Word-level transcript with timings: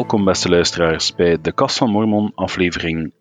Welkom 0.00 0.24
beste 0.24 0.48
luisteraars 0.48 1.14
bij 1.14 1.40
de 1.40 1.52
Kast 1.52 1.76
van 1.76 1.90
Mormon 1.90 2.32
aflevering 2.34 3.12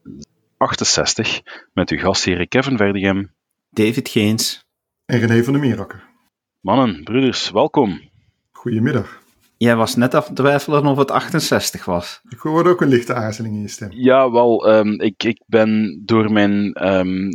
68 0.57 1.41
met 1.73 1.89
uw 1.89 1.97
gastheren 1.97 2.47
Kevin 2.47 2.77
Verdegem, 2.77 3.33
David 3.69 4.09
Geens 4.09 4.65
en 5.05 5.19
René 5.19 5.43
van 5.43 5.53
der 5.53 5.61
Meerakker. 5.61 6.03
Mannen, 6.59 7.03
broeders, 7.03 7.51
welkom. 7.51 8.01
Goedemiddag. 8.51 9.21
Jij 9.57 9.75
was 9.75 9.95
net 9.95 10.13
af 10.13 10.25
te 10.25 10.33
twijfelen 10.33 10.85
of 10.85 10.97
het 10.97 11.11
68 11.11 11.85
was. 11.85 12.21
Ik 12.29 12.39
hoorde 12.39 12.69
ook 12.69 12.81
een 12.81 12.87
lichte 12.87 13.13
aarzeling 13.13 13.55
in 13.55 13.61
je 13.61 13.67
stem. 13.67 13.91
Ja, 13.91 14.31
wel, 14.31 14.75
um, 14.75 15.01
ik, 15.01 15.23
ik 15.23 15.43
ben 15.45 16.01
door 16.05 16.31
mijn... 16.31 16.85
Um, 16.87 17.29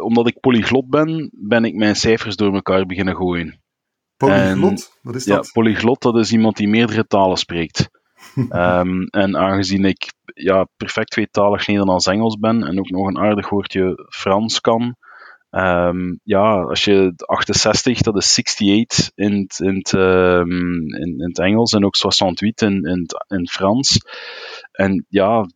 omdat 0.00 0.26
ik 0.26 0.40
polyglot 0.40 0.88
ben, 0.90 1.30
ben 1.32 1.64
ik 1.64 1.74
mijn 1.74 1.96
cijfers 1.96 2.36
door 2.36 2.54
elkaar 2.54 2.86
beginnen 2.86 3.16
gooien. 3.16 3.60
Polyglot? 4.16 4.98
Wat 5.02 5.14
is 5.14 5.24
dat? 5.24 5.44
Ja, 5.44 5.50
polyglot, 5.52 6.02
dat 6.02 6.16
is 6.16 6.32
iemand 6.32 6.56
die 6.56 6.68
meerdere 6.68 7.06
talen 7.06 7.36
spreekt. 7.36 7.88
Um, 8.36 9.06
en 9.06 9.36
aangezien 9.36 9.84
ik 9.84 10.12
ja, 10.24 10.66
perfect 10.76 11.10
tweetalig 11.10 11.66
Nederlands-Engels 11.66 12.38
ben 12.38 12.62
en 12.62 12.78
ook 12.78 12.90
nog 12.90 13.06
een 13.06 13.18
aardig 13.18 13.48
woordje 13.48 14.06
Frans 14.08 14.60
kan, 14.60 14.96
um, 15.50 16.20
ja, 16.22 16.62
als 16.62 16.84
je 16.84 17.12
68, 17.16 18.00
dat 18.00 18.16
is 18.16 18.38
68 18.38 19.10
in 19.14 19.32
het, 19.32 19.60
in 19.60 19.74
het, 19.76 19.92
um, 19.92 20.94
in, 20.94 21.18
in 21.18 21.28
het 21.28 21.38
Engels 21.38 21.72
en 21.72 21.84
ook 21.84 21.96
68 21.96 22.68
in, 22.68 22.82
in, 22.84 23.06
in 23.28 23.38
het 23.38 23.50
Frans. 23.50 23.98
En 24.72 25.06
ja, 25.08 25.46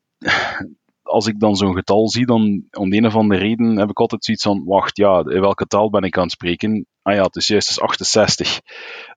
als 1.03 1.27
ik 1.27 1.41
dan 1.41 1.57
zo'n 1.57 1.75
getal 1.75 2.09
zie, 2.09 2.27
dan 2.27 2.65
om 2.71 2.91
de 2.91 2.97
een 2.97 3.07
of 3.07 3.15
andere 3.15 3.41
reden 3.41 3.77
heb 3.77 3.91
ik 3.91 4.01
altijd 4.01 4.25
zoiets 4.25 4.43
van, 4.43 4.65
wacht, 4.65 4.97
ja, 4.97 5.19
in 5.19 5.41
welke 5.41 5.67
taal 5.67 5.91
ben 5.91 6.03
ik 6.03 6.17
aan 6.17 6.23
het 6.23 6.33
spreken? 6.33 6.87
Ah 7.03 7.15
ja, 7.15 7.23
het 7.23 7.37
is 7.37 7.47
juist 7.47 7.69
het 7.69 7.77
is 7.77 7.83
68. 7.83 8.61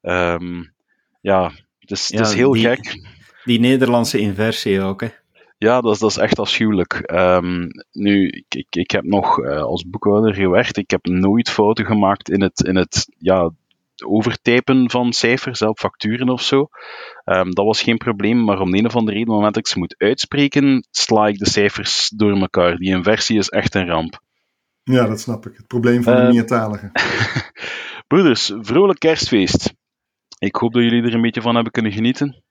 Um, 0.02 0.73
ja, 1.22 1.52
het 1.80 1.92
is, 1.92 2.08
ja, 2.08 2.17
het 2.17 2.27
is 2.27 2.33
heel 2.33 2.52
die, 2.52 2.67
gek. 2.67 3.02
Die 3.44 3.59
Nederlandse 3.59 4.19
inversie 4.19 4.81
ook, 4.81 5.02
hè? 5.02 5.09
Ja, 5.58 5.81
dat 5.81 5.94
is, 5.94 5.99
dat 5.99 6.09
is 6.09 6.17
echt 6.17 6.39
afschuwelijk. 6.39 7.11
Um, 7.11 7.67
nu, 7.91 8.27
ik, 8.27 8.45
ik, 8.55 8.67
ik 8.69 8.91
heb 8.91 9.03
nog 9.03 9.39
uh, 9.39 9.61
als 9.61 9.88
boekhouder 9.88 10.33
gewerkt. 10.33 10.77
Ik 10.77 10.89
heb 10.89 11.05
nooit 11.05 11.49
fouten 11.49 11.86
gemaakt 11.86 12.30
in 12.30 12.41
het, 12.41 12.64
in 12.64 12.75
het 12.75 13.08
ja, 13.17 13.52
overtypen 14.05 14.89
van 14.89 15.14
cijfers 15.14 15.61
op 15.61 15.80
facturen 15.80 16.30
of 16.30 16.41
zo. 16.41 16.67
Um, 17.25 17.53
dat 17.53 17.66
was 17.66 17.81
geen 17.81 17.97
probleem, 17.97 18.44
maar 18.44 18.59
om 18.59 18.71
de 18.71 18.77
een 18.77 18.86
of 18.86 18.95
andere 18.95 19.17
reden, 19.17 19.30
op 19.30 19.33
het 19.33 19.44
moment 19.44 19.53
dat 19.53 19.66
ik 19.66 19.71
ze 19.71 19.80
moet 19.80 19.95
uitspreken, 19.97 20.88
sla 20.91 21.27
ik 21.27 21.38
de 21.38 21.49
cijfers 21.49 22.11
door 22.16 22.39
elkaar. 22.39 22.77
Die 22.77 22.89
inversie 22.89 23.38
is 23.38 23.49
echt 23.49 23.75
een 23.75 23.88
ramp. 23.88 24.21
Ja, 24.83 25.08
dat 25.08 25.19
snap 25.19 25.45
ik. 25.45 25.58
Het 25.58 25.67
probleem 25.67 26.03
van 26.03 26.16
de 26.16 26.21
uh, 26.21 26.30
meertaligen. 26.30 26.91
Broeders, 28.08 28.53
vrolijk 28.59 28.99
kerstfeest. 28.99 29.73
Ik 30.39 30.55
hoop 30.55 30.73
dat 30.73 30.83
jullie 30.83 31.03
er 31.03 31.14
een 31.14 31.21
beetje 31.21 31.41
van 31.41 31.55
hebben 31.55 31.71
kunnen 31.71 31.91
genieten. 31.91 32.44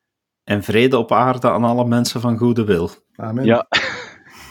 En 0.45 0.62
vrede 0.62 0.98
op 0.98 1.12
aarde 1.12 1.51
aan 1.51 1.65
alle 1.65 1.87
mensen 1.87 2.21
van 2.21 2.39
goede 2.39 2.65
wil. 2.65 2.91
Amen. 3.17 3.45
Ja. 3.45 3.67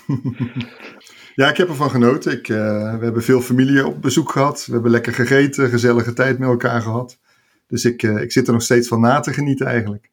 ja, 1.36 1.50
ik 1.50 1.58
heb 1.58 1.70
ervan 1.70 1.89
genoten. 1.89 2.31
Ik, 2.31 2.47
uh, 2.47 2.58
we 2.97 3.03
hebben 3.03 3.23
veel 3.23 3.42
familie 3.42 3.86
op 3.86 4.02
bezoek 4.02 4.31
gehad. 4.31 4.66
We 4.66 4.73
hebben 4.73 4.92
lekker 4.92 5.14
gegeten, 5.14 5.69
gezellige 5.69 6.14
tijd 6.14 6.39
met 6.39 6.50
elkaar 6.50 6.81
gehad. 6.81 7.19
Dus 7.67 7.86
ik, 7.86 8.03
uh, 8.03 8.22
ik 8.22 8.31
zit 8.31 8.47
er 8.47 8.53
nog 8.53 8.62
steeds 8.62 8.88
van 8.88 9.02
na 9.02 9.19
te 9.19 9.34
genieten 9.34 9.66
eigenlijk. 9.66 10.09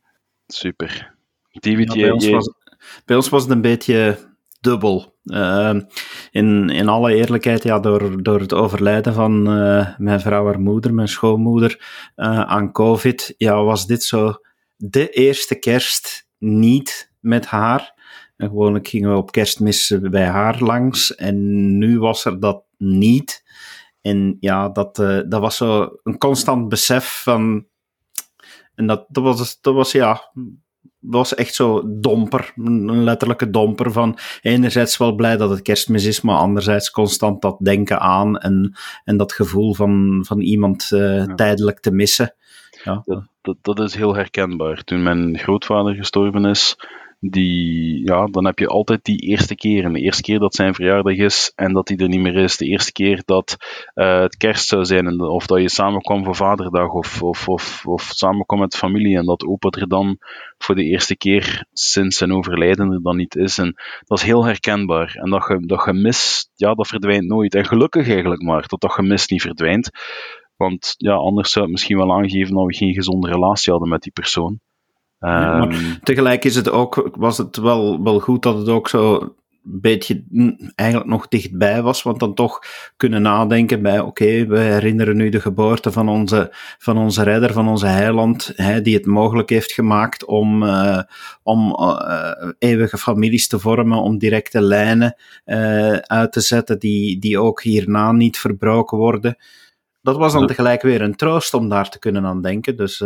Super. 0.46 1.14
David, 1.52 1.92
ja, 1.92 2.00
bij, 2.00 2.10
ons 2.10 2.28
was, 2.28 2.52
bij 3.04 3.16
ons 3.16 3.28
was 3.28 3.42
het 3.42 3.50
een 3.50 3.60
beetje 3.60 4.18
dubbel. 4.60 5.16
Uh, 5.24 5.74
in, 6.30 6.70
in 6.70 6.88
alle 6.88 7.14
eerlijkheid, 7.14 7.62
ja, 7.62 7.80
door, 7.80 8.22
door 8.22 8.40
het 8.40 8.52
overlijden 8.52 9.14
van 9.14 9.58
uh, 9.58 9.88
mijn 9.98 10.20
vrouw, 10.20 10.44
haar 10.44 10.60
moeder, 10.60 10.94
mijn 10.94 11.08
schoonmoeder, 11.08 11.76
uh, 12.16 12.40
aan 12.40 12.72
COVID, 12.72 13.34
ja, 13.36 13.62
was 13.62 13.86
dit 13.86 14.04
zo 14.04 14.34
de 14.78 15.08
eerste 15.08 15.54
kerst 15.54 16.28
niet 16.38 17.12
met 17.20 17.46
haar. 17.46 17.96
En 18.36 18.48
gewoonlijk 18.48 18.88
gingen 18.88 19.10
we 19.10 19.16
op 19.16 19.32
kerstmis 19.32 19.94
bij 20.00 20.26
haar 20.26 20.62
langs. 20.62 21.14
En 21.14 21.78
nu 21.78 21.98
was 21.98 22.24
er 22.24 22.40
dat 22.40 22.64
niet. 22.76 23.44
En 24.00 24.36
ja, 24.40 24.68
dat, 24.68 24.98
uh, 24.98 25.20
dat 25.28 25.40
was 25.40 25.56
zo 25.56 25.98
een 26.02 26.18
constant 26.18 26.68
besef 26.68 27.22
van. 27.22 27.66
En 28.74 28.86
dat, 28.86 29.04
dat, 29.08 29.22
was, 29.22 29.60
dat 29.60 29.74
was 29.74 29.92
ja. 29.92 30.30
Dat 31.00 31.20
was 31.20 31.34
echt 31.34 31.54
zo 31.54 31.82
domper, 32.00 32.52
een 32.56 33.04
letterlijke 33.04 33.50
domper 33.50 33.92
van 33.92 34.18
enerzijds 34.40 34.96
wel 34.96 35.14
blij 35.14 35.36
dat 35.36 35.50
het 35.50 35.62
kerstmis 35.62 36.04
is, 36.04 36.20
maar 36.20 36.36
anderzijds 36.36 36.90
constant 36.90 37.42
dat 37.42 37.58
denken 37.58 38.00
aan 38.00 38.38
en, 38.38 38.76
en 39.04 39.16
dat 39.16 39.32
gevoel 39.32 39.74
van, 39.74 40.24
van 40.26 40.40
iemand 40.40 40.90
uh, 40.92 41.16
ja. 41.16 41.34
tijdelijk 41.34 41.80
te 41.80 41.90
missen. 41.90 42.34
Ja. 42.84 43.02
Dat, 43.04 43.24
dat, 43.40 43.56
dat 43.60 43.80
is 43.80 43.94
heel 43.94 44.14
herkenbaar. 44.14 44.84
Toen 44.84 45.02
mijn 45.02 45.38
grootvader 45.38 45.94
gestorven 45.94 46.44
is, 46.44 46.76
die, 47.20 48.04
ja, 48.04 48.26
dan 48.26 48.44
heb 48.44 48.58
je 48.58 48.66
altijd 48.66 49.04
die 49.04 49.18
eerste 49.18 49.54
keer. 49.54 49.84
En 49.84 49.92
de 49.92 50.00
eerste 50.00 50.22
keer 50.22 50.38
dat 50.38 50.54
zijn 50.54 50.74
verjaardag 50.74 51.16
is 51.16 51.52
en 51.54 51.72
dat 51.72 51.88
hij 51.88 51.96
er 51.96 52.08
niet 52.08 52.20
meer 52.20 52.36
is. 52.36 52.56
De 52.56 52.66
eerste 52.66 52.92
keer 52.92 53.22
dat 53.24 53.56
uh, 53.94 54.20
het 54.20 54.36
kerst 54.36 54.68
zou 54.68 54.84
zijn 54.84 55.20
of 55.20 55.46
dat 55.46 55.60
je 55.60 55.68
samenkwam 55.68 56.24
voor 56.24 56.36
vaderdag 56.36 56.90
of, 56.90 57.22
of, 57.22 57.48
of, 57.48 57.86
of 57.86 58.02
samenkwam 58.02 58.58
met 58.58 58.76
familie 58.76 59.16
en 59.16 59.24
dat 59.24 59.44
opa 59.44 59.68
er 59.70 59.88
dan 59.88 60.18
voor 60.58 60.74
de 60.74 60.84
eerste 60.84 61.16
keer 61.16 61.66
sinds 61.72 62.16
zijn 62.16 62.32
overlijden 62.32 62.92
er 62.92 63.02
dan 63.02 63.16
niet 63.16 63.36
is. 63.36 63.58
En 63.58 63.74
dat 64.04 64.18
is 64.18 64.24
heel 64.24 64.44
herkenbaar. 64.44 65.14
En 65.14 65.30
dat, 65.30 65.42
ge, 65.42 65.66
dat 65.66 65.80
gemis, 65.80 66.50
ja, 66.54 66.74
dat 66.74 66.88
verdwijnt 66.88 67.26
nooit. 67.26 67.54
En 67.54 67.66
gelukkig 67.66 68.08
eigenlijk 68.08 68.42
maar, 68.42 68.64
dat 68.66 68.80
dat 68.80 68.92
gemis 68.92 69.28
niet 69.28 69.42
verdwijnt. 69.42 69.90
Want 70.58 70.94
ja, 70.96 71.14
anders 71.14 71.50
zou 71.50 71.64
het 71.64 71.72
misschien 71.72 71.96
wel 71.96 72.12
aangeven 72.12 72.54
dat 72.54 72.66
we 72.66 72.74
geen 72.74 72.94
gezonde 72.94 73.28
relatie 73.28 73.70
hadden 73.72 73.88
met 73.90 74.02
die 74.02 74.12
persoon. 74.12 74.60
Um, 75.20 75.30
ja, 75.30 75.56
maar 75.56 75.98
tegelijk 76.02 76.44
is 76.44 76.54
het 76.54 76.70
ook, 76.70 77.10
was 77.16 77.38
het 77.38 77.56
wel, 77.56 78.02
wel 78.02 78.20
goed 78.20 78.42
dat 78.42 78.58
het 78.58 78.68
ook 78.68 78.88
zo 78.88 79.34
een 79.64 79.80
beetje 79.80 80.24
eigenlijk 80.74 81.10
nog 81.10 81.28
dichtbij 81.28 81.82
was, 81.82 82.02
want 82.02 82.20
dan 82.20 82.34
toch 82.34 82.62
kunnen 82.96 83.22
nadenken 83.22 83.82
bij, 83.82 84.00
oké, 84.00 84.08
okay, 84.08 84.46
we 84.46 84.58
herinneren 84.58 85.16
nu 85.16 85.28
de 85.28 85.40
geboorte 85.40 85.92
van 85.92 86.08
onze, 86.08 86.48
van 86.78 86.98
onze 86.98 87.22
redder, 87.22 87.52
van 87.52 87.68
onze 87.68 87.86
heiland, 87.86 88.52
hè, 88.54 88.82
die 88.82 88.94
het 88.94 89.06
mogelijk 89.06 89.50
heeft 89.50 89.72
gemaakt 89.72 90.24
om, 90.24 90.62
uh, 90.62 91.02
om 91.42 91.76
uh, 91.80 92.50
eeuwige 92.58 92.98
families 92.98 93.48
te 93.48 93.58
vormen, 93.58 93.98
om 93.98 94.18
directe 94.18 94.60
lijnen 94.60 95.16
uh, 95.46 95.96
uit 95.96 96.32
te 96.32 96.40
zetten 96.40 96.78
die, 96.78 97.18
die 97.18 97.38
ook 97.38 97.62
hierna 97.62 98.12
niet 98.12 98.38
verbroken 98.38 98.98
worden. 98.98 99.36
Dat 100.08 100.16
was 100.16 100.32
dan 100.32 100.46
tegelijk 100.46 100.82
weer 100.82 101.02
een 101.02 101.16
troost 101.16 101.54
om 101.54 101.68
daar 101.68 101.90
te 101.90 101.98
kunnen 101.98 102.24
aan 102.24 102.42
denken, 102.42 102.76
dus 102.76 102.98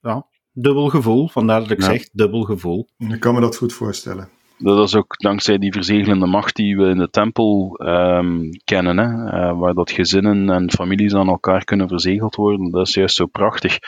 ja 0.00 0.26
dubbel 0.56 0.88
gevoel. 0.88 1.28
Vandaar 1.28 1.60
dat 1.60 1.70
ik 1.70 1.80
ja. 1.80 1.86
zeg 1.86 2.08
dubbel 2.12 2.42
gevoel. 2.42 2.88
Ik 2.98 3.20
kan 3.20 3.34
me 3.34 3.40
dat 3.40 3.56
goed 3.56 3.72
voorstellen. 3.72 4.28
Dat 4.58 4.88
is 4.88 4.94
ook 4.94 5.18
dankzij 5.18 5.58
die 5.58 5.72
verzegelende 5.72 6.26
macht 6.26 6.56
die 6.56 6.76
we 6.76 6.88
in 6.88 6.98
de 6.98 7.10
tempel 7.10 7.80
um, 7.82 8.50
kennen, 8.64 8.98
hè? 8.98 9.06
Uh, 9.06 9.58
waar 9.58 9.74
dat 9.74 9.90
gezinnen 9.90 10.50
en 10.50 10.70
families 10.70 11.14
aan 11.14 11.28
elkaar 11.28 11.64
kunnen 11.64 11.88
verzegeld 11.88 12.34
worden. 12.34 12.70
Dat 12.70 12.86
is 12.86 12.94
juist 12.94 13.16
zo 13.16 13.26
prachtig. 13.26 13.78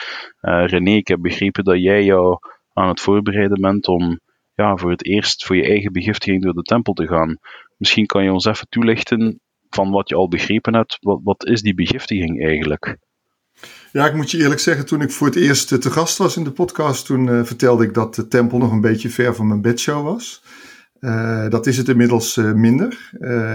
Uh, 0.41 0.67
René, 0.67 0.91
ik 0.91 1.09
heb 1.09 1.21
begrepen 1.21 1.65
dat 1.65 1.83
jij 1.83 2.05
jou 2.05 2.39
aan 2.73 2.89
het 2.89 3.01
voorbereiden 3.01 3.61
bent 3.61 3.87
om 3.87 4.21
ja, 4.55 4.77
voor 4.77 4.91
het 4.91 5.05
eerst 5.05 5.45
voor 5.45 5.57
je 5.57 5.65
eigen 5.65 5.93
begiftiging 5.93 6.43
door 6.43 6.55
de 6.55 6.63
tempel 6.63 6.93
te 6.93 7.07
gaan. 7.07 7.39
Misschien 7.77 8.07
kan 8.07 8.25
je 8.25 8.33
ons 8.33 8.45
even 8.45 8.67
toelichten 8.69 9.41
van 9.71 9.91
wat 9.91 10.09
je 10.09 10.15
al 10.15 10.29
begrepen 10.29 10.75
hebt. 10.75 10.99
Wat, 11.01 11.21
wat 11.23 11.47
is 11.47 11.63
die 11.63 11.75
begiftiging 11.75 12.45
eigenlijk? 12.45 12.97
Ja, 13.93 14.07
ik 14.07 14.15
moet 14.15 14.31
je 14.31 14.39
eerlijk 14.39 14.61
zeggen, 14.61 14.87
toen 14.87 15.01
ik 15.01 15.11
voor 15.11 15.27
het 15.27 15.37
eerst 15.37 15.81
te 15.81 15.91
gast 15.91 16.19
was 16.19 16.37
in 16.37 16.45
de 16.45 16.51
podcast, 16.51 17.07
toen 17.07 17.27
uh, 17.27 17.45
vertelde 17.45 17.85
ik 17.85 17.95
dat 17.95 18.15
de 18.15 18.29
tempel 18.29 18.59
nog 18.59 18.73
een 18.73 18.81
beetje 18.81 19.11
ver 19.11 19.35
van 19.35 19.49
mijn 19.49 19.61
bedshow 19.61 20.05
was. 20.05 20.43
Uh, 21.01 21.49
dat 21.49 21.67
is 21.67 21.77
het 21.77 21.89
inmiddels 21.89 22.37
minder. 22.37 23.11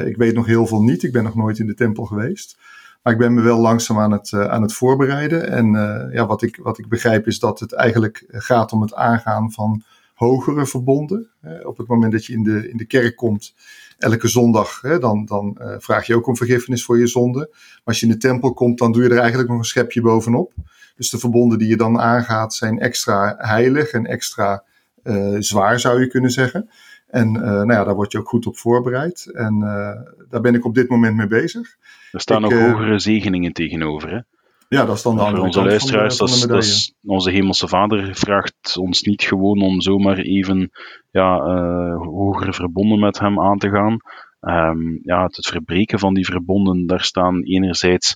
ik 0.06 0.18
weet 0.18 0.34
nog 0.34 0.46
heel 0.46 0.68
veel 0.68 0.82
niet, 0.84 1.04
ik 1.04 1.12
ben 1.12 1.24
nog 1.24 1.36
nooit 1.36 1.60
in 1.60 1.68
de 1.68 1.74
tempel 1.74 2.06
geweest. 2.06 2.58
Maar 3.02 3.14
ik 3.14 3.20
ben 3.20 3.34
me 3.34 3.42
wel 3.42 3.60
langzaam 3.60 4.00
aan 4.00 4.12
het, 4.12 4.34
aan 4.34 4.62
het 4.62 4.74
voorbereiden. 4.74 5.50
En 5.50 5.72
ja, 6.14 6.26
wat, 6.26 6.42
ik, 6.42 6.60
wat 6.62 6.78
ik 6.78 6.88
begrijp 6.88 7.28
is 7.28 7.40
dat 7.40 7.60
het 7.60 7.74
eigenlijk 7.74 8.26
gaat 8.28 8.72
om 8.72 8.82
het 8.82 8.94
aangaan 8.94 9.52
van 9.52 9.84
hogere 10.14 10.66
verbonden. 10.66 11.30
op 11.64 11.78
het 11.78 11.88
moment 11.88 12.12
dat 12.12 12.26
je 12.26 12.34
in 12.34 12.44
de, 12.44 12.70
in 12.70 12.78
de 12.78 12.86
kerk 12.86 13.16
komt, 13.16 13.54
elke 14.04 14.28
zondag, 14.28 14.82
hè, 14.82 15.00
dan, 15.00 15.26
dan 15.26 15.58
uh, 15.62 15.76
vraag 15.78 16.06
je 16.06 16.16
ook 16.16 16.28
om 16.28 16.38
vergiffenis 16.38 16.86
voor 16.86 17.00
je 17.00 17.08
zonde. 17.08 17.40
Maar 17.50 17.82
als 17.84 18.00
je 18.00 18.06
in 18.06 18.12
de 18.12 18.18
tempel 18.18 18.54
komt, 18.54 18.78
dan 18.78 18.92
doe 18.92 19.04
je 19.04 19.10
er 19.10 19.18
eigenlijk 19.18 19.50
nog 19.50 19.58
een 19.58 19.66
schepje 19.66 20.02
bovenop. 20.02 20.54
Dus 20.96 21.10
de 21.10 21.18
verbonden 21.18 21.58
die 21.58 21.68
je 21.68 21.78
dan 21.78 22.00
aangaat 22.00 22.54
zijn 22.54 22.80
extra 22.80 23.36
heilig 23.38 23.92
en 23.92 24.06
extra 24.06 24.64
uh, 25.04 25.36
zwaar, 25.40 25.80
zou 25.80 26.00
je 26.00 26.08
kunnen 26.08 26.32
zeggen. 26.32 26.70
En 27.08 27.36
uh, 27.36 27.42
nou 27.42 27.72
ja, 27.72 27.84
daar 27.84 27.96
word 27.96 28.12
je 28.12 28.18
ook 28.18 28.30
goed 28.30 28.46
op 28.46 28.58
voorbereid. 28.58 29.32
En 29.34 29.60
daar 30.30 30.42
ben 30.42 30.56
ik 30.56 30.66
op 30.66 30.76
dit 30.76 30.90
moment 30.90 31.16
mee 31.16 31.28
bezig. 31.28 31.76
Er 32.12 32.22
staan 32.22 32.46
ik, 32.46 32.52
ook 32.52 32.60
hogere 32.60 33.00
zegeningen 33.00 33.54
tegenover, 33.54 34.10
hè? 34.10 34.20
Ja, 34.70 34.86
dat 34.86 34.96
is 34.96 35.02
dan 35.02 35.16
de 35.16 35.22
andere 35.22 35.44
onze 35.44 35.64
luisteraars, 35.64 36.18
van 36.18 36.26
de, 36.26 36.32
van 36.32 36.42
de 36.42 36.54
dat, 36.54 36.64
is, 36.64 36.94
onze 37.06 37.32
hemelse 37.32 37.68
vader 37.68 38.16
vraagt 38.16 38.78
ons 38.78 39.02
niet 39.02 39.24
gewoon 39.24 39.62
om 39.62 39.82
zomaar 39.82 40.18
even 40.18 40.72
ja, 41.12 41.38
uh, 41.38 41.98
hogere 41.98 42.54
verbonden 42.54 43.00
met 43.00 43.20
hem 43.20 43.42
aan 43.42 43.58
te 43.58 43.70
gaan. 43.70 43.98
Um, 44.42 45.00
ja, 45.04 45.24
het 45.24 45.48
verbreken 45.48 46.00
van 46.00 46.14
die 46.14 46.26
verbonden, 46.26 46.86
daar 46.86 47.04
staan 47.04 47.44
enerzijds 47.44 48.16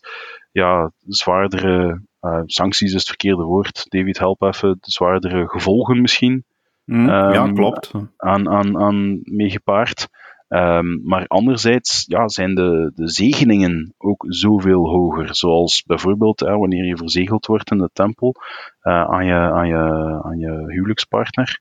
ja, 0.52 0.92
zwaardere 1.08 2.02
uh, 2.22 2.42
sancties, 2.46 2.94
is 2.94 3.00
het 3.00 3.08
verkeerde 3.08 3.44
woord. 3.44 3.86
David, 3.90 4.20
help 4.20 4.42
even. 4.42 4.78
Zwaardere 4.82 5.48
gevolgen 5.48 6.02
misschien. 6.02 6.44
Mm, 6.84 7.10
ja, 7.10 7.52
klopt. 7.52 7.92
Aan, 8.18 8.50
aan, 8.50 8.78
aan 8.80 9.20
mee 9.24 9.50
gepaard. 9.50 10.08
Um, 10.50 11.02
maar 11.04 11.28
anderzijds 11.28 12.06
ja, 12.08 12.28
zijn 12.28 12.56
de, 12.56 12.92
de 12.96 13.10
zegeningen 13.10 13.94
ook 13.98 14.26
zoveel 14.28 14.90
hoger. 14.90 15.36
Zoals 15.36 15.84
bijvoorbeeld 15.86 16.40
wanneer 16.40 16.86
je 16.86 16.98
verzegeld 16.98 17.46
wordt 17.46 17.72
in 17.72 17.78
de 17.78 17.90
tempel 17.94 18.36
uh, 18.84 19.04
aan, 19.04 19.26
je, 19.26 19.34
aan, 19.34 19.68
je, 19.68 20.22
aan 20.24 20.38
je 20.38 20.64
huwelijkspartner. 20.68 21.60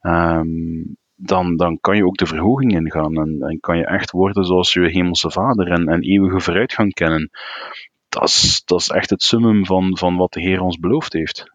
Um, 0.00 0.96
dan, 1.16 1.56
dan 1.56 1.78
kan 1.80 1.96
je 1.96 2.06
ook 2.06 2.16
de 2.16 2.26
verhoging 2.26 2.72
ingaan 2.72 3.16
en, 3.16 3.36
en 3.40 3.60
kan 3.60 3.76
je 3.76 3.86
echt 3.86 4.10
worden 4.10 4.44
zoals 4.44 4.72
je 4.72 4.80
hemelse 4.80 5.30
vader 5.30 5.70
en, 5.70 5.88
en 5.88 6.02
eeuwige 6.02 6.40
vooruitgang 6.40 6.94
kennen. 6.94 7.30
Dat 8.08 8.28
is, 8.28 8.62
dat 8.64 8.80
is 8.80 8.88
echt 8.88 9.10
het 9.10 9.22
summum 9.22 9.66
van, 9.66 9.96
van 9.98 10.16
wat 10.16 10.32
de 10.32 10.40
Heer 10.40 10.60
ons 10.60 10.78
beloofd 10.78 11.12
heeft. 11.12 11.52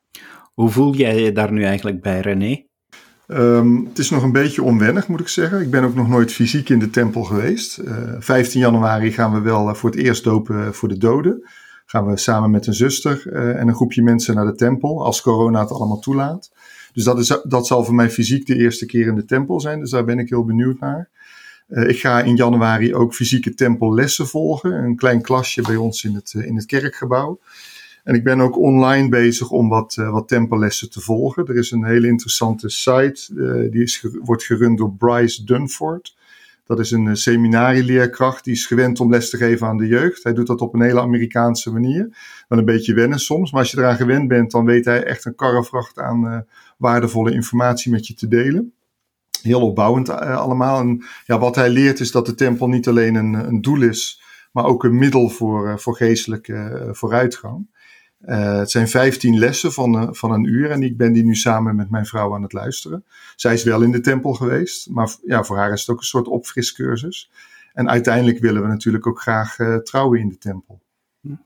Hoe 0.54 0.70
voel 0.70 0.94
jij 0.94 1.22
je 1.22 1.32
daar 1.32 1.52
nu 1.52 1.64
eigenlijk 1.64 2.02
bij, 2.02 2.20
René? 2.20 2.68
Um, 3.32 3.86
het 3.86 4.00
is 4.00 4.10
nog 4.10 4.24
een 4.24 4.32
beetje 4.32 4.64
onwennig, 4.64 5.08
moet 5.08 5.20
ik 5.20 5.28
zeggen. 5.28 5.62
Ik 5.62 5.72
ben 5.72 5.84
ook 5.84 5.96
nog 5.96 6.10
nooit 6.10 6.32
fysiek 6.32 6.70
in 6.70 6.80
de 6.80 6.90
tempel 6.90 7.24
geweest. 7.24 7.78
Uh, 7.78 8.14
eh, 8.14 8.16
15 8.20 8.60
januari 8.60 9.12
gaan 9.12 9.34
we 9.34 9.40
wel 9.40 9.70
uh, 9.70 9.74
voor 9.74 9.90
het 9.90 10.00
eerst 10.00 10.24
dopen 10.24 10.74
voor 10.74 10.90
de 10.90 10.98
doden. 10.98 11.50
Gaan 11.86 12.06
we 12.06 12.18
samen 12.18 12.52
met 12.52 12.68
een 12.68 12.74
zuster 12.74 13.24
uh, 13.26 13.60
en 13.60 13.68
een 13.68 13.76
groepje 13.76 14.04
mensen 14.04 14.36
naar 14.36 14.46
de 14.46 14.56
tempel, 14.56 15.06
als 15.06 15.22
corona 15.22 15.60
het 15.60 15.72
allemaal 15.72 16.00
toelaat. 16.00 16.52
Dus 16.94 17.04
dat, 17.04 17.20
is, 17.20 17.40
dat 17.44 17.68
zal 17.68 17.84
voor 17.84 17.96
mij 17.96 18.10
fysiek 18.10 18.46
de 18.46 18.56
eerste 18.56 18.86
keer 18.86 19.08
in 19.08 19.16
de 19.16 19.26
tempel 19.26 19.60
zijn. 19.60 19.80
Dus 19.80 19.90
daar 19.90 20.06
ben 20.06 20.20
ik 20.20 20.30
heel 20.30 20.46
benieuwd 20.46 20.80
naar. 20.80 21.10
Ik 21.68 22.00
ga 22.00 22.22
in 22.22 22.36
januari 22.36 22.96
ook 22.96 23.14
fysieke 23.14 23.54
tempellessen 23.54 24.28
volgen. 24.28 24.74
Een 24.74 24.96
klein 24.96 25.22
klasje 25.22 25.62
bij 25.62 25.76
ons 25.76 26.04
in 26.04 26.16
het, 26.16 26.34
in 26.34 26.56
het 26.56 26.66
kerkgebouw. 26.66 27.40
En 28.04 28.16
ik 28.16 28.24
ben 28.24 28.42
ook 28.42 28.58
online 28.58 29.10
bezig 29.10 29.50
om 29.50 29.70
wat, 29.70 29.96
uh, 30.00 30.12
wat 30.12 30.28
tempellessen 30.28 30.90
te 30.90 31.02
volgen. 31.02 31.46
Er 31.46 31.56
is 31.56 31.72
een 31.72 31.86
hele 31.86 32.08
interessante 32.08 32.70
site, 32.70 33.34
uh, 33.34 33.72
die 33.72 33.82
is, 33.82 34.06
wordt 34.24 34.44
gerund 34.44 34.78
door 34.78 34.94
Bryce 34.94 35.44
Dunford. 35.44 36.18
Dat 36.66 36.80
is 36.80 36.92
een 36.92 37.06
uh, 37.06 37.14
seminarieleerkracht, 37.14 38.44
die 38.44 38.54
is 38.54 38.66
gewend 38.66 39.00
om 39.00 39.10
les 39.10 39.30
te 39.30 39.38
geven 39.38 39.68
aan 39.68 39.78
de 39.78 39.88
jeugd. 39.88 40.24
Hij 40.24 40.34
doet 40.34 40.48
dat 40.48 40.62
op 40.62 40.74
een 40.74 40.82
hele 40.82 41.02
Amerikaanse 41.02 41.72
manier. 41.72 42.18
Wel 42.48 42.60
een 42.60 42.66
beetje 42.66 42.94
wennen 42.94 43.20
soms, 43.20 43.52
maar 43.52 43.62
als 43.62 43.72
je 43.72 43.78
eraan 43.78 43.96
gewend 43.96 44.28
bent, 44.28 44.52
dan 44.52 44.66
weet 44.66 44.86
hij 44.86 45.04
echt 45.04 45.26
een 45.26 45.36
karrevracht 45.36 46.00
aan 46.00 46.46
waardevolle 46.78 47.32
informatie 47.32 47.92
met 47.92 48.08
je 48.08 48.14
te 48.14 48.28
delen. 48.28 48.74
Heel 49.42 49.62
opbouwend 49.62 50.10
allemaal. 50.10 50.80
En 50.80 51.04
ja, 51.26 51.40
wat 51.40 51.56
hij 51.56 51.70
leert 51.70 52.00
is 52.00 52.12
dat 52.12 52.26
de 52.26 52.36
tempel 52.36 52.68
niet 52.68 52.88
alleen 52.88 53.16
een, 53.16 53.34
een 53.34 53.62
doel 53.62 53.82
is, 53.82 54.22
maar 54.52 54.66
ook 54.66 54.84
een 54.84 54.98
middel 54.98 55.30
voor, 55.30 55.80
voor 55.80 55.96
geestelijke 55.96 56.90
vooruitgang. 56.92 57.68
Uh, 58.26 58.58
het 58.58 58.72
zijn 58.72 58.88
15 58.88 59.40
lessen 59.40 59.74
van, 59.74 60.02
uh, 60.02 60.08
van 60.12 60.32
een 60.32 60.44
uur 60.44 60.72
en 60.72 60.84
ik 60.84 60.98
ben 60.98 61.14
die 61.14 61.24
nu 61.24 61.36
samen 61.36 61.76
met 61.76 61.90
mijn 61.90 62.06
vrouw 62.06 62.34
aan 62.34 62.42
het 62.42 62.54
luisteren. 62.54 63.04
Zij 63.36 63.54
is 63.54 63.64
wel 63.64 63.82
in 63.82 63.92
de 63.92 64.02
tempel 64.02 64.34
geweest, 64.34 64.90
maar 64.90 65.16
ja, 65.26 65.44
voor 65.44 65.58
haar 65.58 65.72
is 65.72 65.80
het 65.80 65.90
ook 65.90 66.00
een 66.00 66.06
soort 66.06 66.28
opfriscursus. 66.28 67.32
En 67.74 67.90
uiteindelijk 67.90 68.40
willen 68.40 68.62
we 68.62 68.68
natuurlijk 68.68 69.08
ook 69.08 69.22
graag 69.22 69.60
uh, 69.60 69.76
trouwen 69.76 70.20
in 70.20 70.30
de 70.30 70.38
tempel. 70.38 70.80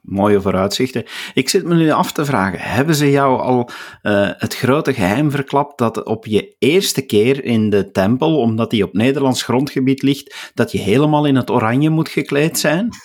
Mooie 0.02 0.42
vooruitzichten. 0.42 1.04
Ik 1.34 1.50
zit 1.50 1.64
me 1.64 1.76
nu 1.76 1.90
af 1.90 2.12
te 2.12 2.26
vragen: 2.26 2.60
hebben 2.60 2.96
ze 2.96 3.12
jou 3.12 3.42
al 3.42 3.70
uh, 4.04 4.30
het 4.38 4.56
grote 4.56 4.94
geheim 4.94 5.32
verklapt 5.32 5.78
dat 5.78 6.04
op 6.04 6.26
je 6.26 6.56
eerste 6.60 7.02
keer 7.02 7.44
in 7.44 7.70
de 7.70 7.92
tempel, 7.92 8.40
omdat 8.40 8.70
die 8.70 8.84
op 8.84 8.94
Nederlands 8.94 9.44
grondgebied 9.44 10.02
ligt, 10.02 10.52
dat 10.54 10.72
je 10.72 10.78
helemaal 10.78 11.26
in 11.26 11.36
het 11.36 11.50
oranje 11.50 11.90
moet 11.90 12.10
gekleed 12.10 12.60
zijn? 12.60 12.90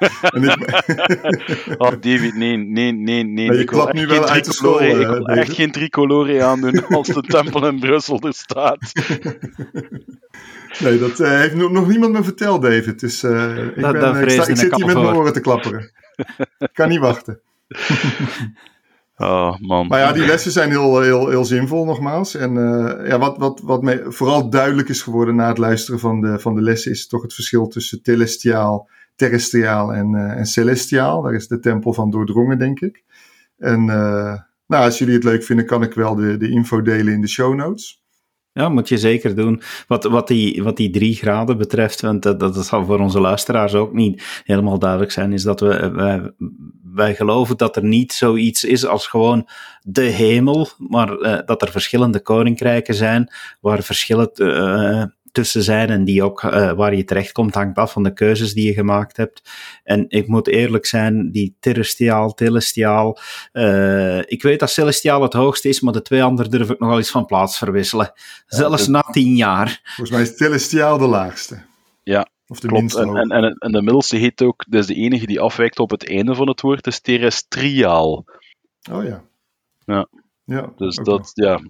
oh, 1.78 1.92
David, 2.00 2.34
nee, 2.34 2.56
nee, 2.56 2.92
nee, 2.92 3.24
nee. 3.24 3.52
je 3.52 3.64
klapt 3.64 3.92
nu 3.92 4.06
wel 4.06 4.28
uit 4.28 4.44
de 4.44 4.52
school. 4.52 4.82
Ik 4.82 5.06
wil 5.06 5.26
echt 5.26 5.52
geen 5.52 5.70
tricolore 5.70 6.42
aandoen 6.42 6.86
als 6.86 7.08
de 7.08 7.22
tempel 7.22 7.66
in 7.66 7.78
Brussel 7.78 8.20
er 8.20 8.34
staat. 8.34 8.92
Nee, 10.78 10.98
dat 10.98 11.20
uh, 11.20 11.28
heeft 11.28 11.54
nog, 11.54 11.88
niemand 11.88 12.12
me 12.12 12.24
verteld, 12.24 12.62
David. 12.62 13.00
Dus 13.00 13.22
uh, 13.22 13.66
ik, 13.66 13.80
dat, 13.80 13.92
ben, 13.92 14.22
ik, 14.22 14.30
sta, 14.30 14.46
ik 14.46 14.56
zit 14.56 14.74
hier 14.74 14.86
met 14.86 14.94
mijn 14.94 15.16
oren 15.16 15.32
te 15.32 15.40
klapperen. 15.40 15.90
ik 16.58 16.70
kan 16.72 16.88
niet 16.88 17.00
wachten. 17.00 17.40
Oh, 19.16 19.58
man. 19.58 19.86
Maar 19.86 19.98
ja, 19.98 20.12
die 20.12 20.26
lessen 20.26 20.52
zijn 20.52 20.70
heel, 20.70 21.00
heel, 21.00 21.28
heel 21.28 21.44
zinvol, 21.44 21.84
nogmaals. 21.84 22.34
En 22.34 22.54
uh, 22.54 23.08
ja, 23.08 23.18
wat, 23.18 23.38
wat, 23.38 23.60
wat 23.64 23.82
mij 23.82 24.02
vooral 24.04 24.50
duidelijk 24.50 24.88
is 24.88 25.02
geworden 25.02 25.34
na 25.34 25.48
het 25.48 25.58
luisteren 25.58 26.00
van 26.00 26.20
de, 26.20 26.38
van 26.38 26.54
de 26.54 26.62
lessen, 26.62 26.90
is 26.90 27.06
toch 27.06 27.22
het 27.22 27.34
verschil 27.34 27.66
tussen 27.66 28.02
telestiaal, 28.02 28.88
terrestriaal 29.16 29.92
en, 29.92 30.14
en 30.14 30.46
celestiaal. 30.46 31.22
Daar 31.22 31.34
is 31.34 31.48
de 31.48 31.58
tempel 31.58 31.92
van 31.92 32.10
doordrongen, 32.10 32.58
denk 32.58 32.80
ik. 32.80 33.04
En 33.58 33.84
nou, 33.84 34.84
als 34.84 34.98
jullie 34.98 35.14
het 35.14 35.24
leuk 35.24 35.42
vinden, 35.42 35.66
kan 35.66 35.82
ik 35.82 35.94
wel 35.94 36.14
de, 36.14 36.36
de 36.36 36.50
info 36.50 36.82
delen 36.82 37.12
in 37.12 37.20
de 37.20 37.28
show 37.28 37.54
notes. 37.54 37.99
Ja, 38.60 38.68
moet 38.68 38.88
je 38.88 38.98
zeker 38.98 39.34
doen. 39.34 39.62
Wat, 39.86 40.04
wat, 40.04 40.28
die, 40.28 40.62
wat 40.62 40.76
die 40.76 40.90
drie 40.90 41.14
graden 41.14 41.58
betreft, 41.58 42.00
want 42.00 42.22
dat, 42.22 42.40
dat 42.40 42.66
zal 42.66 42.84
voor 42.84 42.98
onze 42.98 43.20
luisteraars 43.20 43.74
ook 43.74 43.92
niet 43.92 44.42
helemaal 44.44 44.78
duidelijk 44.78 45.10
zijn, 45.10 45.32
is 45.32 45.42
dat 45.42 45.60
we, 45.60 45.90
wij, 45.90 46.32
wij 46.94 47.14
geloven 47.14 47.56
dat 47.56 47.76
er 47.76 47.84
niet 47.84 48.12
zoiets 48.12 48.64
is 48.64 48.86
als 48.86 49.06
gewoon 49.06 49.48
de 49.82 50.02
hemel, 50.02 50.68
maar 50.78 51.18
uh, 51.18 51.38
dat 51.44 51.62
er 51.62 51.70
verschillende 51.70 52.20
koninkrijken 52.20 52.94
zijn 52.94 53.32
waar 53.60 53.82
verschillen 53.82 54.30
uh, 54.34 55.04
tussen 55.32 55.62
zijn 55.62 55.90
en 55.90 56.04
die 56.04 56.22
ook 56.22 56.42
uh, 56.42 56.72
waar 56.72 56.94
je 56.94 57.04
terechtkomt 57.04 57.54
hangt 57.54 57.78
af 57.78 57.92
van 57.92 58.02
de 58.02 58.12
keuzes 58.12 58.54
die 58.54 58.66
je 58.66 58.72
gemaakt 58.72 59.16
hebt. 59.16 59.50
En 59.84 60.04
ik 60.08 60.26
moet 60.26 60.48
eerlijk 60.48 60.86
zijn, 60.86 61.30
die 61.30 61.56
terrestriaal, 61.60 62.34
telestiaal, 62.34 63.18
uh, 63.52 64.18
ik 64.18 64.42
weet 64.42 64.60
dat 64.60 64.70
celestiaal 64.70 65.22
het 65.22 65.32
hoogste 65.32 65.68
is, 65.68 65.80
maar 65.80 65.92
de 65.92 66.02
twee 66.02 66.22
anderen 66.22 66.50
durf 66.50 66.70
ik 66.70 66.78
nogal 66.78 66.96
eens 66.96 67.10
van 67.10 67.26
plaats 67.26 67.58
verwisselen. 67.58 68.12
Ja, 68.14 68.56
Zelfs 68.56 68.86
na 68.86 69.00
tien 69.00 69.36
jaar. 69.36 69.80
Volgens 69.84 70.10
mij 70.10 70.22
is 70.22 70.36
telestiaal 70.36 70.98
de 70.98 71.06
laagste. 71.06 71.62
Ja, 72.02 72.28
of 72.46 72.60
de 72.60 72.68
Klopt. 72.68 72.94
En, 72.94 73.16
en, 73.16 73.30
en, 73.30 73.56
en, 73.58 73.72
de 73.72 73.82
middelste 73.82 74.16
heet 74.16 74.42
ook, 74.42 74.64
dat 74.68 74.80
is 74.80 74.86
de 74.86 74.94
enige 74.94 75.26
die 75.26 75.40
afwijkt 75.40 75.78
op 75.78 75.90
het 75.90 76.08
einde 76.08 76.34
van 76.34 76.48
het 76.48 76.60
woord, 76.60 76.86
is 76.86 77.00
terrestriaal. 77.00 78.24
Oh 78.90 79.04
ja. 79.04 79.24
Ja. 79.84 80.08
Ja, 80.44 80.72
dus 80.76 80.96
dat, 80.96 81.30
ja. 81.34 81.60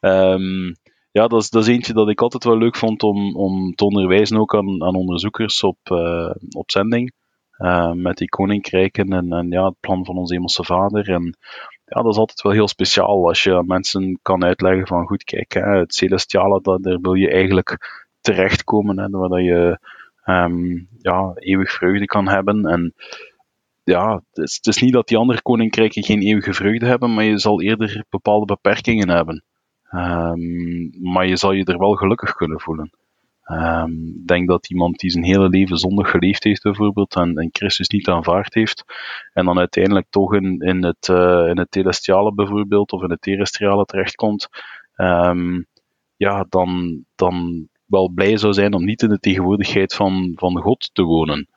um, 0.00 0.74
ja, 1.10 1.26
dat 1.26 1.42
is, 1.42 1.50
dat 1.50 1.66
eentje 1.66 1.92
dat 1.92 2.08
ik 2.08 2.20
altijd 2.20 2.44
wel 2.44 2.58
leuk 2.58 2.76
vond 2.76 3.02
om, 3.02 3.36
om 3.36 3.74
te 3.74 3.84
onderwijzen 3.84 4.36
ook 4.36 4.54
aan, 4.54 4.82
aan 4.82 4.94
onderzoekers 4.94 5.62
op, 5.62 5.78
uh, 5.92 6.30
op 6.56 6.70
zending. 6.70 7.12
Uh, 7.58 7.92
met 7.92 8.16
die 8.16 8.28
koninkrijken 8.28 9.12
en, 9.12 9.32
en 9.32 9.50
ja, 9.50 9.64
het 9.64 9.80
plan 9.80 10.04
van 10.04 10.16
onze 10.16 10.34
hemelse 10.34 10.64
vader. 10.64 11.08
En 11.08 11.36
ja, 11.84 12.02
dat 12.02 12.12
is 12.12 12.18
altijd 12.18 12.42
wel 12.42 12.52
heel 12.52 12.68
speciaal 12.68 13.28
als 13.28 13.42
je 13.42 13.62
mensen 13.66 14.18
kan 14.22 14.44
uitleggen 14.44 14.86
van 14.86 15.06
goed, 15.06 15.24
kijk, 15.24 15.52
hè, 15.52 15.78
het 15.78 15.94
celestiale, 15.94 16.60
dat, 16.60 16.82
daar 16.82 16.98
wil 17.00 17.14
je 17.14 17.30
eigenlijk 17.30 17.78
terechtkomen, 18.20 18.98
hè, 18.98 19.08
waar 19.08 19.28
dat 19.28 19.44
je 19.44 19.78
um, 20.24 20.88
ja, 20.98 21.32
eeuwig 21.34 21.72
vreugde 21.72 22.06
kan 22.06 22.28
hebben. 22.28 22.66
En 22.66 22.94
ja, 23.84 24.22
het 24.32 24.66
is 24.66 24.78
niet 24.82 24.92
dat 24.92 25.08
die 25.08 25.16
andere 25.16 25.42
koninkrijken 25.42 26.02
geen 26.02 26.22
eeuwige 26.22 26.54
vreugde 26.54 26.86
hebben, 26.86 27.14
maar 27.14 27.24
je 27.24 27.38
zal 27.38 27.62
eerder 27.62 28.04
bepaalde 28.08 28.44
beperkingen 28.44 29.08
hebben. 29.08 29.44
Um, 29.90 30.90
maar 31.12 31.26
je 31.26 31.36
zal 31.36 31.52
je 31.52 31.64
er 31.64 31.78
wel 31.78 31.94
gelukkig 31.94 32.32
kunnen 32.32 32.60
voelen. 32.60 32.90
Um, 33.50 34.14
ik 34.20 34.26
denk 34.26 34.48
dat 34.48 34.70
iemand 34.70 34.98
die 34.98 35.10
zijn 35.10 35.24
hele 35.24 35.48
leven 35.48 35.76
zondig 35.76 36.10
geleefd 36.10 36.44
heeft, 36.44 36.62
bijvoorbeeld, 36.62 37.14
en, 37.14 37.48
Christus 37.52 37.88
niet 37.88 38.08
aanvaard 38.08 38.54
heeft, 38.54 38.84
en 39.32 39.44
dan 39.44 39.58
uiteindelijk 39.58 40.06
toch 40.10 40.34
in, 40.34 40.60
in, 40.60 40.84
het, 40.84 41.08
uh, 41.08 41.48
in 41.48 41.58
het 41.58 41.66
celestiale 41.70 42.34
bijvoorbeeld, 42.34 42.92
of 42.92 43.02
in 43.02 43.10
het 43.10 43.22
terrestriale 43.22 43.84
terechtkomt, 43.84 44.48
um, 44.96 45.66
ja, 46.16 46.46
dan, 46.48 47.00
dan 47.14 47.68
wel 47.86 48.08
blij 48.08 48.36
zou 48.36 48.52
zijn 48.52 48.74
om 48.74 48.84
niet 48.84 49.02
in 49.02 49.08
de 49.08 49.18
tegenwoordigheid 49.18 49.94
van, 49.94 50.32
van 50.34 50.56
God 50.56 50.90
te 50.92 51.02
wonen. 51.02 51.48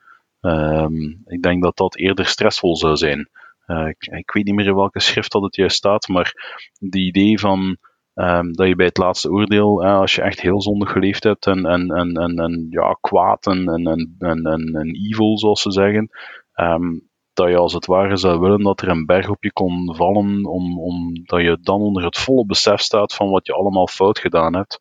Ik 1.26 1.42
denk 1.42 1.62
dat 1.62 1.76
dat 1.76 1.96
eerder 1.96 2.26
stressvol 2.26 2.76
zou 2.76 2.96
zijn. 2.96 3.28
Uh, 3.66 3.88
ik, 3.88 4.30
weet 4.32 4.44
niet 4.44 4.54
meer 4.54 4.66
in 4.66 4.74
welke 4.74 5.00
schrift 5.00 5.32
dat 5.32 5.42
het 5.42 5.56
juist 5.56 5.76
staat, 5.76 6.08
maar 6.08 6.32
het 6.78 6.94
idee 6.94 7.38
van 7.38 7.76
Um, 8.14 8.52
dat 8.52 8.66
je 8.66 8.76
bij 8.76 8.86
het 8.86 8.98
laatste 8.98 9.30
oordeel, 9.30 9.84
als 9.84 10.14
je 10.14 10.22
echt 10.22 10.40
heel 10.40 10.62
zondig 10.62 10.92
geleefd 10.92 11.24
hebt 11.24 11.46
en, 11.46 11.66
en, 11.66 11.90
en, 11.90 12.14
en, 12.14 12.38
en 12.38 12.66
ja, 12.70 12.96
kwaad 13.00 13.46
en, 13.46 13.68
en, 13.68 13.86
en, 14.18 14.44
en, 14.44 14.74
en 14.74 14.94
evil, 15.10 15.38
zoals 15.38 15.62
ze 15.62 15.70
zeggen, 15.70 16.10
um, 16.54 17.10
dat 17.32 17.48
je 17.48 17.56
als 17.56 17.72
het 17.72 17.86
ware 17.86 18.16
zou 18.16 18.40
willen 18.40 18.62
dat 18.62 18.80
er 18.80 18.88
een 18.88 19.06
berg 19.06 19.28
op 19.28 19.42
je 19.42 19.52
kon 19.52 19.94
vallen, 19.94 20.44
om, 20.44 20.78
omdat 20.78 21.40
je 21.40 21.58
dan 21.60 21.80
onder 21.80 22.04
het 22.04 22.18
volle 22.18 22.46
besef 22.46 22.80
staat 22.80 23.14
van 23.14 23.30
wat 23.30 23.46
je 23.46 23.52
allemaal 23.52 23.86
fout 23.86 24.18
gedaan 24.18 24.54
hebt. 24.54 24.76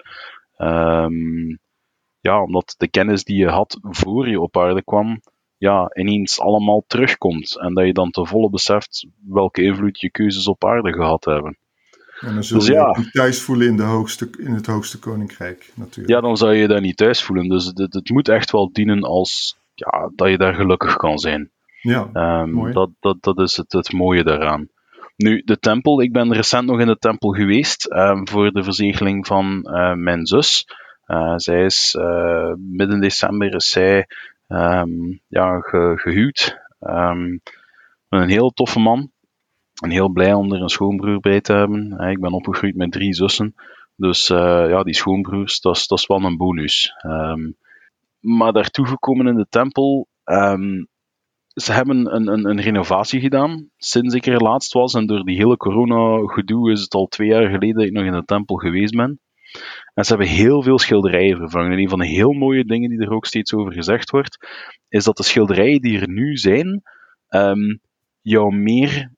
Um, 0.57 1.59
ja, 2.19 2.41
omdat 2.43 2.75
de 2.77 2.87
kennis 2.87 3.23
die 3.23 3.37
je 3.37 3.47
had 3.47 3.77
voor 3.81 4.29
je 4.29 4.39
op 4.39 4.57
aarde 4.57 4.83
kwam, 4.83 5.21
ja, 5.57 5.89
ineens 5.93 6.39
allemaal 6.39 6.83
terugkomt. 6.87 7.59
En 7.59 7.73
dat 7.73 7.85
je 7.85 7.93
dan 7.93 8.11
te 8.11 8.25
volle 8.25 8.49
beseft 8.49 9.07
welke 9.27 9.63
invloed 9.63 9.99
je 9.99 10.11
keuzes 10.11 10.47
op 10.47 10.65
aarde 10.65 10.93
gehad 10.93 11.25
hebben. 11.25 11.57
En 12.21 12.33
dan 12.33 12.43
zul 12.43 12.57
dus 12.57 12.67
je 12.67 12.73
ja. 12.73 12.95
thuis 13.11 13.41
voelen 13.41 13.67
in, 13.67 13.77
de 13.77 13.83
hoogste, 13.83 14.29
in 14.37 14.53
het 14.53 14.65
hoogste 14.65 14.99
koninkrijk, 14.99 15.71
natuurlijk. 15.75 16.09
Ja, 16.09 16.21
dan 16.21 16.37
zou 16.37 16.53
je 16.53 16.67
daar 16.67 16.81
niet 16.81 16.97
thuis 16.97 17.23
voelen. 17.23 17.49
Dus 17.49 17.65
het, 17.65 17.93
het 17.93 18.09
moet 18.09 18.29
echt 18.29 18.51
wel 18.51 18.69
dienen 18.71 19.03
als 19.03 19.57
ja, 19.73 20.11
dat 20.15 20.29
je 20.29 20.37
daar 20.37 20.53
gelukkig 20.53 20.95
kan 20.95 21.17
zijn. 21.17 21.51
Ja, 21.81 22.09
um, 22.13 22.51
mooi. 22.51 22.73
Dat, 22.73 22.89
dat, 22.99 23.17
dat 23.19 23.39
is 23.39 23.57
het, 23.57 23.71
het 23.71 23.91
mooie 23.91 24.23
daaraan. 24.23 24.69
Nu, 25.15 25.41
de 25.45 25.59
tempel, 25.59 26.01
ik 26.01 26.11
ben 26.11 26.33
recent 26.33 26.65
nog 26.65 26.79
in 26.79 26.87
de 26.87 26.97
tempel 26.97 27.29
geweest 27.29 27.85
ehm, 27.85 28.27
voor 28.27 28.51
de 28.51 28.63
verzegeling 28.63 29.27
van 29.27 29.67
uh, 29.69 29.93
mijn 29.93 30.25
zus. 30.25 30.67
Uh, 31.07 31.33
zij 31.35 31.65
is 31.65 31.95
uh, 31.99 32.53
midden 32.57 33.01
december 33.01 33.55
is 33.55 33.69
zij 33.69 34.07
um, 34.47 35.21
ja, 35.27 35.59
ge, 35.59 35.93
gehuwd. 35.95 36.57
Um, 36.79 37.41
een 38.09 38.29
heel 38.29 38.49
toffe 38.49 38.79
man. 38.79 39.10
En 39.81 39.89
heel 39.89 40.09
blij 40.09 40.33
om 40.33 40.53
er 40.53 40.61
een 40.61 40.69
schoonbroer 40.69 41.19
bij 41.19 41.41
te 41.41 41.53
hebben. 41.53 41.99
Ik 42.09 42.19
ben 42.19 42.33
opgegroeid 42.33 42.75
met 42.75 42.91
drie 42.91 43.13
zussen. 43.13 43.55
Dus 43.95 44.27
ja, 44.27 44.83
die 44.83 44.95
schoonbroers, 44.95 45.59
dat 45.59 45.75
is, 45.75 45.87
dat 45.87 46.05
wel 46.05 46.23
een 46.23 46.37
bonus. 46.37 46.93
maar 48.19 48.53
daartoe 48.53 48.87
gekomen 48.87 49.27
in 49.27 49.35
de 49.35 49.47
tempel, 49.49 50.07
ze 51.53 51.71
hebben 51.71 52.15
een, 52.15 52.27
een, 52.27 52.49
een, 52.49 52.61
renovatie 52.61 53.19
gedaan 53.19 53.69
sinds 53.77 54.15
ik 54.15 54.25
er 54.25 54.43
laatst 54.43 54.73
was. 54.73 54.93
En 54.93 55.05
door 55.05 55.23
die 55.23 55.35
hele 55.35 55.57
corona-gedoe 55.57 56.71
is 56.71 56.81
het 56.81 56.93
al 56.93 57.07
twee 57.07 57.27
jaar 57.27 57.49
geleden 57.49 57.75
dat 57.75 57.85
ik 57.85 57.91
nog 57.91 58.05
in 58.05 58.11
de 58.11 58.25
tempel 58.25 58.55
geweest 58.55 58.95
ben. 58.95 59.19
En 59.93 60.03
ze 60.05 60.09
hebben 60.09 60.27
heel 60.27 60.61
veel 60.61 60.79
schilderijen 60.79 61.37
vervangen. 61.37 61.71
En 61.71 61.79
een 61.79 61.89
van 61.89 61.99
de 61.99 62.07
heel 62.07 62.31
mooie 62.31 62.65
dingen 62.65 62.89
die 62.89 62.99
er 62.99 63.11
ook 63.11 63.25
steeds 63.25 63.53
over 63.53 63.73
gezegd 63.73 64.09
wordt, 64.09 64.37
is 64.89 65.03
dat 65.03 65.17
de 65.17 65.23
schilderijen 65.23 65.81
die 65.81 65.99
er 65.99 66.09
nu 66.09 66.37
zijn, 66.37 66.81
um, 67.29 67.79
jou 68.21 68.55
meer 68.55 69.11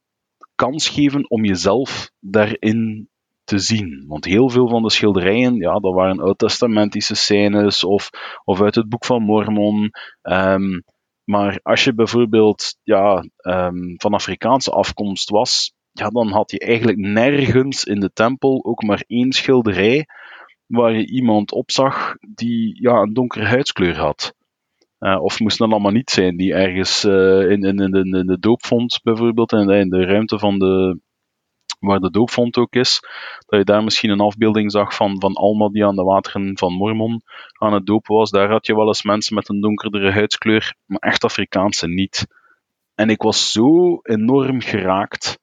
kans 0.56 0.90
geven 0.90 1.30
om 1.30 1.46
jezelf 1.46 2.12
daarin 2.20 3.10
te 3.44 3.60
zien. 3.60 4.06
Want 4.08 4.26
heel 4.26 4.50
veel 4.50 4.68
van 4.70 4.84
de 4.84 4.90
schilderijen, 4.90 5.56
ja, 5.56 5.80
dat 5.80 5.94
waren 5.94 6.20
oud-testamentische 6.20 7.16
scènes 7.16 7.84
of, 7.84 8.10
of 8.44 8.62
uit 8.62 8.76
het 8.76 8.90
boek 8.90 9.06
van 9.06 9.24
Mormon. 9.24 9.92
Um, 10.22 10.84
maar 11.24 11.60
als 11.64 11.84
je 11.84 11.94
bijvoorbeeld 11.94 12.78
ja, 12.84 13.26
um, 13.42 13.94
van 13.98 14.14
Afrikaanse 14.14 14.72
afkomst 14.72 15.30
was, 15.30 15.74
ja, 15.92 16.10
dan 16.10 16.32
had 16.32 16.52
je 16.52 16.60
eigenlijk 16.60 16.98
nergens 16.98 17.84
in 17.84 18.00
de 18.00 18.12
tempel 18.14 18.64
ook 18.64 18.84
maar 18.84 19.04
één 19.08 19.32
schilderij 19.32 20.06
waar 20.66 20.94
je 20.94 21.08
iemand 21.08 21.52
op 21.52 21.72
zag 21.72 22.16
die 22.20 22.82
ja, 22.82 22.94
een 22.94 23.14
donkere 23.14 23.46
huidskleur 23.46 23.98
had. 23.98 24.34
Uh, 25.04 25.24
of 25.24 25.40
moest 25.40 25.58
dat 25.58 25.72
allemaal 25.72 25.92
niet 25.92 26.10
zijn, 26.10 26.38
die 26.38 26.54
ergens 26.54 27.06
uh, 27.06 27.50
in, 27.52 27.64
in, 27.64 27.78
in, 27.80 27.94
in, 27.94 28.26
de 28.26 28.40
doopvond 28.40 29.00
bijvoorbeeld, 29.04 29.50
de, 29.50 29.78
in 29.78 29.90
de 29.90 30.06
ruimte 30.06 30.40
van 30.40 30.60
de, 30.60 31.00
waar 31.80 32.00
de 32.00 32.12
doopvond 32.12 32.58
ook 32.58 32.74
is, 32.74 33.00
dat 33.46 33.60
je 33.60 33.66
daar 33.66 33.84
misschien 33.84 34.10
een 34.10 34.20
afbeelding 34.20 34.72
zag 34.72 34.96
van, 34.96 35.20
van 35.20 35.34
Alma 35.34 35.70
die 35.70 35.86
aan 35.86 35.96
de 35.96 36.04
wateren 36.04 36.58
van 36.58 36.74
Mormon 36.74 37.22
aan 37.58 37.74
het 37.74 37.86
dopen 37.86 38.16
was. 38.16 38.30
Daar 38.30 38.50
had 38.50 38.66
je 38.66 38.76
wel 38.76 38.88
eens 38.88 39.04
mensen 39.04 39.36
met 39.36 39.50
een 39.50 39.62
donkerdere 39.62 40.12
huidskleur, 40.12 40.76
maar 40.86 41.00
echt 41.00 41.24
Afrikaanse 41.24 41.88
niet. 41.88 42.28
En 42.96 43.10
ik 43.10 43.22
was 43.22 43.52
zo 43.52 44.00
enorm 44.02 44.62
geraakt 44.62 45.40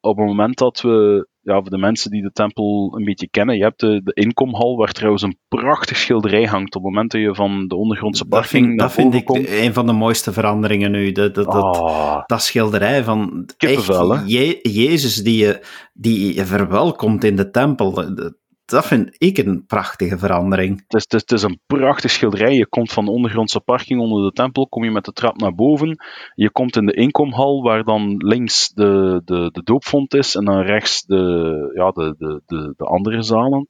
op 0.00 0.16
het 0.16 0.26
moment 0.26 0.58
dat 0.58 0.80
we 0.80 1.28
ja, 1.42 1.60
voor 1.60 1.70
de 1.70 1.78
mensen 1.78 2.10
die 2.10 2.22
de 2.22 2.30
tempel 2.32 2.94
een 2.96 3.04
beetje 3.04 3.28
kennen, 3.28 3.56
je 3.56 3.62
hebt 3.62 3.80
de, 3.80 4.00
de 4.04 4.12
inkomhal, 4.12 4.76
waar 4.76 4.92
trouwens 4.92 5.22
een 5.22 5.38
prachtig 5.48 5.96
schilderij 5.96 6.44
hangt 6.44 6.74
op 6.74 6.82
het 6.82 6.92
moment 6.92 7.10
dat 7.10 7.20
je 7.20 7.34
van 7.34 7.68
de 7.68 7.76
ondergrondse 7.76 8.24
parking 8.24 8.78
Dat 8.78 8.92
vind, 8.92 9.12
dat 9.12 9.22
vind 9.28 9.44
ik 9.44 9.50
een 9.62 9.72
van 9.72 9.86
de 9.86 9.92
mooiste 9.92 10.32
veranderingen 10.32 10.90
nu. 10.90 11.12
Dat, 11.12 11.34
dat, 11.34 11.52
dat, 11.52 11.76
ah. 11.76 12.22
dat 12.26 12.42
schilderij 12.42 13.04
van 13.04 13.48
echt, 13.56 13.86
Je, 14.26 14.58
Jezus 14.62 15.16
die 15.16 15.36
je, 15.36 15.64
die 15.92 16.34
je 16.34 16.46
verwelkomt 16.46 17.24
in 17.24 17.36
de 17.36 17.50
tempel 17.50 17.92
dat 18.14 18.34
vind 18.72 19.14
ik 19.18 19.38
een 19.38 19.66
prachtige 19.66 20.18
verandering. 20.18 20.84
Het 20.88 21.12
is, 21.12 21.24
is, 21.24 21.42
een 21.42 21.60
prachtig 21.66 22.10
schilderij. 22.10 22.54
Je 22.54 22.66
komt 22.66 22.92
van 22.92 23.04
de 23.04 23.10
ondergrondse 23.10 23.60
parking 23.60 24.00
onder 24.00 24.24
de 24.24 24.32
tempel, 24.32 24.68
kom 24.68 24.84
je 24.84 24.90
met 24.90 25.04
de 25.04 25.12
trap 25.12 25.36
naar 25.40 25.54
boven. 25.54 26.04
Je 26.34 26.50
komt 26.50 26.76
in 26.76 26.86
de 26.86 26.92
inkomhal, 26.92 27.62
waar 27.62 27.84
dan 27.84 28.16
links 28.16 28.68
de, 28.68 29.22
de, 29.24 29.50
de 29.52 29.62
doopvond 29.62 30.14
is 30.14 30.34
en 30.34 30.44
dan 30.44 30.60
rechts 30.60 31.02
de, 31.02 31.72
ja, 31.74 31.90
de, 31.90 32.14
de, 32.18 32.42
de, 32.46 32.74
de 32.76 32.84
andere 32.84 33.22
zalen. 33.22 33.68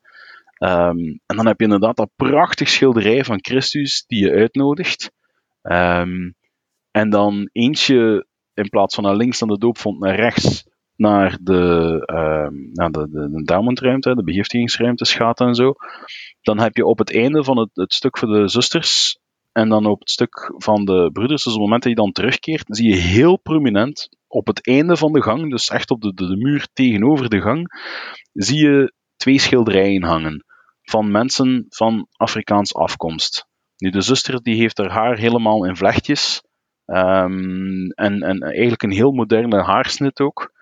Um, 0.59 1.21
en 1.27 1.37
dan 1.37 1.47
heb 1.47 1.59
je 1.59 1.65
inderdaad 1.65 1.97
dat 1.97 2.11
prachtig 2.17 2.69
schilderij 2.69 3.25
van 3.25 3.39
Christus 3.41 4.05
die 4.07 4.25
je 4.25 4.31
uitnodigt. 4.31 5.13
Um, 5.63 6.35
en 6.91 7.11
dan 7.11 7.49
eentje, 7.53 8.27
in 8.55 8.69
plaats 8.69 8.95
van 8.95 9.05
naar 9.05 9.17
links 9.17 9.39
dan 9.39 9.49
de 9.49 9.59
doopvond, 9.59 10.01
naar 10.01 10.15
rechts 10.15 10.69
naar 11.01 11.39
de, 11.43 12.03
uh, 12.13 12.61
naar 12.73 12.91
de, 12.91 13.09
de, 13.11 13.43
de 14.01 14.15
de 14.15 14.25
begiftigingsruimtes 14.25 15.15
gaat 15.15 15.41
en 15.41 15.55
zo, 15.55 15.75
dan 16.41 16.59
heb 16.59 16.77
je 16.77 16.85
op 16.85 16.99
het 16.99 17.15
einde 17.15 17.45
van 17.45 17.59
het, 17.59 17.71
het 17.73 17.93
stuk 17.93 18.19
voor 18.19 18.29
de 18.29 18.49
zusters 18.49 19.19
en 19.53 19.69
dan 19.69 19.87
op 19.87 19.99
het 19.99 20.11
stuk 20.11 20.53
van 20.57 20.85
de 20.85 21.11
broeders, 21.13 21.43
dus 21.43 21.53
op 21.53 21.59
het 21.59 21.69
moment 21.69 21.83
dat 21.83 21.93
je 21.93 21.99
dan 21.99 22.13
terugkeert, 22.13 22.65
zie 22.67 22.89
je 22.89 22.97
heel 22.97 23.39
prominent 23.39 24.09
op 24.27 24.47
het 24.47 24.67
einde 24.67 24.97
van 24.97 25.13
de 25.13 25.23
gang, 25.23 25.51
dus 25.51 25.69
echt 25.69 25.91
op 25.91 26.01
de, 26.01 26.15
de, 26.15 26.37
muur 26.37 26.69
tegenover 26.73 27.29
de 27.29 27.41
gang, 27.41 27.67
zie 28.33 28.59
je 28.59 28.93
twee 29.17 29.39
schilderijen 29.39 30.03
hangen 30.03 30.45
van 30.83 31.11
mensen 31.11 31.67
van 31.69 32.07
Afrikaans 32.17 32.75
afkomst. 32.75 33.47
Nu, 33.77 33.91
de 33.91 34.01
zuster 34.01 34.43
die 34.43 34.57
heeft 34.57 34.79
haar 34.79 34.91
haar 34.91 35.19
helemaal 35.19 35.67
in 35.67 35.77
vlechtjes. 35.77 36.43
Um, 36.85 37.91
en, 37.91 38.23
en 38.23 38.41
eigenlijk 38.43 38.83
een 38.83 38.91
heel 38.91 39.13
moderne 39.13 39.63
haarsnit 39.63 40.21
ook. 40.21 40.53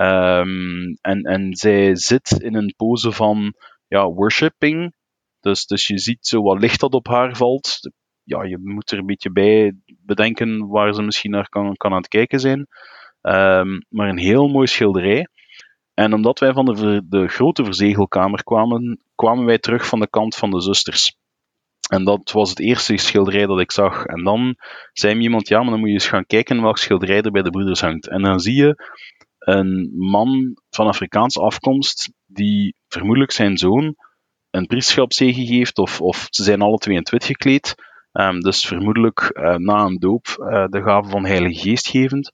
Um, 0.00 0.96
en, 1.00 1.22
en 1.22 1.56
zij 1.56 1.96
zit 1.96 2.30
in 2.30 2.54
een 2.54 2.74
pose 2.76 3.12
van 3.12 3.54
ja, 3.86 4.08
worshipping. 4.08 4.94
Dus, 5.40 5.66
dus 5.66 5.86
je 5.86 5.98
ziet 5.98 6.26
zo 6.26 6.42
wat 6.42 6.60
licht 6.60 6.80
dat 6.80 6.92
op 6.92 7.06
haar 7.06 7.36
valt. 7.36 7.78
Ja, 8.22 8.42
je 8.42 8.58
moet 8.62 8.90
er 8.90 8.98
een 8.98 9.06
beetje 9.06 9.32
bij 9.32 9.76
bedenken 9.86 10.68
waar 10.68 10.94
ze 10.94 11.02
misschien 11.02 11.30
naar 11.30 11.48
kan, 11.48 11.76
kan 11.76 11.90
aan 11.90 11.96
het 11.96 12.08
kijken 12.08 12.40
zijn. 12.40 12.66
Um, 13.22 13.84
maar 13.88 14.08
een 14.08 14.18
heel 14.18 14.48
mooi 14.48 14.66
schilderij. 14.66 15.28
En 15.94 16.12
omdat 16.14 16.38
wij 16.38 16.52
van 16.52 16.64
de, 16.64 17.02
de 17.08 17.28
grote 17.28 17.64
verzegelkamer 17.64 18.42
kwamen, 18.44 19.04
kwamen 19.14 19.44
wij 19.44 19.58
terug 19.58 19.86
van 19.86 20.00
de 20.00 20.08
kant 20.08 20.36
van 20.36 20.50
de 20.50 20.60
zusters. 20.60 21.16
En 21.88 22.04
dat 22.04 22.32
was 22.32 22.50
het 22.50 22.60
eerste 22.60 22.96
schilderij 22.96 23.46
dat 23.46 23.60
ik 23.60 23.72
zag. 23.72 24.04
En 24.04 24.24
dan 24.24 24.56
zei 24.92 25.14
me 25.14 25.22
iemand, 25.22 25.48
ja, 25.48 25.60
maar 25.62 25.70
dan 25.70 25.78
moet 25.78 25.88
je 25.88 25.94
eens 25.94 26.08
gaan 26.08 26.26
kijken 26.26 26.62
welk 26.62 26.78
schilderij 26.78 27.22
er 27.22 27.30
bij 27.30 27.42
de 27.42 27.50
broeders 27.50 27.80
hangt. 27.80 28.08
En 28.08 28.22
dan 28.22 28.40
zie 28.40 28.54
je 28.54 28.74
een 29.46 29.92
man 29.96 30.56
van 30.70 30.86
Afrikaanse 30.86 31.40
afkomst 31.40 32.12
die 32.26 32.76
vermoedelijk 32.88 33.32
zijn 33.32 33.58
zoon 33.58 33.94
een 34.50 34.66
priesterschapszege 34.66 35.46
geeft, 35.46 35.78
of, 35.78 36.00
of 36.00 36.26
ze 36.30 36.42
zijn 36.42 36.62
alle 36.62 36.76
twee 36.76 36.94
in 36.94 37.00
het 37.00 37.10
wit 37.10 37.24
gekleed. 37.24 37.74
Um, 38.12 38.40
dus 38.40 38.66
vermoedelijk 38.66 39.30
uh, 39.32 39.54
na 39.54 39.84
een 39.84 39.98
doop 39.98 40.26
uh, 40.38 40.66
de 40.66 40.82
gave 40.82 41.10
van 41.10 41.24
Heilige 41.24 41.60
Geest 41.60 41.88
gevend. 41.88 42.32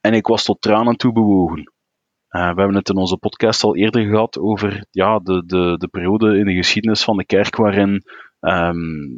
En 0.00 0.12
ik 0.12 0.26
was 0.26 0.44
tot 0.44 0.60
tranen 0.60 0.96
toe 0.96 1.12
bewogen. 1.12 1.58
Uh, 1.58 2.40
we 2.40 2.58
hebben 2.58 2.74
het 2.74 2.88
in 2.88 2.96
onze 2.96 3.16
podcast 3.16 3.62
al 3.62 3.76
eerder 3.76 4.06
gehad 4.06 4.38
over 4.38 4.86
ja, 4.90 5.18
de, 5.18 5.44
de, 5.46 5.74
de 5.78 5.88
periode 5.88 6.38
in 6.38 6.44
de 6.44 6.54
geschiedenis 6.54 7.04
van 7.04 7.16
de 7.16 7.24
kerk 7.24 7.56
waarin 7.56 8.02
um, 8.40 9.16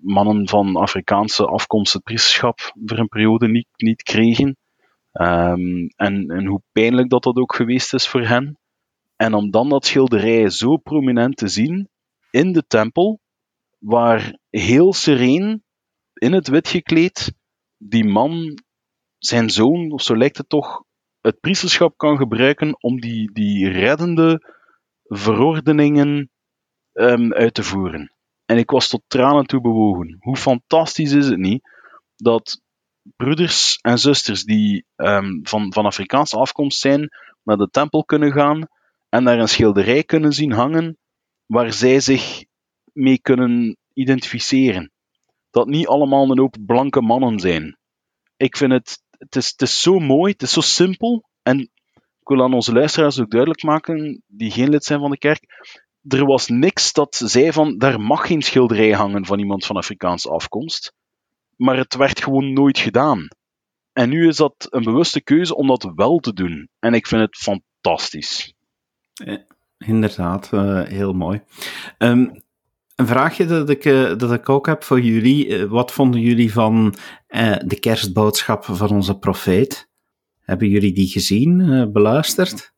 mannen 0.00 0.48
van 0.48 0.76
Afrikaanse 0.76 1.46
afkomst 1.46 1.92
het 1.92 2.02
priesterschap 2.02 2.72
voor 2.84 2.98
een 2.98 3.08
periode 3.08 3.48
niet, 3.48 3.68
niet 3.76 4.02
kregen. 4.02 4.56
Um, 5.20 5.86
en, 5.96 6.30
en 6.30 6.46
hoe 6.46 6.62
pijnlijk 6.72 7.10
dat 7.10 7.22
dat 7.22 7.36
ook 7.36 7.54
geweest 7.54 7.94
is 7.94 8.08
voor 8.08 8.26
hen. 8.26 8.58
En 9.16 9.34
om 9.34 9.50
dan 9.50 9.68
dat 9.68 9.86
schilderij 9.86 10.50
zo 10.50 10.76
prominent 10.76 11.36
te 11.36 11.48
zien 11.48 11.88
in 12.30 12.52
de 12.52 12.66
tempel, 12.66 13.20
waar 13.78 14.38
heel 14.50 14.92
sereen, 14.92 15.62
in 16.14 16.32
het 16.32 16.48
wit 16.48 16.68
gekleed, 16.68 17.34
die 17.78 18.04
man, 18.04 18.58
zijn 19.18 19.50
zoon, 19.50 19.92
of 19.92 20.02
zo 20.02 20.16
lijkt 20.16 20.36
het 20.36 20.48
toch, 20.48 20.84
het 21.20 21.40
priesterschap 21.40 21.96
kan 21.96 22.16
gebruiken 22.16 22.82
om 22.82 23.00
die, 23.00 23.32
die 23.32 23.68
reddende 23.68 24.52
verordeningen 25.02 26.30
um, 26.92 27.32
uit 27.32 27.54
te 27.54 27.62
voeren. 27.62 28.14
En 28.44 28.58
ik 28.58 28.70
was 28.70 28.88
tot 28.88 29.02
tranen 29.06 29.46
toe 29.46 29.60
bewogen. 29.60 30.16
Hoe 30.20 30.36
fantastisch 30.36 31.12
is 31.12 31.26
het 31.26 31.38
niet 31.38 31.68
dat 32.16 32.62
broeders 33.16 33.78
en 33.82 33.98
zusters 33.98 34.44
die 34.44 34.84
um, 34.96 35.40
van, 35.42 35.72
van 35.72 35.86
Afrikaanse 35.86 36.36
afkomst 36.36 36.80
zijn, 36.80 37.08
naar 37.42 37.56
de 37.56 37.68
tempel 37.70 38.04
kunnen 38.04 38.32
gaan 38.32 38.68
en 39.08 39.24
daar 39.24 39.38
een 39.38 39.48
schilderij 39.48 40.04
kunnen 40.04 40.32
zien 40.32 40.52
hangen 40.52 40.98
waar 41.46 41.72
zij 41.72 42.00
zich 42.00 42.44
mee 42.92 43.20
kunnen 43.20 43.76
identificeren. 43.92 44.92
Dat 45.50 45.66
niet 45.66 45.86
allemaal 45.86 46.30
een 46.30 46.38
hoop 46.38 46.56
blanke 46.66 47.00
mannen 47.00 47.38
zijn. 47.38 47.78
Ik 48.36 48.56
vind 48.56 48.72
het, 48.72 49.02
het 49.10 49.36
is, 49.36 49.50
het 49.50 49.62
is 49.62 49.82
zo 49.82 49.98
mooi, 49.98 50.32
het 50.32 50.42
is 50.42 50.52
zo 50.52 50.60
simpel. 50.60 51.24
En 51.42 51.58
ik 52.20 52.28
wil 52.28 52.42
aan 52.42 52.54
onze 52.54 52.72
luisteraars 52.72 53.20
ook 53.20 53.30
duidelijk 53.30 53.62
maken, 53.62 54.22
die 54.26 54.50
geen 54.50 54.68
lid 54.68 54.84
zijn 54.84 55.00
van 55.00 55.10
de 55.10 55.18
kerk, 55.18 55.44
er 56.08 56.26
was 56.26 56.48
niks 56.48 56.92
dat 56.92 57.14
zei 57.14 57.52
van, 57.52 57.78
daar 57.78 58.00
mag 58.00 58.26
geen 58.26 58.42
schilderij 58.42 58.92
hangen 58.92 59.26
van 59.26 59.38
iemand 59.38 59.66
van 59.66 59.76
Afrikaanse 59.76 60.30
afkomst 60.30 60.92
maar 61.56 61.76
het 61.76 61.96
werd 61.96 62.22
gewoon 62.22 62.52
nooit 62.52 62.78
gedaan. 62.78 63.28
En 63.92 64.08
nu 64.08 64.28
is 64.28 64.36
dat 64.36 64.66
een 64.70 64.82
bewuste 64.82 65.20
keuze 65.20 65.54
om 65.54 65.66
dat 65.66 65.92
wel 65.94 66.18
te 66.18 66.32
doen. 66.32 66.68
En 66.78 66.94
ik 66.94 67.06
vind 67.06 67.20
het 67.20 67.36
fantastisch. 67.36 68.54
inderdaad, 69.78 70.50
uh, 70.54 70.82
heel 70.82 71.12
mooi. 71.12 71.42
Um, 71.98 72.42
een 72.94 73.06
vraagje 73.06 73.46
dat 73.46 73.70
ik, 73.70 73.84
uh, 73.84 74.16
dat 74.16 74.32
ik 74.32 74.48
ook 74.48 74.66
heb 74.66 74.82
voor 74.82 75.00
jullie. 75.00 75.46
Uh, 75.46 75.64
wat 75.70 75.92
vonden 75.92 76.20
jullie 76.20 76.52
van 76.52 76.94
de 77.64 77.76
kerstboodschap 77.80 78.64
van 78.64 78.90
onze 78.90 79.18
profeet? 79.18 79.88
Hebben 80.40 80.68
jullie 80.68 80.92
die 80.92 81.08
gezien, 81.08 81.90
beluisterd? 81.92 82.72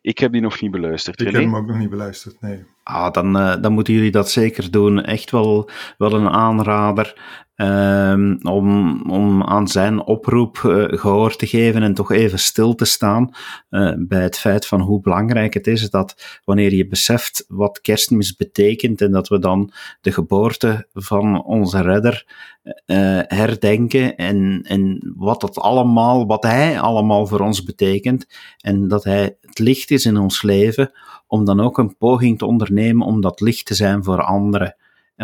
Ik 0.00 0.18
heb 0.18 0.32
die 0.32 0.40
nog 0.40 0.60
niet 0.60 0.70
beluisterd. 0.70 1.20
Ik 1.20 1.26
heb 1.26 1.42
hem 1.42 1.56
ook 1.56 1.66
nog 1.66 1.78
niet 1.78 1.90
beluisterd, 1.90 2.40
nee. 2.40 2.64
Ah, 2.82 3.12
dan, 3.12 3.32
dan 3.60 3.72
moeten 3.72 3.94
jullie 3.94 4.10
dat 4.10 4.30
zeker 4.30 4.70
doen. 4.70 5.04
Echt 5.04 5.30
wel, 5.30 5.70
wel 5.98 6.12
een 6.12 6.28
aanrader. 6.28 7.14
Um, 7.60 8.38
om, 8.42 9.02
om 9.10 9.42
aan 9.42 9.68
zijn 9.68 10.00
oproep 10.00 10.62
uh, 10.66 10.84
gehoor 10.88 11.36
te 11.36 11.46
geven 11.46 11.82
en 11.82 11.94
toch 11.94 12.12
even 12.12 12.38
stil 12.38 12.74
te 12.74 12.84
staan 12.84 13.30
uh, 13.70 13.92
bij 13.98 14.22
het 14.22 14.38
feit 14.38 14.66
van 14.66 14.80
hoe 14.80 15.00
belangrijk 15.00 15.54
het 15.54 15.66
is 15.66 15.90
dat 15.90 16.40
wanneer 16.44 16.74
je 16.74 16.86
beseft 16.86 17.44
wat 17.48 17.80
kerstmis 17.80 18.36
betekent 18.36 19.00
en 19.00 19.12
dat 19.12 19.28
we 19.28 19.38
dan 19.38 19.72
de 20.00 20.12
geboorte 20.12 20.86
van 20.92 21.44
onze 21.44 21.82
redder 21.82 22.26
uh, 22.62 22.74
herdenken 23.26 24.16
en, 24.16 24.62
en 24.62 25.12
wat 25.16 25.40
dat 25.40 25.58
allemaal, 25.58 26.26
wat 26.26 26.42
hij 26.42 26.80
allemaal 26.80 27.26
voor 27.26 27.40
ons 27.40 27.62
betekent 27.62 28.26
en 28.60 28.88
dat 28.88 29.04
hij 29.04 29.36
het 29.40 29.58
licht 29.58 29.90
is 29.90 30.06
in 30.06 30.16
ons 30.16 30.42
leven, 30.42 30.92
om 31.26 31.44
dan 31.44 31.60
ook 31.60 31.78
een 31.78 31.96
poging 31.96 32.38
te 32.38 32.46
ondernemen 32.46 33.06
om 33.06 33.20
dat 33.20 33.40
licht 33.40 33.66
te 33.66 33.74
zijn 33.74 34.04
voor 34.04 34.22
anderen 34.22 34.76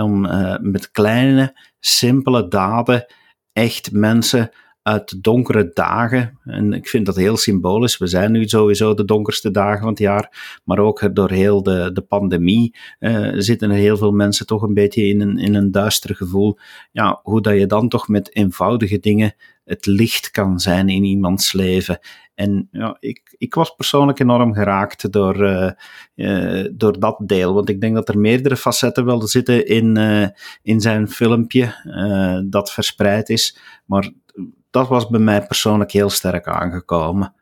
om 0.03 0.25
uh, 0.25 0.57
met 0.61 0.91
kleine, 0.91 1.61
simpele 1.81 2.49
daden 2.49 3.07
echt 3.53 3.93
mensen 3.93 4.51
uit 4.83 5.23
donkere 5.23 5.71
dagen, 5.73 6.39
en 6.45 6.73
ik 6.73 6.89
vind 6.89 7.07
dat 7.07 7.17
heel 7.17 7.37
symbolisch, 7.37 7.99
we 7.99 8.07
zijn 8.07 8.33
nu 8.33 8.49
sowieso 8.49 8.95
de 8.95 9.05
donkerste 9.05 9.51
dagen 9.51 9.81
van 9.81 9.89
het 9.89 9.99
jaar, 9.99 10.61
maar 10.65 10.79
ook 10.79 11.15
door 11.15 11.31
heel 11.31 11.63
de, 11.63 11.91
de 11.93 12.01
pandemie 12.01 12.77
uh, 13.01 13.33
zitten 13.35 13.71
er 13.71 13.77
heel 13.77 13.97
veel 13.97 14.13
mensen 14.13 14.47
toch 14.47 14.63
een 14.63 14.75
beetje 14.75 15.07
in 15.07 15.21
een, 15.21 15.39
in 15.39 15.55
een 15.55 15.71
duister 15.71 16.17
gevoel. 16.17 16.59
Ja, 16.93 17.21
hoe 17.23 17.41
dat 17.41 17.59
je 17.59 17.67
dan 17.67 17.89
toch 17.89 18.09
met 18.09 18.37
eenvoudige 18.37 18.99
dingen 18.99 19.35
het 19.65 19.87
licht 19.87 20.31
kan 20.31 20.61
zijn 20.61 20.89
in 20.89 21.05
iemands 21.05 21.53
leven. 21.53 21.99
En 22.35 22.69
ja, 22.71 22.97
ik, 23.01 23.35
ik 23.39 23.55
was 23.55 23.75
persoonlijk 23.75 24.19
enorm 24.19 24.55
geraakt 24.55 25.13
door, 25.13 25.43
uh, 25.43 25.71
uh, 26.15 26.69
door 26.73 27.01
dat 27.01 27.21
deel. 27.23 27.55
Want 27.55 27.69
ik 27.69 27.81
denk 27.81 27.95
dat 27.95 28.09
er 28.09 28.19
meerdere 28.19 28.57
facetten 28.57 29.05
wel 29.05 29.27
zitten 29.27 29.67
in, 29.67 29.99
uh, 29.99 30.27
in 30.63 30.81
zijn 30.81 31.09
filmpje 31.09 31.75
dat 32.51 32.73
verspreid 32.73 33.29
is. 33.29 33.59
Maar 33.87 34.11
dat 34.71 34.89
was 34.89 35.09
bij 35.09 35.21
mij 35.21 35.47
persoonlijk 35.47 35.91
heel 35.91 36.11
sterk 36.11 36.47
aangekomen. 36.47 37.35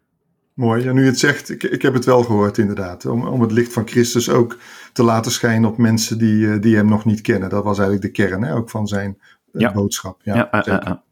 Mooi, 0.54 0.86
en 0.86 0.94
nu 0.94 1.00
je 1.00 1.06
het 1.06 1.18
zegt, 1.18 1.50
ik, 1.50 1.62
ik 1.62 1.82
heb 1.82 1.94
het 1.94 2.04
wel 2.04 2.22
gehoord 2.22 2.58
inderdaad. 2.58 3.06
Om, 3.06 3.26
om 3.26 3.40
het 3.40 3.52
licht 3.52 3.72
van 3.72 3.88
Christus 3.88 4.28
ook 4.28 4.58
te 4.92 5.02
laten 5.02 5.32
schijnen 5.32 5.70
op 5.70 5.78
mensen 5.78 6.18
die, 6.18 6.58
die 6.58 6.76
hem 6.76 6.88
nog 6.88 7.04
niet 7.04 7.20
kennen. 7.20 7.48
Dat 7.48 7.64
was 7.64 7.78
eigenlijk 7.78 8.14
de 8.14 8.22
kern 8.22 8.42
hè, 8.42 8.54
ook 8.54 8.70
van 8.70 8.86
zijn 8.86 9.18
ja. 9.52 9.72
boodschap. 9.72 10.20
Ja, 10.22 10.48
ja 10.50 11.02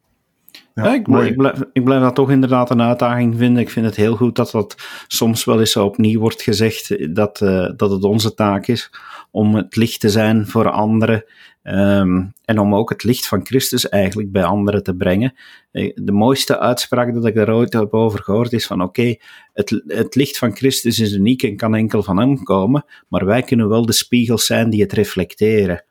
ja, 0.74 0.94
ik, 0.94 1.08
ik, 1.08 1.36
blijf, 1.36 1.62
ik 1.72 1.84
blijf 1.84 2.02
dat 2.02 2.14
toch 2.14 2.30
inderdaad 2.30 2.70
een 2.70 2.82
uitdaging 2.82 3.36
vinden. 3.36 3.62
Ik 3.62 3.70
vind 3.70 3.86
het 3.86 3.96
heel 3.96 4.16
goed 4.16 4.36
dat 4.36 4.50
dat 4.50 4.74
soms 5.06 5.44
wel 5.44 5.60
eens 5.60 5.76
opnieuw 5.76 6.20
wordt 6.20 6.42
gezegd, 6.42 7.14
dat, 7.14 7.40
uh, 7.40 7.68
dat 7.76 7.90
het 7.90 8.04
onze 8.04 8.34
taak 8.34 8.66
is 8.66 8.90
om 9.30 9.54
het 9.54 9.76
licht 9.76 10.00
te 10.00 10.10
zijn 10.10 10.46
voor 10.46 10.70
anderen. 10.70 11.24
Um, 11.62 12.32
en 12.44 12.58
om 12.58 12.74
ook 12.74 12.90
het 12.90 13.04
licht 13.04 13.28
van 13.28 13.46
Christus 13.46 13.88
eigenlijk 13.88 14.32
bij 14.32 14.44
anderen 14.44 14.82
te 14.82 14.94
brengen. 14.94 15.34
Eh, 15.70 15.92
de 15.94 16.12
mooiste 16.12 16.58
uitspraak 16.58 17.14
dat 17.14 17.26
ik 17.26 17.34
daar 17.34 17.54
ooit 17.54 17.72
heb 17.72 17.94
over 17.94 18.22
gehoord 18.22 18.52
is 18.52 18.66
van 18.66 18.82
oké, 18.82 19.00
okay, 19.00 19.20
het, 19.52 19.82
het 19.86 20.14
licht 20.14 20.38
van 20.38 20.56
Christus 20.56 20.98
is 20.98 21.12
uniek 21.12 21.42
en 21.42 21.56
kan 21.56 21.74
enkel 21.74 22.02
van 22.02 22.18
hem 22.18 22.42
komen, 22.42 22.84
maar 23.08 23.24
wij 23.24 23.42
kunnen 23.42 23.68
wel 23.68 23.86
de 23.86 23.92
spiegels 23.92 24.46
zijn 24.46 24.70
die 24.70 24.82
het 24.82 24.92
reflecteren. 24.92 25.84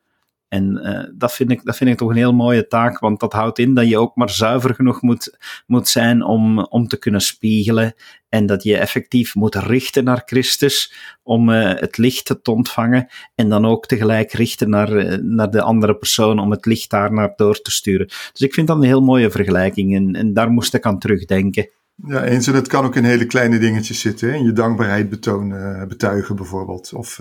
En 0.49 0.79
uh, 0.83 1.03
dat, 1.17 1.33
vind 1.33 1.51
ik, 1.51 1.63
dat 1.63 1.77
vind 1.77 1.89
ik 1.89 1.97
toch 1.97 2.09
een 2.09 2.15
heel 2.15 2.33
mooie 2.33 2.67
taak, 2.67 2.99
want 2.99 3.19
dat 3.19 3.33
houdt 3.33 3.59
in 3.59 3.73
dat 3.73 3.89
je 3.89 3.97
ook 3.97 4.15
maar 4.15 4.29
zuiver 4.29 4.75
genoeg 4.75 5.01
moet, 5.01 5.37
moet 5.67 5.87
zijn 5.87 6.23
om, 6.23 6.59
om 6.59 6.87
te 6.87 6.97
kunnen 6.97 7.21
spiegelen. 7.21 7.93
En 8.29 8.45
dat 8.45 8.63
je 8.63 8.77
effectief 8.77 9.35
moet 9.35 9.55
richten 9.55 10.03
naar 10.03 10.21
Christus 10.25 10.93
om 11.23 11.49
uh, 11.49 11.73
het 11.75 11.97
licht 11.97 12.35
te 12.41 12.51
ontvangen. 12.51 13.07
En 13.35 13.49
dan 13.49 13.65
ook 13.65 13.85
tegelijk 13.85 14.31
richten 14.31 14.69
naar, 14.69 14.91
uh, 14.91 15.17
naar 15.21 15.51
de 15.51 15.61
andere 15.61 15.95
persoon 15.95 16.39
om 16.39 16.51
het 16.51 16.65
licht 16.65 16.89
daar 16.89 17.13
naar 17.13 17.33
door 17.35 17.61
te 17.61 17.71
sturen. 17.71 18.07
Dus 18.07 18.41
ik 18.41 18.53
vind 18.53 18.67
dat 18.67 18.77
een 18.77 18.83
heel 18.83 19.01
mooie 19.01 19.31
vergelijking 19.31 19.95
en, 19.95 20.15
en 20.15 20.33
daar 20.33 20.49
moest 20.49 20.73
ik 20.73 20.85
aan 20.85 20.99
terugdenken. 20.99 21.69
Ja, 22.05 22.23
eens. 22.23 22.47
En 22.47 22.53
het 22.53 22.67
kan 22.67 22.85
ook 22.85 22.95
in 22.95 23.03
hele 23.03 23.25
kleine 23.25 23.59
dingetjes 23.59 23.99
zitten. 23.99 24.29
Hè? 24.29 24.35
In 24.35 24.43
je 24.43 24.53
dankbaarheid 24.53 25.09
betonen, 25.09 25.87
betuigen 25.87 26.35
bijvoorbeeld. 26.35 26.93
Of 26.93 27.19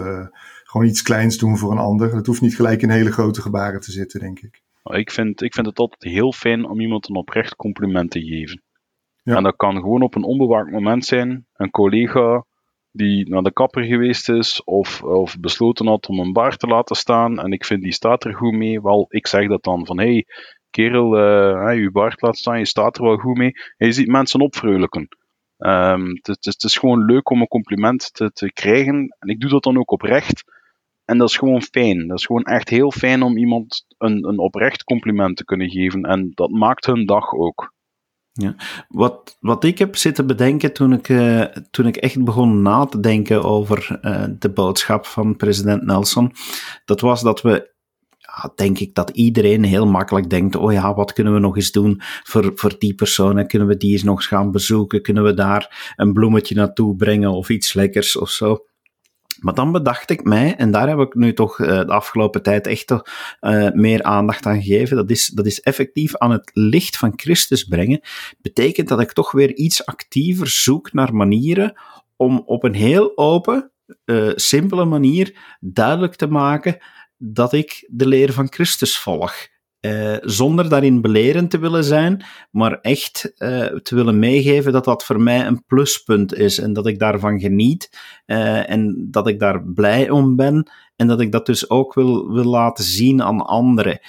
gewoon 0.68 0.86
iets 0.86 1.02
kleins 1.02 1.38
doen 1.38 1.56
voor 1.56 1.72
een 1.72 1.78
ander. 1.78 2.14
Het 2.14 2.26
hoeft 2.26 2.40
niet 2.40 2.56
gelijk 2.56 2.82
in 2.82 2.90
hele 2.90 3.12
grote 3.12 3.40
gebaren 3.40 3.80
te 3.80 3.92
zitten, 3.92 4.20
denk 4.20 4.40
ik. 4.40 4.62
Ik 4.82 5.10
vind, 5.10 5.42
ik 5.42 5.54
vind 5.54 5.66
het 5.66 5.78
altijd 5.78 6.12
heel 6.12 6.32
fijn 6.32 6.68
om 6.68 6.80
iemand 6.80 7.08
een 7.08 7.16
oprecht 7.16 7.56
compliment 7.56 8.10
te 8.10 8.20
geven. 8.20 8.62
Ja. 9.22 9.36
En 9.36 9.42
dat 9.42 9.56
kan 9.56 9.74
gewoon 9.74 10.02
op 10.02 10.14
een 10.14 10.24
onbewaakt 10.24 10.70
moment 10.70 11.04
zijn. 11.04 11.46
Een 11.54 11.70
collega 11.70 12.44
die 12.92 13.28
naar 13.28 13.42
de 13.42 13.52
kapper 13.52 13.84
geweest 13.84 14.28
is 14.28 14.64
of, 14.64 15.02
of 15.02 15.40
besloten 15.40 15.86
had 15.86 16.08
om 16.08 16.18
een 16.18 16.32
baard 16.32 16.58
te 16.58 16.66
laten 16.66 16.96
staan 16.96 17.38
en 17.38 17.52
ik 17.52 17.64
vind 17.64 17.82
die 17.82 17.92
staat 17.92 18.24
er 18.24 18.34
goed 18.34 18.54
mee. 18.54 18.80
Wel, 18.80 19.06
ik 19.08 19.26
zeg 19.26 19.48
dat 19.48 19.62
dan 19.62 19.86
van 19.86 19.98
hey, 19.98 20.26
kerel, 20.70 21.18
uh, 21.18 21.80
je 21.80 21.90
baard 21.90 22.22
laat 22.22 22.36
staan, 22.36 22.58
je 22.58 22.66
staat 22.66 22.96
er 22.96 23.04
wel 23.04 23.16
goed 23.16 23.36
mee. 23.36 23.52
En 23.76 23.86
je 23.86 23.92
ziet 23.92 24.08
mensen 24.08 24.40
opvreugelijken. 24.40 25.08
Um, 25.58 26.08
het, 26.08 26.26
het, 26.26 26.44
het, 26.44 26.62
is 26.62 26.76
gewoon 26.76 27.04
leuk 27.04 27.30
om 27.30 27.40
een 27.40 27.48
compliment 27.48 28.14
te, 28.14 28.30
te 28.32 28.52
krijgen 28.52 29.16
en 29.18 29.28
ik 29.28 29.40
doe 29.40 29.50
dat 29.50 29.62
dan 29.62 29.78
ook 29.78 29.90
oprecht. 29.90 30.44
En 31.08 31.18
dat 31.18 31.28
is 31.28 31.36
gewoon 31.36 31.62
fijn. 31.62 32.06
Dat 32.08 32.18
is 32.18 32.26
gewoon 32.26 32.42
echt 32.42 32.68
heel 32.68 32.90
fijn 32.90 33.22
om 33.22 33.36
iemand 33.36 33.84
een, 33.98 34.28
een 34.28 34.38
oprecht 34.38 34.84
compliment 34.84 35.36
te 35.36 35.44
kunnen 35.44 35.70
geven. 35.70 36.02
En 36.02 36.30
dat 36.34 36.50
maakt 36.50 36.86
hun 36.86 37.06
dag 37.06 37.32
ook. 37.32 37.74
Ja. 38.32 38.54
Wat, 38.88 39.36
wat 39.40 39.64
ik 39.64 39.78
heb 39.78 39.96
zitten 39.96 40.26
bedenken 40.26 40.72
toen 40.72 40.92
ik, 40.92 41.08
uh, 41.08 41.42
toen 41.70 41.86
ik 41.86 41.96
echt 41.96 42.24
begon 42.24 42.62
na 42.62 42.84
te 42.84 43.00
denken 43.00 43.44
over 43.44 43.98
uh, 44.02 44.24
de 44.38 44.50
boodschap 44.50 45.06
van 45.06 45.36
president 45.36 45.82
Nelson, 45.82 46.32
dat 46.84 47.00
was 47.00 47.22
dat 47.22 47.42
we 47.42 47.74
ja, 48.18 48.52
denk 48.54 48.78
ik 48.78 48.94
dat 48.94 49.10
iedereen 49.10 49.64
heel 49.64 49.86
makkelijk 49.86 50.30
denkt: 50.30 50.56
oh 50.56 50.72
ja, 50.72 50.94
wat 50.94 51.12
kunnen 51.12 51.32
we 51.32 51.38
nog 51.38 51.56
eens 51.56 51.72
doen 51.72 52.00
voor, 52.22 52.52
voor 52.54 52.74
die 52.78 52.94
persoon? 52.94 53.46
Kunnen 53.46 53.68
we 53.68 53.76
die 53.76 53.92
eens 53.92 54.02
nog 54.02 54.16
eens 54.16 54.26
gaan 54.26 54.50
bezoeken? 54.50 55.02
Kunnen 55.02 55.24
we 55.24 55.34
daar 55.34 55.94
een 55.96 56.12
bloemetje 56.12 56.54
naartoe 56.54 56.96
brengen 56.96 57.30
of 57.30 57.48
iets 57.48 57.74
lekkers 57.74 58.16
of 58.16 58.30
zo? 58.30 58.66
Maar 59.40 59.54
dan 59.54 59.72
bedacht 59.72 60.10
ik 60.10 60.24
mij, 60.24 60.56
en 60.56 60.70
daar 60.70 60.88
heb 60.88 60.98
ik 60.98 61.14
nu 61.14 61.32
toch 61.32 61.58
uh, 61.58 61.66
de 61.66 61.92
afgelopen 61.92 62.42
tijd 62.42 62.66
echt 62.66 62.90
uh, 62.90 63.70
meer 63.70 64.02
aandacht 64.02 64.46
aan 64.46 64.62
gegeven, 64.62 64.96
dat 64.96 65.10
is, 65.10 65.26
dat 65.26 65.46
is 65.46 65.60
effectief 65.60 66.16
aan 66.16 66.30
het 66.30 66.50
licht 66.52 66.96
van 66.96 67.12
Christus 67.16 67.64
brengen, 67.64 68.00
betekent 68.40 68.88
dat 68.88 69.00
ik 69.00 69.12
toch 69.12 69.32
weer 69.32 69.54
iets 69.54 69.86
actiever 69.86 70.48
zoek 70.48 70.92
naar 70.92 71.14
manieren 71.14 71.80
om 72.16 72.42
op 72.46 72.64
een 72.64 72.74
heel 72.74 73.16
open, 73.16 73.70
uh, 74.04 74.32
simpele 74.34 74.84
manier 74.84 75.56
duidelijk 75.60 76.14
te 76.14 76.26
maken 76.26 76.78
dat 77.16 77.52
ik 77.52 77.86
de 77.90 78.06
leer 78.06 78.32
van 78.32 78.52
Christus 78.52 78.98
volg. 78.98 79.34
Uh, 79.80 80.16
zonder 80.20 80.68
daarin 80.68 81.00
belerend 81.00 81.50
te 81.50 81.58
willen 81.58 81.84
zijn, 81.84 82.24
maar 82.50 82.80
echt 82.80 83.32
uh, 83.38 83.66
te 83.66 83.94
willen 83.94 84.18
meegeven 84.18 84.72
dat 84.72 84.84
dat 84.84 85.04
voor 85.04 85.20
mij 85.20 85.46
een 85.46 85.64
pluspunt 85.66 86.34
is 86.34 86.58
en 86.58 86.72
dat 86.72 86.86
ik 86.86 86.98
daarvan 86.98 87.40
geniet 87.40 87.90
uh, 88.26 88.70
en 88.70 89.08
dat 89.10 89.28
ik 89.28 89.38
daar 89.38 89.64
blij 89.64 90.10
om 90.10 90.36
ben 90.36 90.70
en 90.96 91.06
dat 91.06 91.20
ik 91.20 91.32
dat 91.32 91.46
dus 91.46 91.70
ook 91.70 91.94
wil, 91.94 92.32
wil 92.32 92.44
laten 92.44 92.84
zien 92.84 93.22
aan 93.22 93.46
anderen 93.46 94.00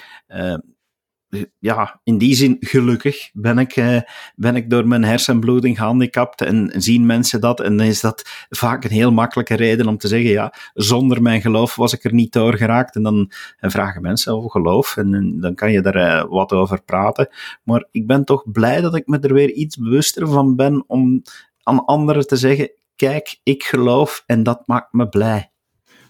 ja, 1.58 2.00
in 2.04 2.18
die 2.18 2.34
zin 2.34 2.56
gelukkig 2.60 3.30
ben 3.32 3.58
ik, 3.58 3.76
uh, 3.76 4.00
ben 4.36 4.56
ik 4.56 4.70
door 4.70 4.88
mijn 4.88 5.04
hersenbloeding 5.04 5.76
gehandicapt 5.76 6.40
en 6.40 6.72
zien 6.76 7.06
mensen 7.06 7.40
dat. 7.40 7.60
En 7.60 7.76
dan 7.76 7.86
is 7.86 8.00
dat 8.00 8.46
vaak 8.48 8.84
een 8.84 8.90
heel 8.90 9.12
makkelijke 9.12 9.54
reden 9.54 9.88
om 9.88 9.96
te 9.96 10.08
zeggen, 10.08 10.30
ja, 10.30 10.54
zonder 10.74 11.22
mijn 11.22 11.40
geloof 11.40 11.76
was 11.76 11.92
ik 11.92 12.04
er 12.04 12.14
niet 12.14 12.32
door 12.32 12.56
geraakt. 12.56 12.96
En 12.96 13.02
dan 13.02 13.30
en 13.58 13.70
vragen 13.70 14.02
mensen 14.02 14.32
over 14.32 14.50
geloof 14.50 14.96
en, 14.96 15.40
dan 15.40 15.54
kan 15.54 15.72
je 15.72 15.80
daar 15.80 15.96
uh, 15.96 16.30
wat 16.30 16.52
over 16.52 16.82
praten. 16.82 17.28
Maar 17.62 17.84
ik 17.90 18.06
ben 18.06 18.24
toch 18.24 18.50
blij 18.50 18.80
dat 18.80 18.94
ik 18.96 19.06
me 19.06 19.18
er 19.18 19.34
weer 19.34 19.50
iets 19.50 19.76
bewuster 19.76 20.28
van 20.28 20.56
ben 20.56 20.84
om 20.86 21.22
aan 21.62 21.84
anderen 21.84 22.26
te 22.26 22.36
zeggen, 22.36 22.70
kijk, 22.96 23.40
ik 23.42 23.62
geloof 23.62 24.22
en 24.26 24.42
dat 24.42 24.62
maakt 24.66 24.92
me 24.92 25.08
blij. 25.08 25.49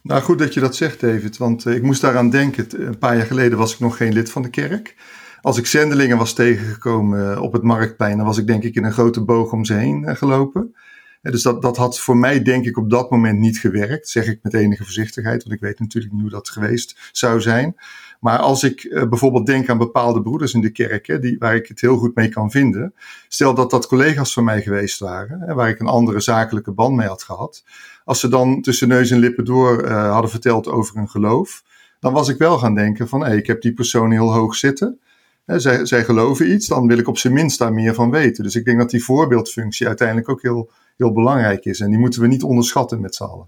Nou, 0.03 0.23
goed 0.23 0.39
dat 0.39 0.55
je 0.55 0.61
dat 0.61 0.77
zegt, 0.77 1.01
David, 1.01 1.37
want 1.37 1.65
uh, 1.65 1.75
ik 1.75 1.83
moest 1.83 2.01
daaraan 2.01 2.31
denken. 2.31 2.87
Een 2.87 2.99
paar 2.99 3.17
jaar 3.17 3.27
geleden 3.27 3.59
was 3.59 3.73
ik 3.73 3.79
nog 3.79 3.97
geen 3.97 4.13
lid 4.13 4.31
van 4.31 4.43
de 4.43 4.51
kerk. 4.51 4.97
Als 5.41 5.59
ik 5.59 5.67
zendelingen 5.67 6.19
was 6.19 6.33
tegengekomen 6.33 7.33
uh, 7.33 7.43
op 7.43 7.53
het 7.53 7.63
marktplein, 7.63 8.17
dan 8.17 8.27
was 8.27 8.39
ik 8.39 8.47
denk 8.47 8.63
ik 8.63 8.75
in 8.75 8.85
een 8.85 8.93
grote 8.93 9.25
boog 9.25 9.53
om 9.53 9.65
ze 9.65 9.75
heen 9.75 10.03
uh, 10.03 10.15
gelopen. 10.15 10.75
dus 11.23 11.43
dat, 11.43 11.63
dat 11.63 11.77
had 11.77 12.01
voor 12.01 12.17
mij 12.17 12.43
denk 12.43 12.65
ik 12.65 12.77
op 12.77 12.91
dat 12.91 13.11
moment 13.11 13.39
niet 13.39 13.59
gewerkt, 13.59 14.09
zeg 14.09 14.27
ik 14.27 14.39
met 14.43 14.55
enige 14.55 14.85
voorzichtigheid, 14.85 15.43
want 15.43 15.55
ik 15.55 15.61
weet 15.61 15.79
natuurlijk 15.79 16.13
niet 16.13 16.23
hoe 16.23 16.31
dat 16.31 16.49
geweest 16.49 17.11
zou 17.13 17.41
zijn. 17.41 17.77
Maar 18.21 18.39
als 18.39 18.65
ik 18.65 19.05
bijvoorbeeld 19.09 19.47
denk 19.47 19.69
aan 19.69 19.79
bepaalde 19.79 20.23
broeders 20.23 20.55
in 20.55 20.61
de 20.61 20.71
kerk, 20.71 21.07
hè, 21.07 21.19
die, 21.19 21.37
waar 21.39 21.55
ik 21.55 21.67
het 21.67 21.81
heel 21.81 21.97
goed 21.97 22.15
mee 22.15 22.29
kan 22.29 22.51
vinden. 22.51 22.95
Stel 23.29 23.55
dat 23.55 23.71
dat 23.71 23.87
collega's 23.87 24.33
van 24.33 24.45
mij 24.45 24.63
geweest 24.63 24.99
waren, 24.99 25.41
hè, 25.41 25.55
waar 25.55 25.69
ik 25.69 25.81
een 25.81 25.87
andere 25.87 26.21
zakelijke 26.21 26.73
band 26.73 26.97
mee 26.97 27.09
had 27.09 27.23
gehad. 27.23 27.63
Als 28.11 28.21
ze 28.21 28.29
dan 28.29 28.63
tussen 28.63 28.89
neus 28.89 29.11
en 29.11 29.19
lippen 29.19 29.45
door 29.45 29.85
uh, 29.85 30.13
hadden 30.13 30.31
verteld 30.31 30.69
over 30.69 30.97
hun 30.97 31.09
geloof, 31.09 31.63
dan 32.01 32.13
was 32.13 32.29
ik 32.29 32.39
wel 32.39 32.59
gaan 32.59 32.75
denken 32.75 33.09
van, 33.09 33.27
ik 33.27 33.47
heb 33.47 33.63
die 33.63 33.73
persoon 33.73 34.11
heel 34.11 34.33
hoog 34.33 34.55
zitten. 34.55 35.01
zij, 35.47 35.87
zij 35.87 36.05
geloven 36.05 36.53
iets, 36.53 36.67
dan 36.67 36.87
wil 36.87 36.99
ik 36.99 37.09
op 37.09 37.19
zijn 37.19 37.33
minst 37.33 37.59
daar 37.59 37.73
meer 37.73 37.95
van 37.95 38.11
weten. 38.11 38.45
Dus 38.45 38.55
ik 38.55 38.65
denk 38.65 38.79
dat 38.79 38.91
die 38.91 39.05
voorbeeldfunctie 39.05 39.87
uiteindelijk 39.87 40.29
ook 40.29 40.43
heel, 40.43 40.71
heel 40.97 41.13
belangrijk 41.13 41.65
is. 41.65 41.81
En 41.81 41.91
die 41.91 41.99
moeten 41.99 42.21
we 42.21 42.27
niet 42.27 42.43
onderschatten 42.43 43.01
met 43.01 43.15
z'n 43.15 43.23
allen. 43.23 43.47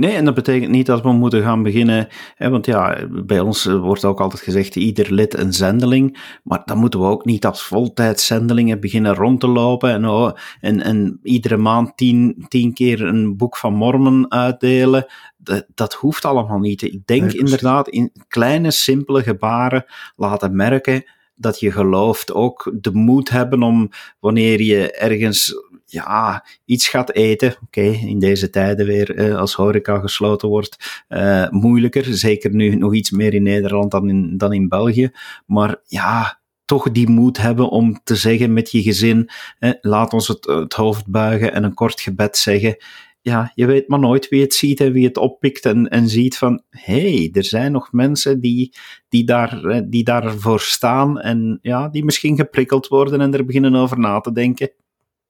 Nee, 0.00 0.14
en 0.14 0.24
dat 0.24 0.34
betekent 0.34 0.70
niet 0.70 0.86
dat 0.86 1.02
we 1.02 1.12
moeten 1.12 1.42
gaan 1.42 1.62
beginnen, 1.62 2.08
hè, 2.34 2.50
want 2.50 2.66
ja, 2.66 3.06
bij 3.10 3.40
ons 3.40 3.64
wordt 3.64 4.04
ook 4.04 4.20
altijd 4.20 4.42
gezegd, 4.42 4.76
ieder 4.76 5.12
lid 5.12 5.38
een 5.38 5.52
zendeling, 5.52 6.38
maar 6.42 6.62
dan 6.64 6.78
moeten 6.78 7.00
we 7.00 7.06
ook 7.06 7.24
niet 7.24 7.46
als 7.46 7.62
voltijdzendelingen 7.62 8.80
beginnen 8.80 9.14
rond 9.14 9.40
te 9.40 9.46
lopen 9.46 9.90
en, 9.90 10.08
oh, 10.08 10.32
en, 10.60 10.80
en 10.80 11.20
iedere 11.22 11.56
maand 11.56 11.96
tien, 11.96 12.44
tien 12.48 12.72
keer 12.72 13.02
een 13.02 13.36
boek 13.36 13.56
van 13.56 13.74
Mormon 13.74 14.32
uitdelen. 14.32 15.06
Dat, 15.36 15.66
dat 15.74 15.94
hoeft 15.94 16.24
allemaal 16.24 16.58
niet. 16.58 16.82
Ik 16.82 17.06
denk 17.06 17.32
inderdaad 17.32 17.88
in 17.88 18.12
kleine, 18.28 18.70
simpele 18.70 19.22
gebaren 19.22 19.84
laten 20.16 20.56
merken 20.56 21.04
dat 21.34 21.60
je 21.60 21.72
gelooft. 21.72 22.32
Ook 22.32 22.72
de 22.80 22.92
moed 22.92 23.30
hebben 23.30 23.62
om 23.62 23.90
wanneer 24.20 24.62
je 24.62 24.92
ergens 24.92 25.54
ja, 25.92 26.46
iets 26.64 26.88
gaat 26.88 27.12
eten. 27.12 27.56
Oké, 27.62 27.80
in 27.80 28.18
deze 28.18 28.50
tijden 28.50 28.86
weer, 28.86 29.14
eh, 29.14 29.36
als 29.36 29.54
horeca 29.54 29.98
gesloten 29.98 30.48
wordt, 30.48 31.04
uh, 31.08 31.48
moeilijker. 31.48 32.04
Zeker 32.04 32.54
nu 32.54 32.74
nog 32.74 32.94
iets 32.94 33.10
meer 33.10 33.34
in 33.34 33.42
Nederland 33.42 33.90
dan 33.90 34.08
in, 34.08 34.36
dan 34.36 34.52
in 34.52 34.68
België. 34.68 35.10
Maar 35.46 35.76
ja, 35.86 36.40
toch 36.64 36.92
die 36.92 37.08
moed 37.08 37.36
hebben 37.36 37.68
om 37.68 38.00
te 38.04 38.14
zeggen 38.14 38.52
met 38.52 38.70
je 38.70 38.82
gezin, 38.82 39.30
eh, 39.58 39.70
laat 39.80 40.12
ons 40.12 40.28
het, 40.28 40.46
het 40.46 40.72
hoofd 40.72 41.06
buigen 41.06 41.52
en 41.52 41.64
een 41.64 41.74
kort 41.74 42.00
gebed 42.00 42.36
zeggen 42.36 42.76
ja, 43.22 43.52
je 43.54 43.66
weet 43.66 43.88
maar 43.88 43.98
nooit 43.98 44.28
wie 44.28 44.40
het 44.40 44.54
ziet 44.54 44.80
en 44.80 44.92
wie 44.92 45.06
het 45.06 45.16
oppikt 45.16 45.64
en, 45.64 45.88
en 45.88 46.08
ziet 46.08 46.38
van, 46.38 46.62
hé, 46.70 47.14
hey, 47.14 47.30
er 47.32 47.44
zijn 47.44 47.72
nog 47.72 47.92
mensen 47.92 48.40
die, 48.40 48.74
die, 49.08 49.24
daar, 49.24 49.82
die 49.88 50.04
daarvoor 50.04 50.60
staan 50.60 51.20
en 51.20 51.58
ja, 51.62 51.88
die 51.88 52.04
misschien 52.04 52.36
geprikkeld 52.36 52.88
worden 52.88 53.20
en 53.20 53.34
er 53.34 53.44
beginnen 53.44 53.74
over 53.74 53.98
na 53.98 54.20
te 54.20 54.32
denken. 54.32 54.70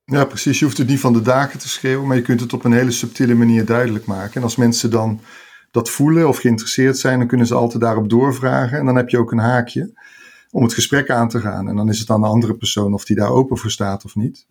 Ja, 0.05 0.25
precies. 0.25 0.59
Je 0.59 0.65
hoeft 0.65 0.77
het 0.77 0.87
niet 0.87 0.99
van 0.99 1.13
de 1.13 1.21
daken 1.21 1.59
te 1.59 1.69
schreeuwen, 1.69 2.07
maar 2.07 2.15
je 2.15 2.21
kunt 2.21 2.39
het 2.39 2.53
op 2.53 2.63
een 2.63 2.71
hele 2.71 2.91
subtiele 2.91 3.33
manier 3.33 3.65
duidelijk 3.65 4.05
maken. 4.05 4.33
En 4.35 4.43
als 4.43 4.55
mensen 4.55 4.91
dan 4.91 5.19
dat 5.71 5.89
voelen 5.89 6.27
of 6.27 6.37
geïnteresseerd 6.37 6.97
zijn, 6.97 7.17
dan 7.17 7.27
kunnen 7.27 7.47
ze 7.47 7.55
altijd 7.55 7.81
daarop 7.81 8.09
doorvragen. 8.09 8.77
En 8.77 8.85
dan 8.85 8.95
heb 8.95 9.09
je 9.09 9.17
ook 9.17 9.31
een 9.31 9.39
haakje 9.39 9.99
om 10.51 10.63
het 10.63 10.73
gesprek 10.73 11.09
aan 11.09 11.29
te 11.29 11.39
gaan. 11.39 11.67
En 11.67 11.75
dan 11.75 11.89
is 11.89 11.99
het 11.99 12.09
aan 12.09 12.21
de 12.21 12.27
andere 12.27 12.55
persoon 12.55 12.93
of 12.93 13.05
die 13.05 13.15
daar 13.15 13.29
open 13.29 13.57
voor 13.57 13.71
staat 13.71 14.05
of 14.05 14.15
niet. 14.15 14.47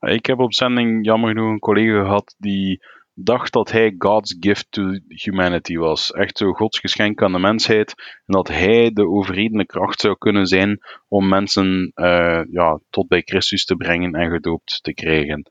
Ik 0.00 0.26
heb 0.26 0.38
op 0.38 0.54
zending 0.54 1.04
jammer 1.04 1.28
genoeg 1.28 1.50
een 1.50 1.58
collega 1.58 2.02
gehad 2.02 2.34
die 2.38 2.84
dacht 3.14 3.52
dat 3.52 3.70
hij 3.70 3.94
God's 3.98 4.36
gift 4.40 4.66
to 4.70 4.98
humanity 5.08 5.76
was. 5.76 6.10
Echt 6.10 6.38
zo 6.38 6.52
Gods 6.52 6.78
geschenk 6.78 7.22
aan 7.22 7.32
de 7.32 7.38
mensheid. 7.38 7.94
En 7.96 8.34
dat 8.34 8.48
hij 8.48 8.90
de 8.92 9.08
overredende 9.08 9.66
kracht 9.66 10.00
zou 10.00 10.18
kunnen 10.18 10.46
zijn 10.46 10.78
om 11.08 11.28
mensen 11.28 11.92
uh, 11.94 12.42
ja, 12.50 12.80
tot 12.90 13.08
bij 13.08 13.22
Christus 13.24 13.64
te 13.64 13.76
brengen 13.76 14.12
en 14.12 14.30
gedoopt 14.30 14.78
te 14.82 14.94
krijgen. 14.94 15.50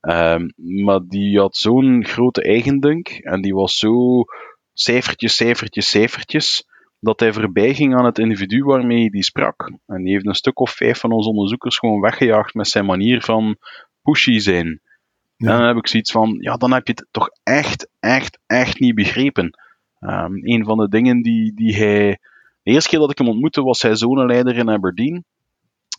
Um, 0.00 0.52
maar 0.84 1.00
die 1.06 1.38
had 1.38 1.56
zo'n 1.56 2.04
grote 2.04 2.42
eigendunk 2.42 3.08
en 3.08 3.40
die 3.40 3.54
was 3.54 3.78
zo 3.78 4.24
cijfertjes, 4.72 5.36
cijfertjes, 5.36 5.88
cijfertjes, 5.88 6.64
dat 7.00 7.20
hij 7.20 7.32
voorbij 7.32 7.74
ging 7.74 7.94
aan 7.94 8.04
het 8.04 8.18
individu 8.18 8.64
waarmee 8.64 9.08
hij 9.10 9.22
sprak. 9.22 9.72
En 9.86 10.02
die 10.02 10.12
heeft 10.12 10.26
een 10.26 10.34
stuk 10.34 10.60
of 10.60 10.70
vijf 10.70 10.98
van 10.98 11.12
onze 11.12 11.28
onderzoekers 11.28 11.78
gewoon 11.78 12.00
weggejaagd 12.00 12.54
met 12.54 12.68
zijn 12.68 12.84
manier 12.84 13.22
van 13.22 13.56
pushy 14.02 14.38
zijn. 14.38 14.80
En 15.48 15.58
dan 15.58 15.66
heb 15.66 15.76
ik 15.76 15.88
zoiets 15.88 16.10
van, 16.10 16.36
ja, 16.40 16.56
dan 16.56 16.72
heb 16.72 16.86
je 16.86 16.92
het 16.92 17.06
toch 17.10 17.30
echt, 17.42 17.88
echt, 18.00 18.38
echt 18.46 18.80
niet 18.80 18.94
begrepen. 18.94 19.58
Um, 20.00 20.46
een 20.46 20.64
van 20.64 20.78
de 20.78 20.88
dingen 20.88 21.22
die, 21.22 21.54
die 21.54 21.76
hij. 21.76 22.18
De 22.62 22.70
eerste 22.70 22.90
keer 22.90 22.98
dat 22.98 23.10
ik 23.10 23.18
hem 23.18 23.28
ontmoette, 23.28 23.62
was 23.62 23.82
hij 23.82 23.96
zonenleider 23.96 24.56
in 24.56 24.70
Aberdeen. 24.70 25.24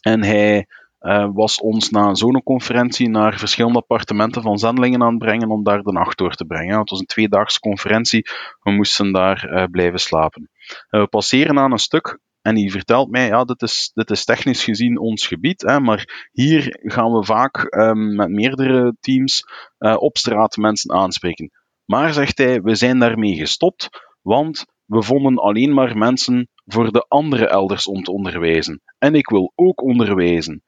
En 0.02 0.24
hij 0.24 0.68
uh, 1.02 1.30
was 1.34 1.60
ons 1.60 1.90
na 1.90 2.08
een 2.08 2.16
zonneconferentie 2.16 3.10
naar 3.10 3.38
verschillende 3.38 3.80
appartementen 3.80 4.42
van 4.42 4.58
zendelingen 4.58 5.02
aan 5.02 5.10
het 5.10 5.18
brengen 5.18 5.50
om 5.50 5.64
daar 5.64 5.82
de 5.82 5.92
nacht 5.92 6.18
door 6.18 6.34
te 6.34 6.46
brengen. 6.46 6.80
Het 6.80 6.90
was 6.90 7.00
een 7.00 7.06
tweedaagse 7.06 7.60
conferentie, 7.60 8.28
we 8.62 8.72
moesten 8.72 9.12
daar 9.12 9.50
uh, 9.52 9.64
blijven 9.72 10.00
slapen. 10.00 10.50
Uh, 10.90 11.02
we 11.02 11.08
passeren 11.08 11.60
aan 11.60 11.72
een 11.72 11.78
stuk 11.78 12.20
en 12.42 12.56
die 12.56 12.72
vertelt 12.72 13.10
mij, 13.10 13.28
ja, 13.28 13.44
dit 13.44 13.62
is, 13.62 13.92
is 14.10 14.26
technisch 14.26 14.64
gezien 14.64 15.00
ons 15.00 15.28
gebied, 15.28 15.62
hè, 15.62 15.80
maar 15.80 16.30
hier 16.32 16.80
gaan 16.82 17.12
we 17.12 17.26
vaak 17.26 17.76
um, 17.76 18.16
met 18.16 18.30
meerdere 18.30 18.96
teams 19.00 19.44
uh, 19.80 19.96
op 20.00 20.18
straat 20.18 20.58
mensen 20.58 20.92
aanspreken. 20.92 21.52
Maar, 21.86 22.14
zegt 22.14 22.38
hij, 22.38 22.62
we 22.62 22.76
zijn 22.76 23.00
daarmee 23.00 23.36
gestopt, 23.36 23.90
want 24.22 24.66
we 24.86 25.04
vonden 25.04 25.38
alleen 25.38 25.74
maar 25.74 25.98
mensen 25.98 26.50
voor 26.66 26.92
de 26.92 27.06
andere 27.08 27.48
elders 27.48 27.88
om 27.88 28.04
te 28.04 28.12
onderwijzen. 28.12 28.82
En 28.98 29.16
ik 29.16 29.30
wil 29.30 29.52
ook 29.56 29.82
onderwijzen. 29.82 30.64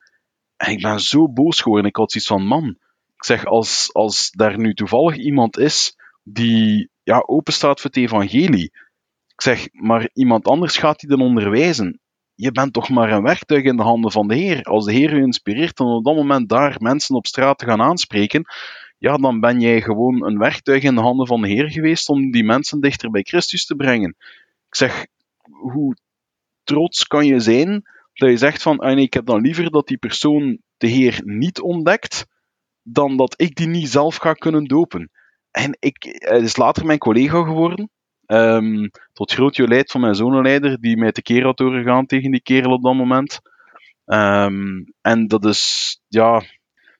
En 0.55 0.71
ik 0.71 0.81
ben 0.81 0.99
zo 0.99 1.29
boos 1.29 1.61
geworden. 1.61 1.89
Ik 1.89 1.95
had 1.95 2.11
zoiets 2.11 2.29
van, 2.29 2.45
man, 2.45 2.77
ik 3.15 3.25
zeg, 3.25 3.45
als, 3.45 3.89
als 3.93 4.31
daar 4.31 4.57
nu 4.57 4.73
toevallig 4.73 5.17
iemand 5.17 5.57
is 5.57 5.95
die 6.23 6.89
ja, 7.03 7.23
voor 7.81 7.81
het 7.83 7.97
evangelie, 7.97 8.71
ik 9.35 9.41
zeg, 9.41 9.67
maar 9.71 10.09
iemand 10.13 10.47
anders 10.47 10.77
gaat 10.77 10.99
die 10.99 11.09
dan 11.09 11.21
onderwijzen. 11.21 11.99
Je 12.35 12.51
bent 12.51 12.73
toch 12.73 12.89
maar 12.89 13.11
een 13.11 13.23
werktuig 13.23 13.63
in 13.63 13.77
de 13.77 13.83
handen 13.83 14.11
van 14.11 14.27
de 14.27 14.35
Heer. 14.35 14.63
Als 14.63 14.85
de 14.85 14.91
Heer 14.91 15.13
u 15.13 15.21
inspireert 15.21 15.79
om 15.79 15.87
op 15.87 16.03
dat 16.03 16.15
moment 16.15 16.49
daar 16.49 16.75
mensen 16.79 17.15
op 17.15 17.27
straat 17.27 17.57
te 17.57 17.65
gaan 17.65 17.81
aanspreken, 17.81 18.45
ja, 18.97 19.17
dan 19.17 19.39
ben 19.39 19.59
jij 19.59 19.81
gewoon 19.81 20.25
een 20.25 20.37
werktuig 20.37 20.83
in 20.83 20.95
de 20.95 21.01
handen 21.01 21.27
van 21.27 21.41
de 21.41 21.47
Heer 21.47 21.69
geweest 21.69 22.09
om 22.09 22.31
die 22.31 22.43
mensen 22.43 22.81
dichter 22.81 23.09
bij 23.09 23.21
Christus 23.21 23.65
te 23.65 23.75
brengen. 23.75 24.15
Ik 24.67 24.75
zeg, 24.75 25.07
hoe 25.41 25.95
trots 26.63 27.07
kan 27.07 27.25
je 27.25 27.39
zijn 27.39 27.83
dat 28.13 28.29
je 28.29 28.37
zegt 28.37 28.61
van, 28.61 28.79
ah 28.79 28.95
nee, 28.95 29.03
ik 29.03 29.13
heb 29.13 29.25
dan 29.25 29.41
liever 29.41 29.71
dat 29.71 29.87
die 29.87 29.97
persoon 29.97 30.57
de 30.77 30.87
Heer 30.87 31.21
niet 31.23 31.61
ontdekt, 31.61 32.25
dan 32.81 33.17
dat 33.17 33.41
ik 33.41 33.55
die 33.55 33.67
niet 33.67 33.89
zelf 33.89 34.15
ga 34.15 34.33
kunnen 34.33 34.63
dopen. 34.63 35.11
En 35.51 35.77
ik, 35.79 36.05
is 36.05 36.57
later 36.57 36.85
mijn 36.85 36.99
collega 36.99 37.43
geworden, 37.43 37.89
Um, 38.27 38.89
tot 39.13 39.33
groot 39.33 39.55
jolijt 39.55 39.91
van 39.91 40.01
mijn 40.01 40.15
zonenleider, 40.15 40.79
die 40.79 40.97
mij 40.97 41.11
tekeer 41.11 41.43
had 41.43 41.57
doorgegaan 41.57 42.05
tegen 42.05 42.31
die 42.31 42.41
kerel 42.41 42.71
op 42.71 42.83
dat 42.83 42.93
moment. 42.93 43.39
Um, 44.05 44.93
en 45.01 45.27
dat 45.27 45.45
is, 45.45 46.01
ja, 46.07 46.41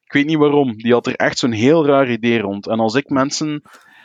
ik 0.04 0.14
weet 0.14 0.26
niet 0.26 0.38
waarom. 0.38 0.78
Die 0.78 0.94
had 0.94 1.08
er 1.08 1.16
echt 1.16 1.38
zo'n 1.38 1.52
heel 1.52 1.86
raar 1.86 2.12
idee 2.12 2.40
rond. 2.40 2.68
En 2.68 2.80
als 2.80 2.96
ik 2.96 3.10
mensen 3.10 3.62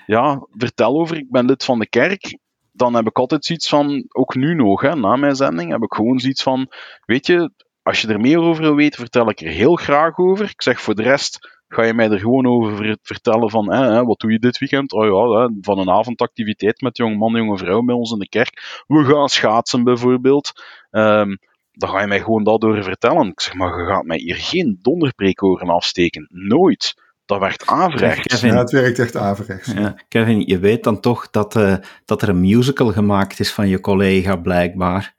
ja, 0.07 0.47
vertel 0.51 1.01
over, 1.01 1.17
ik 1.17 1.31
ben 1.31 1.47
lid 1.47 1.65
van 1.65 1.79
de 1.79 1.89
kerk, 1.89 2.39
dan 2.73 2.95
heb 2.95 3.07
ik 3.07 3.19
altijd 3.19 3.45
zoiets 3.45 3.69
van, 3.69 4.05
ook 4.09 4.35
nu 4.35 4.55
nog, 4.55 4.81
hè, 4.81 4.97
na 4.97 5.17
mijn 5.17 5.37
zending, 5.37 5.71
heb 5.71 5.83
ik 5.83 5.95
gewoon 5.95 6.19
zoiets 6.19 6.43
van, 6.43 6.73
weet 7.07 7.27
je, 7.27 7.51
als 7.83 8.01
je 8.01 8.09
er 8.09 8.21
meer 8.21 8.39
over 8.39 8.63
wil 8.63 8.75
weten, 8.75 9.01
vertel 9.01 9.29
ik 9.29 9.41
er 9.41 9.49
heel 9.49 9.77
graag 9.77 10.19
over. 10.19 10.45
Ik 10.45 10.63
zeg 10.63 10.81
voor 10.81 10.95
de 10.95 11.03
rest, 11.03 11.58
ga 11.69 11.85
je 11.85 11.95
mij 11.95 12.11
er 12.11 12.19
gewoon 12.19 12.47
over 12.47 12.97
vertellen 13.03 13.51
van, 13.51 13.67
wat 14.07 14.21
doe 14.21 14.33
je 14.33 14.39
dit 14.39 14.59
weekend? 14.59 14.93
Oh 14.93 15.05
ja, 15.05 15.51
van 15.61 15.79
een 15.79 15.91
avondactiviteit 15.91 16.81
met 16.81 16.97
jong 16.97 17.19
man, 17.19 17.33
jonge 17.33 17.59
vrouw 17.59 17.83
bij 17.83 17.95
ons 17.95 18.13
in 18.13 18.19
de 18.19 18.29
kerk. 18.29 18.83
We 18.87 19.05
gaan 19.05 19.29
schaatsen 19.29 19.85
bijvoorbeeld. 19.85 20.53
Um, 20.91 21.39
dan 21.73 21.89
ga 21.89 22.01
je 22.01 22.07
mij 22.07 22.21
gewoon 22.21 22.45
dat 22.45 22.61
door 22.61 22.83
vertellen. 22.83 23.29
Ik 23.29 23.41
zeg 23.41 23.55
maar, 23.55 23.81
je 23.81 23.87
gaat 23.87 24.05
mij 24.05 24.19
hier 24.19 24.37
geen 24.37 24.79
donderpreek 24.83 25.39
horen 25.39 25.69
afsteken. 25.69 26.29
Nooit 26.31 26.95
dat 27.29 27.41
werkt 27.41 27.67
averechts. 27.67 28.27
Kevin, 28.27 28.53
ja, 28.53 28.59
het 28.59 28.71
werkt 28.71 28.99
echt 28.99 29.17
averechts. 29.17 29.73
Ja, 29.73 29.95
Kevin, 30.09 30.47
je 30.47 30.59
weet 30.59 30.85
dan 30.85 31.01
toch 31.01 31.31
dat, 31.31 31.57
uh, 31.57 31.75
dat 32.05 32.23
er 32.23 32.29
een 32.29 32.41
musical 32.41 32.93
gemaakt 32.93 33.41
is 33.41 33.53
van 33.53 33.69
je 33.69 33.81
collega, 33.81 34.37
blijkbaar. 34.37 35.13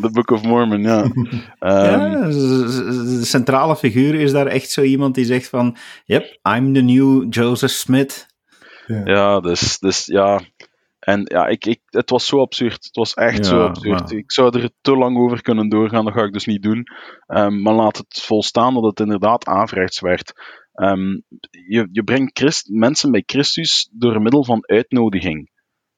The 0.00 0.10
Book 0.12 0.30
of 0.30 0.42
Mormon, 0.42 0.82
ja. 0.82 1.02
Um, 1.02 1.28
ja 1.60 2.08
de 2.26 3.20
centrale 3.24 3.76
figuur 3.76 4.14
is 4.14 4.32
daar 4.32 4.46
echt 4.46 4.70
zo 4.70 4.82
iemand 4.82 5.14
die 5.14 5.24
zegt 5.24 5.48
van, 5.48 5.76
yep, 6.04 6.38
I'm 6.56 6.74
the 6.74 6.80
new 6.80 7.34
Joseph 7.34 7.72
Smith. 7.72 8.26
Ja, 8.86 9.00
ja 9.04 9.40
dus, 9.40 9.78
dus 9.78 10.06
ja, 10.06 10.40
en 11.04 11.22
ja, 11.24 11.46
ik, 11.46 11.66
ik, 11.66 11.80
het 11.84 12.10
was 12.10 12.26
zo 12.26 12.40
absurd. 12.40 12.84
Het 12.84 12.96
was 12.96 13.14
echt 13.14 13.46
zo 13.46 13.64
absurd. 13.64 14.10
Ik 14.10 14.32
zou 14.32 14.60
er 14.60 14.70
te 14.80 14.96
lang 14.96 15.18
over 15.18 15.42
kunnen 15.42 15.68
doorgaan, 15.68 16.04
dat 16.04 16.14
ga 16.14 16.22
ik 16.22 16.32
dus 16.32 16.46
niet 16.46 16.62
doen. 16.62 16.84
Um, 17.26 17.62
maar 17.62 17.74
laat 17.74 17.96
het 17.96 18.22
volstaan 18.22 18.74
dat 18.74 18.84
het 18.84 19.00
inderdaad 19.00 19.46
averechts 19.46 20.00
werd. 20.00 20.32
Um, 20.72 21.24
je, 21.50 21.88
je 21.92 22.04
brengt 22.04 22.38
Christ, 22.38 22.68
mensen 22.68 23.10
bij 23.10 23.22
Christus 23.26 23.88
door 23.92 24.22
middel 24.22 24.44
van 24.44 24.66
uitnodiging. 24.66 25.50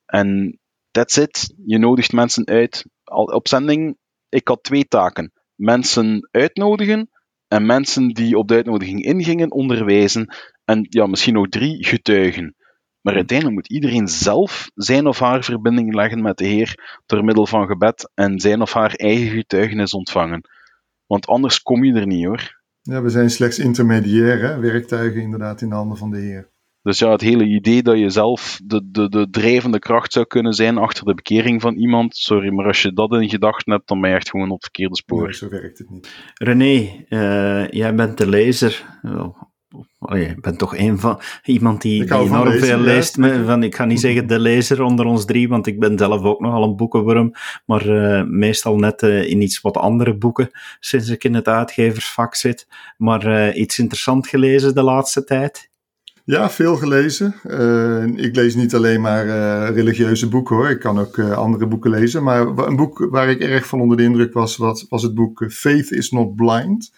En 0.06 0.58
that's 0.90 1.16
it. 1.16 1.54
Je 1.64 1.78
nodigt 1.78 2.12
mensen 2.12 2.46
uit. 2.46 2.86
Al, 3.04 3.24
op 3.24 3.48
zending, 3.48 3.96
ik 4.28 4.48
had 4.48 4.62
twee 4.62 4.84
taken. 4.88 5.32
Mensen 5.54 6.28
uitnodigen 6.30 7.10
en 7.48 7.66
mensen 7.66 8.08
die 8.08 8.38
op 8.38 8.48
de 8.48 8.54
uitnodiging 8.54 9.02
ingingen 9.02 9.52
onderwijzen. 9.52 10.34
En 10.64 10.86
ja, 10.88 11.06
misschien 11.06 11.38
ook 11.38 11.48
drie 11.48 11.86
getuigen. 11.86 12.54
Maar 13.04 13.14
uiteindelijk 13.14 13.56
moet 13.56 13.72
iedereen 13.72 14.08
zelf 14.08 14.70
zijn 14.74 15.06
of 15.06 15.18
haar 15.18 15.44
verbinding 15.44 15.94
leggen 15.94 16.22
met 16.22 16.38
de 16.38 16.46
Heer 16.46 17.00
door 17.06 17.24
middel 17.24 17.46
van 17.46 17.66
gebed 17.66 18.10
en 18.14 18.40
zijn 18.40 18.60
of 18.60 18.72
haar 18.72 18.94
eigen 18.94 19.36
getuigenis 19.36 19.92
ontvangen. 19.92 20.48
Want 21.06 21.26
anders 21.26 21.62
kom 21.62 21.84
je 21.84 21.94
er 21.94 22.06
niet 22.06 22.24
hoor. 22.24 22.62
Ja, 22.82 23.02
we 23.02 23.08
zijn 23.08 23.30
slechts 23.30 23.58
intermediaire 23.58 24.58
werktuigen 24.58 25.20
inderdaad 25.20 25.60
in 25.60 25.68
de 25.68 25.74
handen 25.74 25.96
van 25.96 26.10
de 26.10 26.18
Heer. 26.18 26.52
Dus 26.82 26.98
ja, 26.98 27.10
het 27.10 27.20
hele 27.20 27.44
idee 27.44 27.82
dat 27.82 27.98
je 27.98 28.10
zelf 28.10 28.60
de, 28.64 28.88
de, 28.90 29.08
de 29.08 29.30
drijvende 29.30 29.78
kracht 29.78 30.12
zou 30.12 30.26
kunnen 30.26 30.52
zijn 30.52 30.78
achter 30.78 31.04
de 31.04 31.14
bekering 31.14 31.60
van 31.60 31.74
iemand, 31.74 32.16
sorry, 32.16 32.52
maar 32.52 32.66
als 32.66 32.82
je 32.82 32.92
dat 32.92 33.12
in 33.12 33.28
gedachten 33.28 33.72
hebt, 33.72 33.88
dan 33.88 34.00
ben 34.00 34.10
je 34.10 34.16
echt 34.16 34.30
gewoon 34.30 34.50
op 34.50 34.54
het 34.54 34.62
verkeerde 34.62 34.96
spoor. 34.96 35.34
zo 35.34 35.48
werkt 35.48 35.78
het 35.78 35.90
niet. 35.90 36.32
René, 36.34 37.04
uh, 37.08 37.68
jij 37.68 37.94
bent 37.94 38.18
de 38.18 38.28
lezer. 38.28 38.84
Oh, 40.06 40.18
je 40.18 40.34
bent 40.40 40.58
toch 40.58 40.76
een 40.76 40.98
van, 40.98 41.20
iemand 41.44 41.82
die, 41.82 42.04
die 42.04 42.14
enorm 42.14 42.52
veel 42.52 42.78
leest. 42.78 43.16
van, 43.44 43.62
ik 43.62 43.74
ga 43.74 43.84
niet 43.84 44.00
zeggen 44.00 44.26
de 44.26 44.38
lezer 44.38 44.82
onder 44.82 45.06
ons 45.06 45.24
drie, 45.24 45.48
want 45.48 45.66
ik 45.66 45.80
ben 45.80 45.98
zelf 45.98 46.22
ook 46.22 46.40
nogal 46.40 46.62
een 46.62 46.76
boekenworm, 46.76 47.32
maar 47.66 47.86
uh, 47.86 48.22
meestal 48.22 48.76
net 48.76 49.02
uh, 49.02 49.30
in 49.30 49.42
iets 49.42 49.60
wat 49.60 49.76
andere 49.76 50.16
boeken, 50.16 50.50
sinds 50.80 51.08
ik 51.08 51.24
in 51.24 51.34
het 51.34 51.48
uitgeversvak 51.48 52.34
zit. 52.34 52.66
Maar 52.96 53.26
uh, 53.26 53.56
iets 53.56 53.78
interessant 53.78 54.26
gelezen 54.26 54.74
de 54.74 54.82
laatste 54.82 55.24
tijd? 55.24 55.70
Ja, 56.24 56.50
veel 56.50 56.76
gelezen. 56.76 57.34
ik 58.16 58.36
lees 58.36 58.54
niet 58.54 58.74
alleen 58.74 59.00
maar 59.00 59.26
religieuze 59.72 60.28
boeken 60.28 60.56
hoor, 60.56 60.70
ik 60.70 60.80
kan 60.80 60.98
ook 60.98 61.18
andere 61.18 61.66
boeken 61.66 61.90
lezen. 61.90 62.22
Maar 62.22 62.46
een 62.46 62.76
boek 62.76 63.06
waar 63.10 63.28
ik 63.28 63.40
erg 63.40 63.66
van 63.66 63.80
onder 63.80 63.96
de 63.96 64.02
indruk 64.02 64.32
was, 64.32 64.56
was, 64.56 64.86
was 64.88 65.02
het 65.02 65.14
boek 65.14 65.44
Faith 65.48 65.90
is 65.90 66.10
Not 66.10 66.36
Blind 66.36 66.92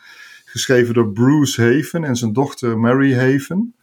geschreven 0.56 0.94
door 0.94 1.12
Bruce 1.12 1.62
Haven 1.62 2.04
en 2.04 2.16
zijn 2.16 2.32
dochter 2.32 2.78
Mary 2.78 3.14
Haven. 3.14 3.74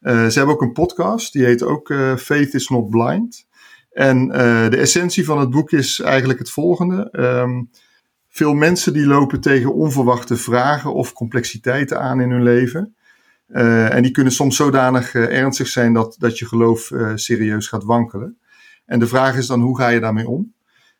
Uh, 0.00 0.26
ze 0.26 0.38
hebben 0.38 0.54
ook 0.54 0.62
een 0.62 0.72
podcast, 0.72 1.32
die 1.32 1.44
heet 1.44 1.62
ook 1.62 1.90
uh, 1.90 2.16
Faith 2.16 2.54
is 2.54 2.68
Not 2.68 2.90
Blind. 2.90 3.46
En 3.92 4.26
uh, 4.26 4.68
de 4.68 4.76
essentie 4.76 5.24
van 5.24 5.38
het 5.38 5.50
boek 5.50 5.70
is 5.70 6.00
eigenlijk 6.00 6.38
het 6.38 6.50
volgende. 6.50 7.08
Um, 7.12 7.70
veel 8.28 8.54
mensen 8.54 8.92
die 8.92 9.06
lopen 9.06 9.40
tegen 9.40 9.74
onverwachte 9.74 10.36
vragen 10.36 10.94
of 10.94 11.12
complexiteiten 11.12 12.00
aan 12.00 12.20
in 12.20 12.30
hun 12.30 12.42
leven. 12.42 12.94
en 13.46 14.02
die 14.02 14.10
kunnen 14.10 14.32
soms 14.32 14.56
zodanig 14.56 15.14
ernstig 15.14 15.68
zijn 15.68 15.92
dat, 15.92 16.16
dat 16.18 16.38
je 16.38 16.46
geloof 16.46 16.90
serieus 17.14 17.68
gaat 17.68 17.84
wankelen. 17.84 18.38
En 18.86 18.98
de 18.98 19.06
vraag 19.06 19.36
is 19.36 19.46
dan, 19.46 19.60
hoe 19.60 19.76
ga 19.78 19.88
je 19.88 20.00
daarmee 20.00 20.28
om? 20.28 20.52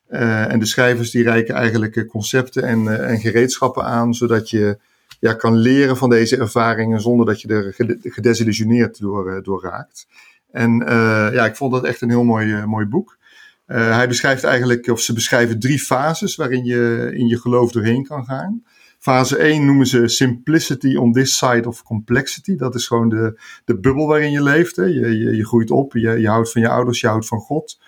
en 0.09 0.59
de 0.59 0.67
schrijvers 0.67 1.11
die 1.11 1.23
reiken 1.23 1.55
eigenlijk 1.55 2.07
concepten 2.07 2.63
en, 2.63 3.07
en 3.09 3.19
gereedschappen 3.19 3.85
aan, 3.85 4.15
zodat 4.15 4.51
je 4.51 4.79
ja, 5.25 5.35
kan 5.35 5.57
leren 5.57 5.97
van 5.97 6.11
deze 6.11 6.37
ervaringen 6.37 7.01
zonder 7.01 7.27
dat 7.27 7.41
je 7.41 7.49
er 7.49 7.75
gedesillusioneerd 8.03 9.01
door, 9.01 9.31
eh, 9.31 9.43
door 9.43 9.63
raakt. 9.63 10.07
En 10.51 10.83
uh, 10.83 11.29
ja, 11.33 11.45
ik 11.45 11.57
vond 11.57 11.73
dat 11.73 11.85
echt 11.85 12.01
een 12.01 12.09
heel 12.09 12.25
mooi, 12.25 12.47
uh, 12.47 12.65
mooi 12.65 12.87
boek. 12.87 13.19
Hij 13.67 14.09
beschrijft 14.09 14.45
eigenlijk, 14.45 14.87
of 14.87 15.01
ze 15.01 15.13
beschrijven 15.13 15.59
drie 15.59 15.79
fases 15.79 16.37
waarin 16.37 16.65
je 16.65 17.11
in 17.15 17.27
je 17.27 17.41
geloof 17.41 17.73
doorheen 17.73 18.05
kan 18.05 18.25
gaan. 18.25 18.63
Fase 18.99 19.37
1 19.37 19.65
noemen 19.65 19.87
ze 19.87 20.09
simplicity 20.09 20.97
on 20.97 21.13
this 21.13 21.37
side 21.37 21.69
of 21.69 21.83
complexity. 21.83 22.57
Dat 22.57 22.75
is 22.75 22.87
gewoon 22.87 23.09
de, 23.09 23.41
de 23.65 23.79
bubbel 23.79 24.07
waarin 24.07 24.31
je 24.31 24.43
leeft. 24.43 24.77
Hè. 24.77 24.85
Je, 24.85 25.19
je, 25.19 25.37
je 25.37 25.47
groeit 25.47 25.71
op, 25.71 25.93
je, 25.93 26.21
je 26.21 26.29
houdt 26.29 26.53
van 26.53 26.61
je 26.61 26.69
ouders, 26.69 27.01
je 27.01 27.07
houdt 27.07 27.27
van 27.27 27.41
God. 27.41 27.79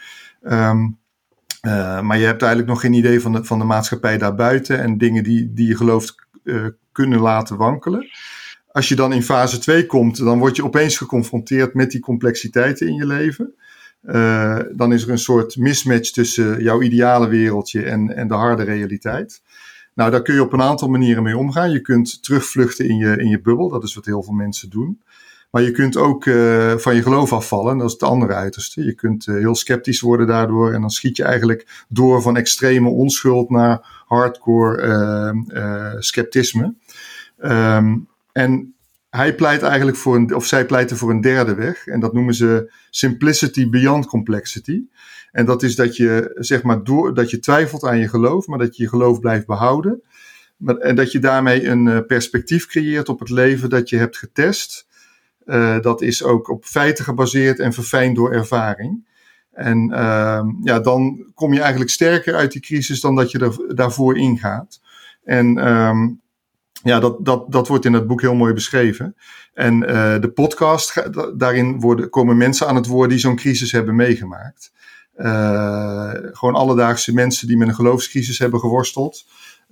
Uh, 0.43 2.01
maar 2.01 2.19
je 2.19 2.25
hebt 2.25 2.43
eigenlijk 2.43 2.71
nog 2.71 2.81
geen 2.81 2.93
idee 2.93 3.21
van 3.21 3.33
de, 3.33 3.45
van 3.45 3.59
de 3.59 3.65
maatschappij 3.65 4.19
daarbuiten 4.19 4.81
en 4.83 4.99
dingen 4.99 5.25
die, 5.25 5.53
die 5.53 5.67
je 5.67 5.77
gelooft 5.77 6.27
uh, 6.45 6.67
kunnen 6.97 7.21
laten 7.21 7.57
wankelen. 7.57 8.09
Als 8.73 8.89
je 8.89 8.95
dan 8.95 9.13
in 9.13 9.23
fase 9.23 9.59
2 9.59 9.87
komt, 9.87 10.17
dan 10.17 10.39
word 10.39 10.57
je 10.57 10.65
opeens 10.65 10.97
geconfronteerd 10.97 11.75
met 11.75 11.91
die 11.91 12.01
complexiteiten 12.01 12.87
in 12.87 12.95
je 12.95 13.07
leven. 13.07 13.55
Uh, 14.03 14.59
dan 14.73 14.93
is 14.93 15.03
er 15.03 15.11
een 15.11 15.19
soort 15.19 15.57
mismatch 15.57 16.11
tussen 16.11 16.63
jouw 16.63 16.83
ideale 16.83 17.29
wereldje 17.29 17.83
en, 17.83 18.17
en 18.17 18.29
de 18.29 18.35
harde 18.35 18.63
realiteit. 18.63 19.43
Nou, 19.95 20.11
daar 20.11 20.23
kun 20.23 20.35
je 20.35 20.43
op 20.43 20.53
een 20.53 20.63
aantal 20.63 20.89
manieren 20.89 21.23
mee 21.23 21.37
omgaan. 21.37 21.71
Je 21.71 21.81
kunt 21.81 22.23
terugvluchten 22.23 22.89
in 22.89 22.97
je, 22.97 23.17
in 23.17 23.29
je 23.29 23.41
bubbel, 23.41 23.69
dat 23.69 23.85
is 23.85 23.95
wat 23.95 24.05
heel 24.05 24.23
veel 24.23 24.35
mensen 24.35 24.71
doen. 24.71 25.03
Maar 25.51 25.63
je 25.63 25.71
kunt 25.71 25.97
ook 25.97 26.25
uh, 26.25 26.77
van 26.77 26.95
je 26.95 27.03
geloof 27.03 27.33
afvallen, 27.33 27.79
dat 27.79 27.87
is 27.87 27.93
het 27.93 28.03
andere 28.03 28.35
uiterste. 28.35 28.85
Je 28.85 28.95
kunt 28.95 29.27
uh, 29.27 29.37
heel 29.37 29.55
sceptisch 29.55 30.01
worden 30.01 30.27
daardoor 30.27 30.73
en 30.73 30.81
dan 30.81 30.91
schiet 30.91 31.17
je 31.17 31.25
eigenlijk 31.25 31.85
door 31.89 32.23
van 32.23 32.37
extreme 32.37 32.89
onschuld 32.89 33.51
naar 33.51 34.05
hardcore 34.07 35.95
sceptisme. 35.99 36.75
Um, 37.39 38.09
en 38.33 38.75
hij 39.11 39.35
pleit 39.35 39.63
eigenlijk 39.63 39.97
voor 39.97 40.17
een, 40.17 40.35
of 40.35 40.47
zij 40.47 40.67
pleiten 40.67 40.97
voor 40.97 41.11
een 41.11 41.21
derde 41.21 41.55
weg. 41.55 41.87
En 41.87 42.01
dat 42.01 42.13
noemen 42.13 42.35
ze 42.35 42.73
simplicity 42.91 43.69
beyond 43.69 44.07
complexity. 44.07 44.83
En 45.33 45.45
dat 45.45 45.63
is 45.63 45.75
dat 45.77 45.97
je, 45.97 46.31
zeg 46.35 46.63
maar, 46.63 46.85
door, 46.85 47.15
dat 47.15 47.31
je 47.31 47.39
twijfelt 47.39 47.85
aan 47.85 47.99
je 47.99 48.09
geloof, 48.09 48.47
maar 48.47 48.59
dat 48.59 48.77
je 48.77 48.83
je 48.83 48.89
geloof 48.89 49.21
blijft 49.21 49.47
behouden. 49.47 50.03
Maar, 50.57 50.77
en 50.77 50.97
dat 50.97 51.13
je 51.13 51.19
daarmee 51.19 51.67
een 51.67 52.07
perspectief 52.07 52.67
creëert 52.67 53.09
op 53.09 53.19
het 53.19 53.31
leven 53.31 53.71
dat 53.71 53.89
je 53.89 53.97
hebt 53.97 54.17
getest. 54.17 54.87
Uh, 55.47 55.81
dat 55.81 56.03
is 56.03 56.23
ook 56.23 56.49
op 56.49 56.65
feiten 56.65 57.05
gebaseerd 57.05 57.59
en 57.59 57.73
verfijnd 57.73 58.17
door 58.17 58.33
ervaring. 58.33 59.07
En 59.53 59.91
uh, 59.91 60.45
ja, 60.63 60.81
dan 60.81 61.31
kom 61.35 61.53
je 61.53 61.61
eigenlijk 61.61 61.91
sterker 61.91 62.35
uit 62.35 62.53
die 62.53 62.61
crisis 62.61 63.01
dan 63.01 63.15
dat 63.15 63.31
je 63.31 63.39
er, 63.39 63.75
daarvoor 63.75 64.17
ingaat. 64.17 64.81
En 65.25 65.73
um, 65.73 66.21
ja, 66.87 67.01
dat, 67.01 67.25
dat, 67.25 67.53
dat 67.53 67.69
wordt 67.69 67.85
in 67.85 67.93
het 67.93 68.07
boek 68.07 68.21
heel 68.21 68.35
mooi 68.35 68.53
beschreven. 68.53 69.17
En 69.55 69.83
uh, 69.83 70.21
de 70.21 70.31
podcast, 70.35 71.03
daarin 71.39 71.81
worden, 71.81 72.11
komen 72.11 72.37
mensen 72.37 72.67
aan 72.67 72.77
het 72.77 72.87
woord 72.87 73.11
die 73.11 73.19
zo'n 73.19 73.37
crisis 73.37 73.73
hebben 73.73 73.97
meegemaakt. 73.97 74.73
Uh, 75.17 76.11
gewoon 76.13 76.55
alledaagse 76.55 77.15
mensen 77.15 77.47
die 77.49 77.57
met 77.57 77.69
een 77.69 77.75
geloofscrisis 77.75 78.39
hebben 78.39 78.61
geworsteld. 78.61 79.27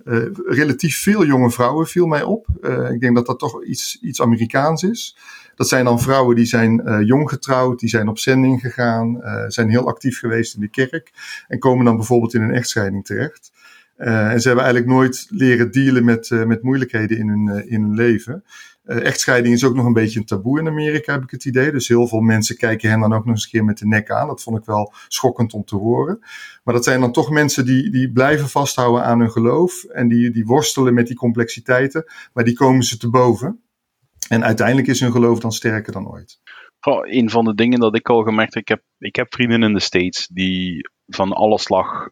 Uh, 0.05 0.23
relatief 0.45 1.01
veel 1.01 1.25
jonge 1.25 1.51
vrouwen 1.51 1.87
viel 1.87 2.05
mij 2.05 2.23
op. 2.23 2.47
Ik 2.91 2.99
denk 2.99 3.15
dat 3.15 3.25
dat 3.25 3.39
toch 3.39 3.63
iets, 3.63 3.97
iets 4.01 4.21
Amerikaans 4.21 4.83
is. 4.83 5.17
Dat 5.55 5.67
zijn 5.67 5.85
dan 5.85 5.99
vrouwen 5.99 6.35
die 6.35 6.45
zijn 6.45 7.03
jong 7.05 7.29
getrouwd, 7.29 7.79
die 7.79 7.89
zijn 7.89 8.07
op 8.07 8.19
zending 8.19 8.61
gegaan, 8.61 9.21
zijn 9.47 9.69
heel 9.69 9.87
actief 9.87 10.19
geweest 10.19 10.55
in 10.55 10.61
de 10.61 10.69
kerk 10.69 11.11
en 11.47 11.59
komen 11.59 11.85
dan 11.85 11.95
bijvoorbeeld 11.95 12.33
in 12.33 12.41
een 12.41 12.53
echtscheiding 12.53 13.05
terecht. 13.05 13.51
En 13.95 14.41
ze 14.41 14.47
hebben 14.47 14.65
eigenlijk 14.65 14.93
nooit 14.93 15.27
leren 15.29 15.71
dealen 15.71 16.05
met, 16.05 16.29
met 16.29 16.63
moeilijkheden 16.63 17.17
in 17.17 17.27
hun, 17.27 17.69
in 17.69 17.81
hun 17.81 17.95
leven. 17.95 18.43
Echtscheiding 18.85 19.53
is 19.53 19.63
ook 19.63 19.75
nog 19.75 19.85
een 19.85 19.93
beetje 19.93 20.19
een 20.19 20.25
taboe 20.25 20.59
in 20.59 20.67
Amerika, 20.67 21.13
heb 21.13 21.23
ik 21.23 21.31
het 21.31 21.45
idee. 21.45 21.71
Dus 21.71 21.87
heel 21.87 22.07
veel 22.07 22.19
mensen 22.19 22.57
kijken 22.57 22.89
hen 22.89 22.99
dan 22.99 23.13
ook 23.13 23.25
nog 23.25 23.33
eens 23.33 23.43
een 23.43 23.49
keer 23.49 23.63
met 23.63 23.77
de 23.77 23.87
nek 23.87 24.11
aan. 24.11 24.27
Dat 24.27 24.43
vond 24.43 24.57
ik 24.57 24.65
wel 24.65 24.93
schokkend 25.07 25.53
om 25.53 25.65
te 25.65 25.75
horen. 25.75 26.19
Maar 26.63 26.73
dat 26.73 26.83
zijn 26.83 26.99
dan 26.99 27.11
toch 27.11 27.29
mensen 27.29 27.65
die, 27.65 27.91
die 27.91 28.11
blijven 28.11 28.49
vasthouden 28.49 29.03
aan 29.03 29.19
hun 29.19 29.31
geloof. 29.31 29.83
En 29.83 30.07
die, 30.07 30.31
die 30.31 30.45
worstelen 30.45 30.93
met 30.93 31.07
die 31.07 31.15
complexiteiten. 31.15 32.05
Maar 32.33 32.43
die 32.43 32.53
komen 32.53 32.83
ze 32.83 32.97
te 32.97 33.09
boven. 33.09 33.63
En 34.29 34.43
uiteindelijk 34.43 34.87
is 34.87 34.99
hun 34.99 35.11
geloof 35.11 35.39
dan 35.39 35.51
sterker 35.51 35.93
dan 35.93 36.07
ooit. 36.07 36.39
Een 37.01 37.29
van 37.29 37.45
de 37.45 37.55
dingen 37.55 37.79
dat 37.79 37.95
ik 37.95 38.09
al 38.09 38.23
gemerkt 38.23 38.53
heb, 38.53 38.63
ik 38.63 38.69
heb, 38.69 38.83
ik 38.97 39.15
heb 39.15 39.33
vrienden 39.33 39.63
in 39.63 39.73
de 39.73 39.79
States 39.79 40.27
die 40.27 40.89
van 41.05 41.31
alle 41.31 41.59
slag 41.59 42.09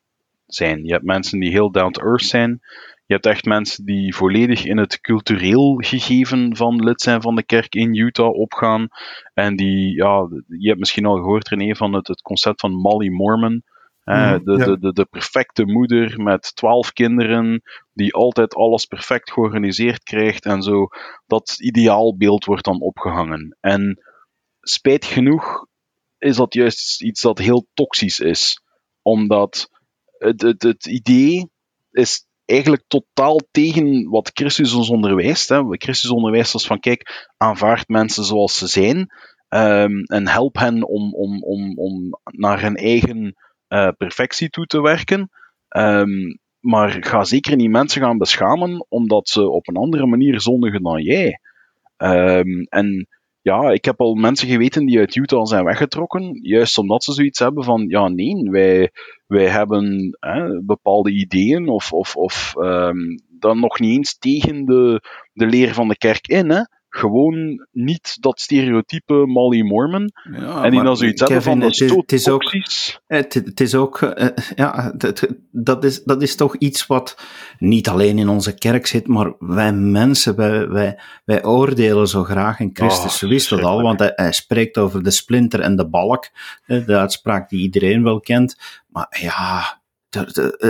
zijn. 0.55 0.83
Je 0.83 0.91
hebt 0.91 1.05
mensen 1.05 1.39
die 1.39 1.51
heel 1.51 1.71
down 1.71 1.91
to 1.91 2.05
earth 2.05 2.25
zijn. 2.25 2.61
Je 3.05 3.13
hebt 3.13 3.25
echt 3.25 3.45
mensen 3.45 3.85
die 3.85 4.15
volledig 4.15 4.65
in 4.65 4.77
het 4.77 5.01
cultureel 5.01 5.75
gegeven 5.77 6.55
van 6.55 6.83
lid 6.83 7.01
zijn 7.01 7.21
van 7.21 7.35
de 7.35 7.43
kerk 7.43 7.75
in 7.75 7.95
Utah 7.95 8.33
opgaan. 8.33 8.87
En 9.33 9.55
die, 9.55 9.95
ja, 9.95 10.27
je 10.47 10.67
hebt 10.67 10.79
misschien 10.79 11.05
al 11.05 11.15
gehoord, 11.15 11.47
René, 11.47 11.75
van 11.75 11.93
het, 11.93 12.07
het 12.07 12.21
concept 12.21 12.59
van 12.59 12.71
Molly 12.71 13.09
Mormon. 13.09 13.63
Mm, 14.03 14.43
de, 14.43 14.57
de, 14.57 14.79
de, 14.79 14.93
de, 14.93 15.05
perfecte 15.05 15.65
moeder 15.65 16.21
met 16.21 16.55
twaalf 16.55 16.93
kinderen, 16.93 17.61
die 17.93 18.13
altijd 18.13 18.55
alles 18.55 18.85
perfect 18.85 19.31
georganiseerd 19.31 20.03
krijgt 20.03 20.45
en 20.45 20.61
zo. 20.61 20.87
Dat 21.25 21.55
ideaalbeeld 21.59 22.45
wordt 22.45 22.65
dan 22.65 22.81
opgehangen. 22.81 23.57
En 23.59 24.03
spijt 24.61 25.05
genoeg 25.05 25.65
is 26.17 26.35
dat 26.35 26.53
juist 26.53 27.01
iets 27.01 27.21
dat 27.21 27.37
heel 27.37 27.67
toxisch 27.73 28.19
is. 28.19 28.61
Omdat 29.01 29.69
het, 30.23 30.41
het, 30.41 30.63
het 30.63 30.85
idee 30.85 31.49
is 31.91 32.25
eigenlijk 32.45 32.83
totaal 32.87 33.39
tegen 33.51 34.09
wat 34.09 34.31
Christus 34.33 34.73
ons 34.73 34.89
onderwijst. 34.89 35.49
Hè. 35.49 35.61
Christus 35.69 36.09
onderwijst 36.09 36.53
ons 36.53 36.67
van, 36.67 36.79
kijk, 36.79 37.31
aanvaard 37.37 37.87
mensen 37.87 38.23
zoals 38.23 38.57
ze 38.57 38.67
zijn 38.67 38.97
um, 39.49 40.03
en 40.03 40.27
help 40.27 40.57
hen 40.57 40.87
om, 40.87 41.13
om, 41.13 41.43
om, 41.43 41.77
om 41.77 42.19
naar 42.23 42.61
hun 42.61 42.75
eigen 42.75 43.35
uh, 43.69 43.89
perfectie 43.97 44.49
toe 44.49 44.65
te 44.65 44.81
werken. 44.81 45.29
Um, 45.69 46.39
maar 46.59 46.97
ga 46.99 47.23
zeker 47.23 47.55
niet 47.55 47.69
mensen 47.69 48.01
gaan 48.01 48.17
beschamen 48.17 48.85
omdat 48.89 49.29
ze 49.29 49.49
op 49.49 49.67
een 49.67 49.75
andere 49.75 50.05
manier 50.05 50.41
zondigen 50.41 50.83
dan 50.83 51.01
jij. 51.01 51.39
Um, 51.97 52.63
en 52.63 53.07
ja, 53.43 53.71
ik 53.71 53.85
heb 53.85 53.99
al 53.99 54.15
mensen 54.15 54.47
geweten 54.47 54.85
die 54.85 54.99
uit 54.99 55.15
Utah 55.15 55.45
zijn 55.45 55.65
weggetrokken, 55.65 56.39
juist 56.41 56.77
omdat 56.77 57.03
ze 57.03 57.13
zoiets 57.13 57.39
hebben 57.39 57.63
van, 57.63 57.85
ja 57.87 58.07
nee, 58.07 58.49
wij, 58.49 58.91
wij 59.27 59.47
hebben 59.47 60.17
hè, 60.19 60.63
bepaalde 60.63 61.11
ideeën 61.11 61.67
of, 61.67 61.93
of, 61.93 62.15
of 62.15 62.53
um, 62.57 63.21
dan 63.29 63.59
nog 63.59 63.79
niet 63.79 63.97
eens 63.97 64.17
tegen 64.17 64.65
de, 64.65 65.01
de 65.33 65.45
leer 65.45 65.73
van 65.73 65.87
de 65.87 65.97
kerk 65.97 66.27
in. 66.27 66.49
Hè. 66.49 66.61
Gewoon 66.95 67.67
niet 67.71 68.17
dat 68.19 68.39
stereotype 68.41 69.13
Molly 69.13 69.61
Mormon. 69.61 70.11
Ja, 70.37 70.63
en 70.63 70.71
die 70.71 70.83
dan 70.83 70.97
zoiets 70.97 71.21
hebben 71.21 71.41
van 71.41 71.61
het 71.61 71.81
is, 71.81 71.91
het 71.91 72.11
is 72.11 72.29
ook, 72.29 72.43
opties. 72.43 72.99
het, 73.07 73.33
het 73.33 73.59
is 73.59 73.75
ook, 73.75 74.01
eh, 74.01 74.27
ja, 74.55 74.93
het- 74.97 75.27
dat 75.51 75.83
is, 75.83 76.03
dat 76.03 76.21
is 76.21 76.35
toch 76.35 76.55
iets 76.57 76.87
wat 76.87 77.17
niet 77.57 77.89
alleen 77.89 78.17
in 78.17 78.27
onze 78.29 78.53
kerk 78.55 78.87
zit, 78.87 79.07
maar 79.07 79.33
wij 79.39 79.73
mensen, 79.73 80.35
wij, 80.35 80.67
wij, 80.67 80.99
wij 81.25 81.43
oordelen 81.45 82.07
zo 82.07 82.23
graag 82.23 82.59
in 82.59 82.69
Christus. 82.73 83.23
Oh, 83.23 83.29
wist 83.29 83.49
dat 83.49 83.63
al, 83.63 83.81
want 83.81 83.99
hij, 83.99 84.11
hij 84.15 84.31
spreekt 84.31 84.77
over 84.77 85.03
de 85.03 85.11
splinter 85.11 85.59
en 85.59 85.75
de 85.75 85.89
balk, 85.89 86.29
eh, 86.65 86.85
de 86.85 86.97
uitspraak 86.97 87.49
die 87.49 87.59
iedereen 87.61 88.03
wel 88.03 88.19
kent. 88.19 88.57
Maar 88.87 89.17
ja, 89.21 89.81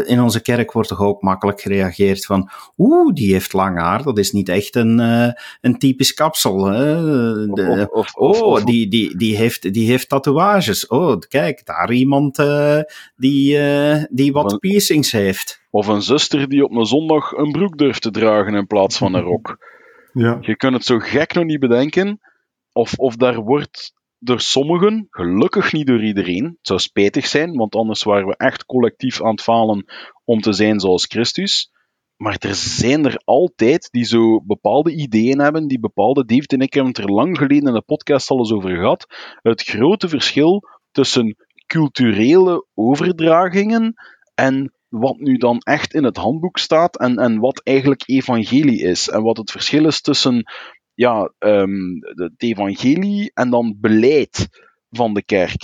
in 0.05 0.21
onze 0.21 0.41
kerk 0.41 0.71
wordt 0.71 0.89
toch 0.89 1.01
ook 1.01 1.21
makkelijk 1.21 1.61
gereageerd 1.61 2.25
van, 2.25 2.49
oeh, 2.77 3.13
die 3.13 3.31
heeft 3.33 3.53
lang 3.53 3.79
haar, 3.79 4.03
dat 4.03 4.17
is 4.17 4.31
niet 4.31 4.49
echt 4.49 4.75
een, 4.75 4.99
eh, 4.99 5.31
een 5.61 5.77
typisch 5.77 6.13
kapsel. 6.13 6.65
Hè? 6.65 6.95
De- 7.47 7.87
Of, 7.89 7.89
of, 7.89 8.13
of, 8.15 8.41
Oh, 8.41 8.47
of- 8.47 8.63
die, 8.63 8.87
die, 8.87 9.17
die, 9.17 9.35
heeft, 9.35 9.73
die 9.73 9.87
heeft 9.89 10.09
tatoeages. 10.09 10.87
Oh, 10.87 11.19
kijk, 11.27 11.65
daar 11.65 11.91
iemand 11.91 12.39
eh, 12.39 12.79
die, 13.15 13.57
eh, 13.57 14.03
die 14.09 14.31
wat 14.31 14.59
piercings 14.59 15.11
heeft. 15.11 15.61
of 15.69 15.87
een 15.87 16.01
zuster 16.01 16.49
die 16.49 16.63
op 16.63 16.71
een 16.71 16.85
zondag 16.85 17.31
een 17.31 17.51
broek 17.51 17.77
durft 17.77 18.01
te 18.01 18.11
dragen 18.11 18.53
in 18.55 18.67
plaats 18.67 18.97
van 18.97 19.13
een 19.13 19.21
rok. 19.23 19.57
Ja. 20.15 20.37
Je 20.41 20.55
kunt 20.55 20.73
het 20.73 20.85
zo 20.85 20.99
gek 20.99 21.33
nog 21.33 21.43
niet 21.45 21.59
bedenken. 21.59 22.19
Of, 22.71 22.93
of 22.97 23.15
daar 23.15 23.35
wordt 23.35 23.93
door 24.23 24.39
sommigen, 24.41 25.07
gelukkig 25.09 25.73
niet 25.73 25.87
door 25.87 26.03
iedereen, 26.03 26.45
het 26.45 26.67
zou 26.67 26.79
spijtig 26.79 27.27
zijn, 27.27 27.55
want 27.55 27.75
anders 27.75 28.03
waren 28.03 28.27
we 28.27 28.37
echt 28.37 28.65
collectief 28.65 29.21
aan 29.21 29.31
het 29.31 29.41
falen 29.41 29.85
om 30.23 30.41
te 30.41 30.53
zijn 30.53 30.79
zoals 30.79 31.05
Christus. 31.05 31.71
Maar 32.15 32.35
er 32.39 32.55
zijn 32.55 33.05
er 33.05 33.21
altijd 33.23 33.87
die 33.91 34.03
zo 34.03 34.41
bepaalde 34.41 34.91
ideeën 34.91 35.39
hebben, 35.39 35.67
die 35.67 35.79
bepaalde. 35.79 36.25
David 36.25 36.53
en 36.53 36.59
ik 36.59 36.73
hebben 36.73 36.91
het 36.93 37.03
er 37.03 37.11
lang 37.11 37.37
geleden 37.37 37.67
in 37.67 37.73
de 37.73 37.81
podcast 37.81 38.29
al 38.29 38.37
eens 38.37 38.51
over 38.51 38.69
gehad. 38.69 39.05
Het 39.41 39.61
grote 39.61 40.09
verschil 40.09 40.63
tussen 40.91 41.35
culturele 41.65 42.65
overdragingen 42.73 43.93
en 44.35 44.73
wat 44.87 45.17
nu 45.17 45.37
dan 45.37 45.57
echt 45.57 45.93
in 45.93 46.03
het 46.03 46.17
handboek 46.17 46.57
staat 46.57 46.99
en, 46.99 47.17
en 47.17 47.39
wat 47.39 47.61
eigenlijk 47.63 48.03
evangelie 48.05 48.81
is. 48.81 49.09
En 49.09 49.21
wat 49.21 49.37
het 49.37 49.51
verschil 49.51 49.85
is 49.85 50.01
tussen 50.01 50.43
ja, 50.93 51.33
ehm, 51.39 51.99
het 52.01 52.33
evangelie 52.37 53.31
en 53.33 53.49
dan 53.49 53.77
beleid 53.79 54.47
van 54.89 55.13
de 55.13 55.23
kerk. 55.23 55.61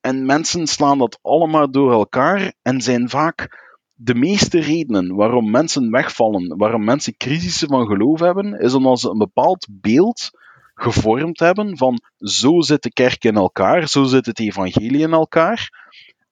En 0.00 0.26
mensen 0.26 0.66
slaan 0.66 0.98
dat 0.98 1.18
allemaal 1.22 1.70
door 1.70 1.92
elkaar 1.92 2.52
en 2.62 2.80
zijn 2.80 3.08
vaak 3.08 3.66
de 3.94 4.14
meeste 4.14 4.60
redenen 4.60 5.14
waarom 5.14 5.50
mensen 5.50 5.90
wegvallen, 5.90 6.56
waarom 6.56 6.84
mensen 6.84 7.16
crisissen 7.16 7.68
van 7.68 7.86
geloof 7.86 8.20
hebben, 8.20 8.60
is 8.60 8.74
omdat 8.74 9.00
ze 9.00 9.10
een 9.10 9.18
bepaald 9.18 9.66
beeld 9.70 10.30
gevormd 10.74 11.38
hebben 11.38 11.76
van 11.76 12.00
zo 12.16 12.60
zit 12.60 12.82
de 12.82 12.92
kerk 12.92 13.24
in 13.24 13.36
elkaar, 13.36 13.88
zo 13.88 14.04
zit 14.04 14.26
het 14.26 14.38
evangelie 14.40 15.00
in 15.00 15.12
elkaar. 15.12 15.70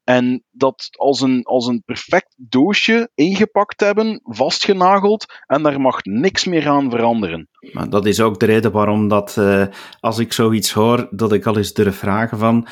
En 0.06 0.44
dat 0.50 0.88
als 0.90 1.20
een, 1.20 1.42
als 1.44 1.66
een 1.66 1.82
perfect 1.84 2.34
doosje 2.36 3.10
ingepakt 3.14 3.80
hebben, 3.80 4.20
vastgenageld, 4.24 5.24
en 5.46 5.62
daar 5.62 5.80
mag 5.80 6.04
niks 6.04 6.44
meer 6.44 6.68
aan 6.68 6.90
veranderen. 6.90 7.48
Maar 7.72 7.90
dat 7.90 8.06
is 8.06 8.20
ook 8.20 8.40
de 8.40 8.46
reden 8.46 8.72
waarom 8.72 9.08
dat, 9.08 9.36
eh, 9.36 9.66
als 10.00 10.18
ik 10.18 10.32
zoiets 10.32 10.72
hoor, 10.72 11.08
dat 11.10 11.32
ik 11.32 11.46
al 11.46 11.56
eens 11.56 11.72
durf 11.72 11.96
vragen 11.96 12.38
van, 12.38 12.66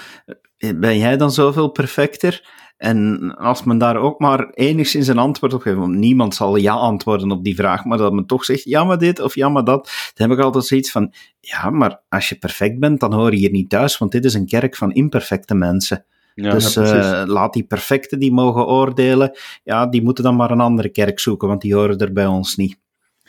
eh, 0.57 0.71
ben 0.77 0.99
jij 0.99 1.17
dan 1.17 1.31
zoveel 1.31 1.69
perfecter? 1.69 2.49
En 2.77 3.35
als 3.37 3.65
men 3.65 3.79
daar 3.79 3.97
ook 3.97 4.19
maar 4.19 4.51
enigszins 4.51 5.07
een 5.07 5.19
antwoord 5.19 5.53
op 5.53 5.63
geeft, 5.63 5.77
want 5.77 5.95
niemand 5.95 6.35
zal 6.35 6.57
ja 6.57 6.73
antwoorden 6.73 7.31
op 7.31 7.45
die 7.45 7.55
vraag, 7.55 7.85
maar 7.85 7.99
dat 7.99 8.13
men 8.13 8.27
toch 8.27 8.45
zegt, 8.45 8.65
ja 8.65 8.85
maar 8.85 8.99
dit 8.99 9.21
of 9.21 9.35
ja 9.35 9.49
maar 9.49 9.65
dat, 9.65 10.13
dan 10.15 10.29
heb 10.29 10.39
ik 10.39 10.45
altijd 10.45 10.65
zoiets 10.65 10.91
van, 10.91 11.13
ja 11.41 11.71
maar 11.71 12.03
als 12.09 12.29
je 12.29 12.35
perfect 12.35 12.79
bent, 12.79 13.01
dan 13.01 13.13
hoor 13.13 13.31
je 13.31 13.37
hier 13.37 13.51
niet 13.51 13.71
thuis, 13.71 13.99
want 13.99 14.13
dit 14.13 14.25
is 14.25 14.35
een 14.35 14.47
kerk 14.47 14.77
van 14.77 14.93
imperfecte 14.93 15.55
mensen. 15.55 16.05
Ja, 16.35 16.53
dus 16.53 16.75
ja, 16.75 17.23
eh, 17.23 17.29
laat 17.29 17.53
die 17.53 17.65
perfecte 17.65 18.19
die 18.19 18.33
mogen 18.33 18.67
oordelen, 18.67 19.39
ja, 19.63 19.87
die 19.87 20.03
moeten 20.03 20.25
dan 20.25 20.37
maar 20.37 20.51
een 20.51 20.61
andere 20.61 20.89
kerk 20.89 21.21
zoeken, 21.21 21.49
want 21.49 21.61
die 21.61 21.75
horen 21.75 21.99
er 21.99 22.13
bij 22.13 22.27
ons 22.27 22.57
niet. 22.57 22.77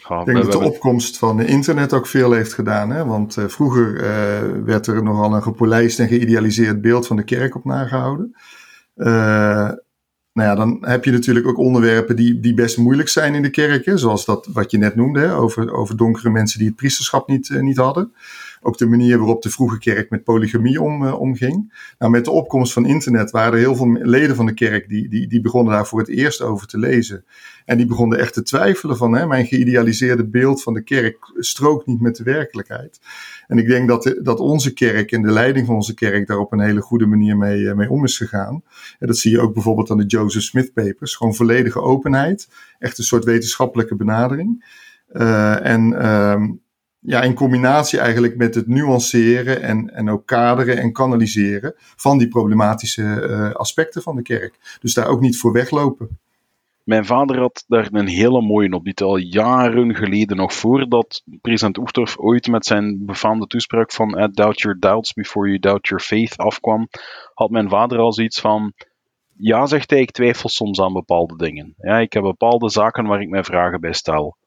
ja, 0.10 0.20
Ik 0.20 0.26
denk 0.26 0.42
dat 0.44 0.52
de 0.52 0.60
opkomst 0.60 1.18
van 1.18 1.40
eh, 1.40 1.50
internet 1.50 1.94
ook 1.94 2.08
veel 2.08 2.32
heeft 2.32 2.54
gedaan. 2.54 2.90
Hè? 2.90 3.06
Want 3.06 3.38
eh, 3.38 3.48
vroeger 3.48 4.04
eh, 4.04 4.64
werd 4.66 4.88
er 4.88 5.04
nogal 5.04 5.34
een 5.34 5.44
gepolijst 5.44 6.00
en 6.00 6.08
geïdealiseerd 6.08 6.82
beeld 6.82 7.08
van 7.08 7.16
de 7.16 7.24
kerk 7.24 7.56
op 7.56 7.66
nagehouden. 7.66 8.36
Eh, 8.96 9.72
nou 10.34 10.50
ja, 10.50 10.56
dan 10.56 10.78
heb 10.82 11.06
je 11.06 11.12
natuurlijk 11.12 11.48
ook 11.48 11.58
onderwerpen 11.58 12.16
die, 12.16 12.40
die 12.40 12.54
best 12.54 12.78
moeilijk 12.78 13.10
zijn 13.10 13.36
in 13.36 13.42
de 13.42 13.50
kerk. 13.50 13.86
Hè? 13.86 13.98
Zoals 13.98 14.26
dat 14.26 14.48
wat 14.54 14.72
je 14.72 14.78
net 14.78 14.96
noemde, 14.96 15.20
hè? 15.20 15.36
Over, 15.36 15.74
over 15.74 15.98
donkere 15.98 16.30
mensen 16.30 16.60
die 16.60 16.68
het 16.68 16.78
priesterschap 16.78 17.28
niet, 17.28 17.50
niet 17.62 17.78
hadden. 17.78 18.14
Ook 18.66 18.78
de 18.78 18.86
manier 18.86 19.18
waarop 19.18 19.42
de 19.42 19.50
vroege 19.50 19.80
kerk 19.80 20.10
met 20.10 20.24
polygamie 20.24 20.82
om, 20.82 21.06
eh, 21.06 21.20
omging. 21.20 21.74
Nou, 22.00 22.12
met 22.12 22.26
de 22.26 22.32
opkomst 22.32 22.74
van 22.74 22.86
internet 22.86 23.32
waren 23.32 23.54
er 23.54 23.60
heel 23.60 23.76
veel 23.76 23.92
leden 23.92 24.36
van 24.36 24.46
de 24.46 24.54
kerk 24.54 24.90
die, 24.90 25.10
die, 25.10 25.28
die 25.28 25.42
begonnen 25.42 25.74
daar 25.74 25.88
voor 25.88 26.00
het 26.00 26.08
eerst 26.08 26.42
over 26.42 26.68
te 26.68 26.78
lezen. 26.78 27.26
En 27.66 27.78
die 27.78 27.86
begonnen 27.86 28.20
echt 28.20 28.34
te 28.34 28.44
twijfelen 28.44 28.98
van, 28.98 29.14
hè, 29.14 29.28
mijn 29.28 29.46
geïdealiseerde 29.46 30.28
beeld 30.28 30.64
van 30.64 30.74
de 30.74 30.82
kerk 30.82 31.18
strookt 31.38 31.86
niet 31.86 32.02
met 32.02 32.16
de 32.16 32.24
werkelijkheid. 32.24 33.00
En 33.48 33.58
ik 33.58 33.68
denk 33.68 33.88
dat, 33.88 34.16
dat 34.22 34.40
onze 34.40 34.74
kerk 34.74 35.12
en 35.12 35.22
de 35.22 35.32
leiding 35.32 35.66
van 35.66 35.76
onze 35.76 35.94
kerk 35.94 36.28
daar 36.28 36.38
op 36.38 36.52
een 36.52 36.60
hele 36.60 36.82
goede 36.82 37.06
manier 37.06 37.38
mee, 37.38 37.70
eh, 37.70 37.76
mee 37.76 37.90
om 37.90 38.04
is 38.04 38.18
gegaan. 38.18 38.64
En 39.00 39.08
dat 39.08 39.18
zie 39.18 39.32
je 39.32 39.42
ook 39.42 39.54
bijvoorbeeld 39.54 39.92
aan 39.92 39.98
de 39.98 40.06
Joseph 40.06 40.44
Smith 40.44 40.74
Papers. 40.74 41.16
Gewoon 41.16 41.36
volledige 41.36 41.82
openheid. 41.82 42.48
Echt 42.80 42.98
een 42.98 43.04
soort 43.04 43.24
wetenschappelijke 43.24 43.96
benadering. 43.96 44.64
Eh, 45.08 45.66
en 45.66 46.00
ehm, 46.02 46.52
ja, 47.06 47.22
in 47.22 47.34
combinatie 47.34 48.00
eigenlijk 48.00 48.36
met 48.36 48.56
het 48.56 48.68
nuanceren 48.68 49.62
en, 49.62 49.94
en 49.94 50.10
ook 50.10 50.26
kaderen 50.26 50.78
en 50.78 50.94
kanaliseren 50.94 51.74
van 51.78 52.18
die 52.18 52.28
problematische 52.28 53.22
eh, 53.22 53.52
aspecten 53.52 54.02
van 54.02 54.16
de 54.16 54.22
kerk. 54.22 54.78
Dus 54.80 54.94
daar 54.94 55.08
ook 55.08 55.22
niet 55.22 55.38
voor 55.38 55.52
weglopen. 55.52 56.20
Mijn 56.84 57.06
vader 57.06 57.40
had 57.40 57.64
daar 57.68 57.88
een 57.92 58.08
hele 58.08 58.42
mooie 58.42 58.72
op, 58.72 58.84
die 58.84 58.96
al 58.96 59.18
jaren 59.18 59.96
geleden, 59.96 60.38
nog 60.38 60.54
voordat 60.54 61.24
president 61.42 61.78
Oefdorf 61.78 62.18
ooit 62.18 62.48
met 62.48 62.66
zijn 62.66 63.06
befaamde 63.06 63.48
toespraak 63.48 63.92
van 63.92 64.18
eh, 64.18 64.28
Doubt 64.32 64.62
your 64.62 64.80
doubts 64.80 65.14
before 65.14 65.48
you 65.48 65.60
doubt 65.60 65.88
your 65.88 66.04
faith 66.04 66.38
afkwam, 66.38 66.88
had 67.34 67.50
mijn 67.50 67.70
vader 67.70 67.98
al 67.98 68.14
zoiets 68.14 68.40
van, 68.40 68.74
ja, 69.38 69.66
zegt 69.66 69.90
hij, 69.90 70.00
ik 70.00 70.12
twijfel 70.12 70.50
soms 70.50 70.82
aan 70.82 70.94
bepaalde 70.94 71.36
dingen. 71.36 71.74
Ja, 71.78 71.98
ik 72.00 72.14
heb 72.14 72.24
bepaalde 72.24 72.70
zaken 72.70 73.06
waar 73.06 73.22
ik 73.22 73.30
mij 73.30 73.44
vragen 73.44 73.80
bij 73.82 73.94
stel. 73.94 74.38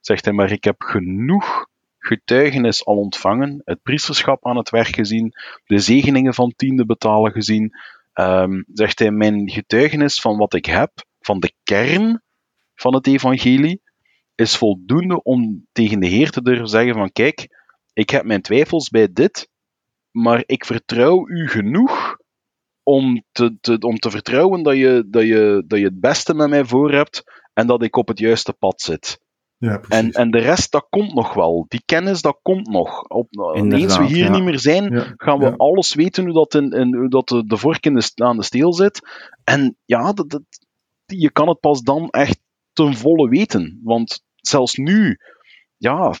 Zegt 0.00 0.24
hij, 0.24 0.34
maar 0.34 0.52
ik 0.52 0.64
heb 0.64 0.82
genoeg 0.82 1.70
getuigenis 2.02 2.84
al 2.84 2.96
ontvangen, 2.96 3.62
het 3.64 3.82
priesterschap 3.82 4.46
aan 4.46 4.56
het 4.56 4.70
werk 4.70 4.94
gezien, 4.94 5.32
de 5.64 5.78
zegeningen 5.78 6.34
van 6.34 6.52
tiende 6.56 6.86
betalen 6.86 7.32
gezien. 7.32 7.72
Ehm, 8.12 8.62
zegt 8.72 8.98
hij, 8.98 9.10
mijn 9.10 9.50
getuigenis 9.50 10.20
van 10.20 10.36
wat 10.36 10.54
ik 10.54 10.66
heb, 10.66 10.90
van 11.20 11.40
de 11.40 11.52
kern 11.62 12.22
van 12.74 12.94
het 12.94 13.06
evangelie, 13.06 13.82
is 14.34 14.56
voldoende 14.56 15.22
om 15.22 15.66
tegen 15.72 16.00
de 16.00 16.06
Heer 16.06 16.30
te 16.30 16.42
durven 16.42 16.68
zeggen 16.68 16.94
van 16.94 17.12
kijk, 17.12 17.48
ik 17.92 18.10
heb 18.10 18.24
mijn 18.24 18.42
twijfels 18.42 18.88
bij 18.88 19.12
dit, 19.12 19.48
maar 20.10 20.42
ik 20.46 20.64
vertrouw 20.64 21.28
u 21.28 21.48
genoeg 21.48 22.16
om 22.82 23.24
te, 23.32 23.56
te, 23.60 23.78
om 23.78 23.98
te 23.98 24.10
vertrouwen 24.10 24.62
dat 24.62 24.76
je, 24.76 25.04
dat, 25.06 25.22
je, 25.22 25.64
dat 25.66 25.78
je 25.78 25.84
het 25.84 26.00
beste 26.00 26.34
met 26.34 26.48
mij 26.48 26.64
voor 26.64 26.92
hebt 26.92 27.22
en 27.52 27.66
dat 27.66 27.82
ik 27.82 27.96
op 27.96 28.08
het 28.08 28.18
juiste 28.18 28.52
pad 28.52 28.80
zit. 28.80 29.20
Ja, 29.62 29.78
precies. 29.78 30.04
En, 30.04 30.10
en 30.12 30.30
de 30.30 30.38
rest, 30.38 30.72
dat 30.72 30.86
komt 30.90 31.14
nog 31.14 31.34
wel. 31.34 31.64
Die 31.68 31.82
kennis, 31.84 32.22
dat 32.22 32.38
komt 32.42 32.68
nog. 32.68 33.02
Op, 33.08 33.26
eens 33.54 33.96
we 33.98 34.04
hier 34.04 34.24
ja. 34.24 34.30
niet 34.30 34.42
meer 34.42 34.58
zijn, 34.58 34.92
Ja, 34.92 35.14
gaan 35.16 35.38
we 35.38 35.44
ja. 35.44 35.54
alles 35.56 35.94
weten 35.94 36.24
hoe 36.24 36.32
dat, 36.32 36.54
in, 36.54 36.70
in, 36.70 36.94
hoe 36.94 37.08
dat 37.08 37.28
de, 37.28 37.46
de 37.46 37.56
vork 37.56 37.86
in 37.86 37.94
de, 37.94 38.10
aan 38.14 38.36
de 38.36 38.42
steel 38.42 38.72
zit. 38.72 39.00
En 39.44 39.76
ja, 39.84 40.12
dat, 40.12 40.30
dat, 40.30 40.42
je 41.06 41.30
kan 41.30 41.48
het 41.48 41.60
pas 41.60 41.82
dan 41.82 42.10
echt 42.10 42.38
ten 42.72 42.94
volle 42.94 43.28
weten. 43.28 43.80
Want 43.82 44.22
zelfs 44.36 44.74
nu, 44.74 45.18
ja, 45.76 46.14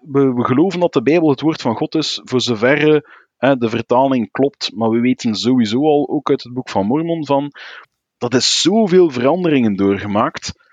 we, 0.00 0.32
we 0.32 0.44
geloven 0.44 0.80
dat 0.80 0.92
de 0.92 1.02
Bijbel 1.02 1.30
het 1.30 1.40
woord 1.40 1.60
van 1.60 1.76
God 1.76 1.94
is, 1.94 2.20
voor 2.24 2.40
zover 2.40 3.04
hè, 3.36 3.56
de 3.56 3.68
vertaling 3.68 4.30
klopt. 4.30 4.72
Maar 4.74 4.90
we 4.90 5.00
weten 5.00 5.34
sowieso 5.34 5.82
al, 5.82 6.08
ook 6.08 6.30
uit 6.30 6.42
het 6.42 6.52
boek 6.52 6.70
van 6.70 6.86
Mormon, 6.86 7.26
van 7.26 7.52
dat 8.18 8.34
is 8.34 8.60
zoveel 8.60 9.10
veranderingen 9.10 9.76
doorgemaakt. 9.76 10.64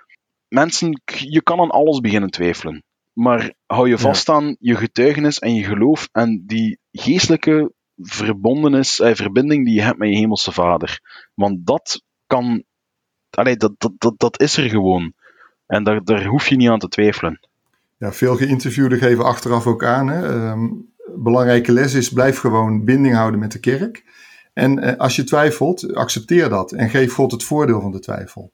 Mensen, 0.53 1.01
je 1.05 1.41
kan 1.41 1.59
aan 1.59 1.69
alles 1.69 1.99
beginnen 1.99 2.29
twijfelen. 2.29 2.83
Maar 3.13 3.53
hou 3.65 3.89
je 3.89 3.97
vast 3.97 4.29
aan 4.29 4.55
je 4.59 4.75
getuigenis 4.75 5.39
en 5.39 5.55
je 5.55 5.63
geloof 5.63 6.09
en 6.11 6.43
die 6.45 6.79
geestelijke 6.91 7.71
verbondenis, 7.97 8.99
eh, 8.99 9.15
verbinding 9.15 9.65
die 9.65 9.73
je 9.73 9.82
hebt 9.82 9.97
met 9.97 10.09
je 10.09 10.15
hemelse 10.15 10.51
vader. 10.51 10.99
Want 11.34 11.65
dat 11.65 12.01
kan, 12.28 12.63
allee, 13.30 13.57
dat, 13.57 13.71
dat, 13.78 13.91
dat, 13.97 14.13
dat 14.17 14.41
is 14.41 14.57
er 14.57 14.69
gewoon. 14.69 15.13
En 15.65 15.84
daar, 15.84 16.03
daar 16.03 16.25
hoef 16.25 16.47
je 16.47 16.55
niet 16.55 16.69
aan 16.69 16.80
te 16.80 16.88
twijfelen. 16.88 17.39
Ja, 17.97 18.13
veel 18.13 18.36
geïnterviewden 18.36 18.97
geven 18.97 19.25
achteraf 19.25 19.67
ook 19.67 19.84
aan. 19.84 20.07
Hè. 20.07 20.28
Ehm, 20.28 20.67
belangrijke 21.15 21.71
les 21.71 21.93
is, 21.93 22.09
blijf 22.09 22.39
gewoon 22.39 22.86
binding 22.86 23.15
houden 23.15 23.39
met 23.39 23.51
de 23.51 23.59
kerk. 23.59 24.03
En 24.53 24.80
eh, 24.80 24.97
als 24.97 25.15
je 25.15 25.23
twijfelt, 25.23 25.93
accepteer 25.93 26.49
dat. 26.49 26.71
En 26.71 26.89
geef 26.89 27.13
God 27.13 27.32
het 27.32 27.43
voordeel 27.43 27.82
van 27.82 27.91
de 27.91 27.99
twijfel. 27.99 28.51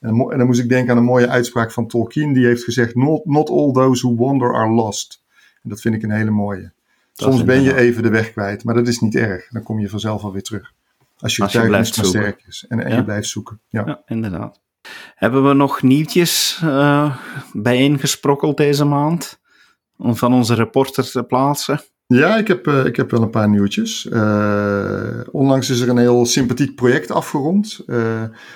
En, 0.00 0.16
dan 0.16 0.46
moest 0.46 0.60
ik 0.60 0.68
denken 0.68 0.90
aan 0.90 0.96
een 0.96 1.04
mooie 1.04 1.28
uitspraak 1.28 1.72
van 1.72 1.86
Tolkien. 1.86 2.32
Die 2.32 2.46
heeft 2.46 2.64
gezegd, 2.64 2.94
not, 2.94 3.24
not 3.24 3.50
all 3.50 3.72
those 3.72 4.06
who 4.06 4.16
wander 4.16 4.54
are 4.54 4.70
lost. 4.70 5.22
En 5.62 5.68
dat 5.68 5.80
vind 5.80 5.94
ik 5.94 6.02
een 6.02 6.10
hele 6.10 6.30
mooie. 6.30 6.72
Soms 7.12 7.44
ben 7.44 7.62
je 7.62 7.74
even 7.74 8.02
de 8.02 8.08
weg 8.08 8.32
kwijt, 8.32 8.64
maar 8.64 8.74
dat 8.74 8.88
is 8.88 9.00
niet 9.00 9.14
erg. 9.14 9.48
Dan 9.48 9.62
kom 9.62 9.80
je 9.80 9.88
vanzelf 9.88 10.22
alweer 10.22 10.42
terug. 10.42 10.72
Als 11.18 11.36
je, 11.36 11.42
Als 11.42 11.52
je 11.52 11.66
blijft 11.66 11.94
sterk 11.94 12.44
is 12.46 12.64
en, 12.68 12.84
en 12.84 12.96
je 12.96 13.04
blijft 13.04 13.28
zoeken. 13.28 13.60
Ja. 13.68 13.82
ja. 13.86 14.02
inderdaad. 14.06 14.60
Hebben 15.14 15.48
we 15.48 15.54
nog 15.54 15.82
nieuwtjes 15.82 16.60
uh, 16.64 17.16
bijeengesprokkeld 17.52 18.56
deze 18.56 18.84
maand? 18.84 19.40
Om 19.96 20.16
van 20.16 20.32
onze 20.32 20.54
reporter 20.54 21.10
te 21.10 21.22
plaatsen? 21.22 21.80
Ja, 22.08 22.36
ik 22.36 22.48
heb, 22.48 22.66
uh, 22.66 22.84
ik 22.84 22.96
heb 22.96 23.10
wel 23.10 23.22
een 23.22 23.30
paar 23.30 23.48
nieuwtjes. 23.48 24.04
Uh, 24.12 25.20
onlangs 25.30 25.70
is 25.70 25.80
er 25.80 25.88
een 25.88 25.98
heel 25.98 26.26
sympathiek 26.26 26.74
project 26.74 27.10
afgerond. 27.10 27.84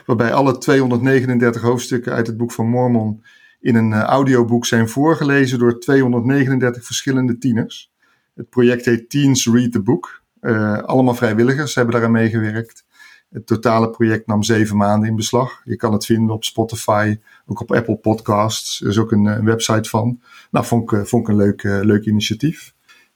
waarbij 0.07 0.33
alle 0.33 0.59
239 0.59 1.63
hoofdstukken 1.63 2.13
uit 2.13 2.27
het 2.27 2.37
boek 2.37 2.53
van 2.53 2.69
Mormon 2.69 3.25
in 3.61 3.75
een 3.75 3.93
audioboek 3.93 4.67
zijn 4.67 4.89
voorgelezen 4.89 5.59
door 5.59 5.81
239 5.81 6.85
verschillende 6.85 7.39
tieners. 7.39 7.93
Het 8.35 8.51
project 8.51 8.85
heet 8.85 9.11
Teens 9.11 9.47
Read 9.47 9.73
the 9.73 9.83
Book. 9.83 10.23
allemaal 10.85 11.15
vrijwilligers 11.15 11.75
hebben 11.75 11.95
daaraan 11.95 12.13
meegewerkt. 12.13 12.85
Het 13.31 13.47
totale 13.47 13.91
project 13.91 14.27
nam 14.27 14.43
zeven 14.43 14.77
maanden 14.77 15.09
in 15.09 15.17
beslag. 15.17 15.61
Je 15.65 15.77
kan 15.77 15.93
het 15.93 16.07
vinden 16.07 16.35
op 16.35 16.45
Spotify, 16.45 17.19
ook 17.47 17.61
op 17.61 17.73
Apple 17.73 17.97
Podcasts. 17.97 18.81
Er 18.81 18.89
is 18.89 18.99
ook 18.99 19.13
een, 19.13 19.25
een 19.25 19.45
website 19.45 19.89
van. 19.89 20.21
Nou, 20.51 20.67
vond 20.67 20.93
ik, 20.93 20.99
eh, 20.99 21.05
vond 21.05 21.23
ik 21.23 21.29
een 21.29 21.37
leuk, 21.37 21.63
leuk 21.63 22.05
initiatief. 22.05 22.75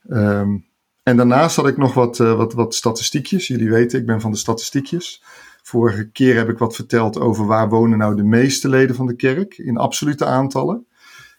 Um, 0.09 0.65
en 1.03 1.17
daarnaast 1.17 1.55
had 1.55 1.67
ik 1.67 1.77
nog 1.77 1.93
wat, 1.93 2.19
uh, 2.19 2.35
wat, 2.35 2.53
wat 2.53 2.75
statistiekjes. 2.75 3.47
Jullie 3.47 3.69
weten, 3.69 3.99
ik 3.99 4.05
ben 4.05 4.21
van 4.21 4.31
de 4.31 4.37
statistiekjes. 4.37 5.23
Vorige 5.63 6.09
keer 6.11 6.35
heb 6.35 6.49
ik 6.49 6.57
wat 6.57 6.75
verteld 6.75 7.19
over 7.19 7.45
waar 7.45 7.69
wonen 7.69 7.97
nou 7.97 8.15
de 8.15 8.23
meeste 8.23 8.69
leden 8.69 8.95
van 8.95 9.05
de 9.05 9.15
kerk 9.15 9.57
in 9.57 9.77
absolute 9.77 10.25
aantallen. 10.25 10.85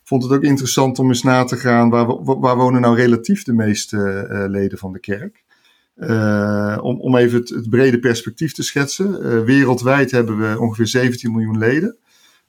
Vond 0.04 0.22
het 0.22 0.32
ook 0.32 0.42
interessant 0.42 0.98
om 0.98 1.08
eens 1.08 1.22
na 1.22 1.44
te 1.44 1.56
gaan 1.56 1.90
waar, 1.90 2.24
waar 2.40 2.56
wonen 2.56 2.80
nou 2.80 2.96
relatief 2.96 3.44
de 3.44 3.52
meeste 3.52 4.28
uh, 4.30 4.44
leden 4.48 4.78
van 4.78 4.92
de 4.92 5.00
kerk. 5.00 5.44
Uh, 5.96 6.78
om, 6.80 7.00
om 7.00 7.16
even 7.16 7.38
het, 7.38 7.70
brede 7.70 7.98
perspectief 7.98 8.52
te 8.52 8.62
schetsen. 8.62 9.44
Wereldwijd 9.44 10.10
hebben 10.10 10.38
we 10.38 10.60
ongeveer 10.60 10.86
17 10.86 11.32
miljoen 11.32 11.58
leden. 11.58 11.96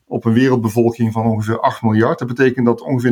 Op 0.05 0.26
een 0.26 0.34
wereldbevolking 0.34 1.13
van 1.13 1.26
ongeveer 1.26 1.59
8 1.59 1.82
miljard. 1.82 2.20
Dat 2.20 2.28
betekent 2.28 2.65
dat 2.65 2.82
ongeveer 2.82 3.11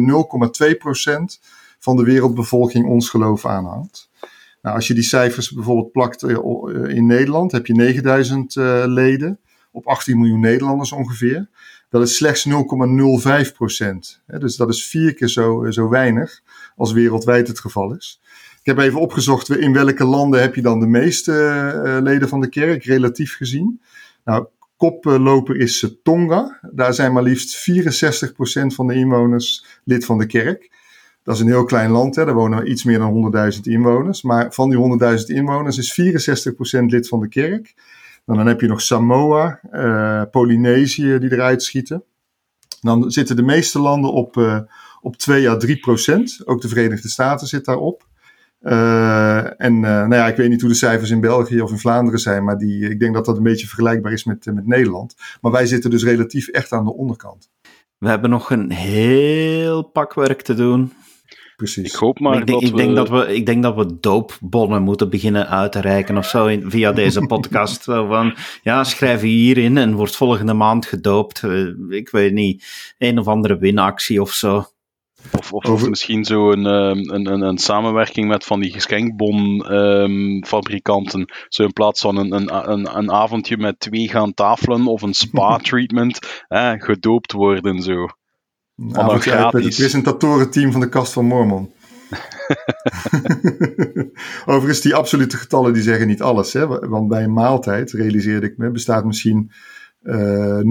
0,2% 1.39 1.47
van 1.79 1.95
de 1.95 2.03
wereldbevolking 2.03 2.85
ons 2.85 3.09
geloof 3.09 3.45
aanhangt. 3.45 4.09
Nou, 4.61 4.75
als 4.75 4.87
je 4.87 4.93
die 4.93 5.03
cijfers 5.03 5.51
bijvoorbeeld 5.51 5.91
plakt 5.91 6.23
uh, 6.23 6.37
in 6.87 7.05
Nederland, 7.05 7.51
heb 7.51 7.65
je 7.65 7.73
9000 7.73 8.55
leden. 8.85 9.39
Op 9.71 9.87
18 9.87 10.19
miljoen 10.19 10.39
Nederlanders 10.39 10.91
ongeveer. 10.91 11.49
Dat 11.89 12.01
is 12.01 12.15
slechts 12.15 12.47
0,05%. 12.49 12.53
Dus 14.39 14.55
dat 14.55 14.69
is 14.69 14.85
vier 14.85 15.13
keer 15.13 15.27
zo, 15.27 15.71
zo 15.71 15.89
weinig 15.89 16.41
als 16.75 16.91
wereldwijd 16.91 17.47
het 17.47 17.59
geval 17.59 17.95
is. 17.95 18.21
Ik 18.59 18.65
heb 18.75 18.77
even 18.77 18.99
opgezocht 18.99 19.49
in 19.49 19.73
welke 19.73 20.05
landen 20.05 20.41
heb 20.41 20.55
je 20.55 20.61
dan 20.61 20.79
de 20.79 20.87
meeste 20.87 22.01
leden 22.03 22.29
van 22.29 22.41
de 22.41 22.49
kerk, 22.49 22.83
relatief 22.83 23.35
gezien. 23.35 23.81
Nou, 24.23 24.45
koploper 24.77 25.57
is 25.57 25.95
Tonga. 26.03 26.59
Daar 26.71 26.93
zijn 26.93 27.13
maar 27.13 27.23
liefst 27.23 27.69
64% 27.71 28.65
van 28.65 28.87
de 28.87 28.93
inwoners 28.93 29.65
lid 29.83 30.05
van 30.05 30.17
de 30.17 30.25
kerk. 30.25 30.71
Dat 31.25 31.35
is 31.35 31.41
een 31.41 31.47
heel 31.47 31.65
klein 31.65 31.91
land, 31.91 32.15
hè. 32.15 32.25
daar 32.25 32.33
wonen 32.33 32.69
iets 32.69 32.83
meer 32.83 32.99
dan 32.99 33.33
100.000 33.53 33.61
inwoners. 33.61 34.21
Maar 34.21 34.53
van 34.53 34.69
die 34.69 34.99
100.000 35.19 35.25
inwoners 35.25 35.77
is 35.77 36.01
64% 36.81 36.85
lid 36.85 37.07
van 37.07 37.19
de 37.19 37.27
kerk. 37.27 37.73
Nou, 38.25 38.39
dan 38.39 38.47
heb 38.47 38.61
je 38.61 38.67
nog 38.67 38.81
Samoa, 38.81 39.59
uh, 39.71 40.21
Polynesië 40.31 41.19
die 41.19 41.31
eruit 41.31 41.63
schieten. 41.63 42.03
Dan 42.81 43.11
zitten 43.11 43.35
de 43.35 43.41
meeste 43.41 43.79
landen 43.79 44.11
op, 44.11 44.37
uh, 44.37 44.59
op 45.01 45.15
2 45.15 45.49
à 45.49 45.57
3 45.57 45.77
procent. 45.79 46.41
Ook 46.45 46.61
de 46.61 46.67
Verenigde 46.67 47.09
Staten 47.09 47.47
zit 47.47 47.65
daarop. 47.65 48.07
Uh, 48.61 49.61
en 49.61 49.79
nou 49.79 50.15
ja, 50.15 50.27
ik 50.27 50.35
weet 50.35 50.49
niet 50.49 50.61
hoe 50.61 50.69
de 50.69 50.75
cijfers 50.75 51.09
in 51.09 51.21
België 51.21 51.61
of 51.61 51.71
in 51.71 51.79
Vlaanderen 51.79 52.19
zijn, 52.19 52.43
maar 52.43 52.57
die, 52.57 52.89
ik 52.89 52.99
denk 52.99 53.13
dat 53.13 53.25
dat 53.25 53.37
een 53.37 53.43
beetje 53.43 53.67
vergelijkbaar 53.67 54.11
is 54.11 54.23
met, 54.23 54.45
met 54.45 54.67
Nederland. 54.67 55.15
Maar 55.41 55.51
wij 55.51 55.65
zitten 55.65 55.89
dus 55.89 56.03
relatief 56.03 56.47
echt 56.47 56.71
aan 56.71 56.85
de 56.85 56.93
onderkant. 56.93 57.49
We 57.97 58.07
hebben 58.07 58.29
nog 58.29 58.49
een 58.49 58.71
heel 58.71 59.83
pak 59.83 60.13
werk 60.13 60.41
te 60.41 60.53
doen. 60.53 60.91
Precies. 61.55 61.93
Ik 61.93 61.99
hoop 61.99 62.19
maar 62.19 62.39
ik 62.39 62.47
denk, 62.47 62.61
dat 62.61 62.69
ik 62.69 62.75
denk 62.75 62.95
dat 62.95 63.09
we... 63.09 63.35
Ik 63.35 63.45
denk 63.45 63.63
dat 63.63 63.75
we 63.75 63.99
doopbonnen 63.99 64.81
moeten 64.81 65.09
beginnen 65.09 65.49
uit 65.49 65.71
te 65.71 65.81
reiken 65.81 66.17
of 66.17 66.27
zo 66.27 66.45
in, 66.45 66.71
via 66.71 66.91
deze 66.91 67.25
podcast. 67.33 67.83
van, 67.83 68.35
ja, 68.63 68.83
schrijf 68.83 69.21
je 69.21 69.27
hierin 69.27 69.77
en 69.77 69.93
wordt 69.93 70.15
volgende 70.15 70.53
maand 70.53 70.85
gedoopt. 70.85 71.41
Uh, 71.41 71.67
ik 71.89 72.09
weet 72.09 72.33
niet, 72.33 72.65
een 72.97 73.19
of 73.19 73.27
andere 73.27 73.57
winactie 73.57 74.21
of 74.21 74.31
zo. 74.31 74.65
Of, 75.31 75.53
of, 75.53 75.65
of 75.65 75.89
misschien 75.89 76.25
zo 76.25 76.51
een, 76.51 76.65
ehm, 76.65 77.09
een, 77.13 77.31
een, 77.31 77.41
een, 77.41 77.57
samenwerking 77.57 78.27
met 78.27 78.43
van 78.43 78.59
die 78.59 78.71
geschenkbonfabrikanten. 78.71 81.19
Um, 81.19 81.25
zo 81.47 81.63
in 81.63 81.73
plaats 81.73 82.01
van 82.01 82.17
een, 82.17 82.33
een, 82.33 82.71
een, 82.71 82.97
een 82.97 83.11
avondje 83.11 83.57
met 83.57 83.79
twee 83.79 84.07
gaan 84.07 84.33
tafelen 84.33 84.87
of 84.87 85.01
een 85.01 85.13
spa-treatment, 85.13 86.45
gedoopt 86.87 87.31
worden 87.31 87.81
zo. 87.81 88.07
Nou, 88.75 89.19
gratis. 89.19 89.65
het 89.65 89.75
presentatorenteam 89.75 90.71
van 90.71 90.81
de 90.81 90.89
Kast 90.89 91.13
van 91.13 91.25
Mormon. 91.25 91.73
Overigens, 94.45 94.81
die 94.81 94.95
absolute 94.95 95.37
getallen 95.37 95.73
die 95.73 95.83
zeggen 95.83 96.07
niet 96.07 96.21
alles. 96.21 96.53
Hè? 96.53 96.67
Want 96.67 97.07
bij 97.07 97.23
een 97.23 97.33
maaltijd, 97.33 97.91
realiseerde 97.91 98.47
ik 98.47 98.57
me, 98.57 98.71
bestaat 98.71 99.05
misschien 99.05 99.51
uh, 100.03 100.59
eh, 100.59 100.65
0,5% 100.65 100.67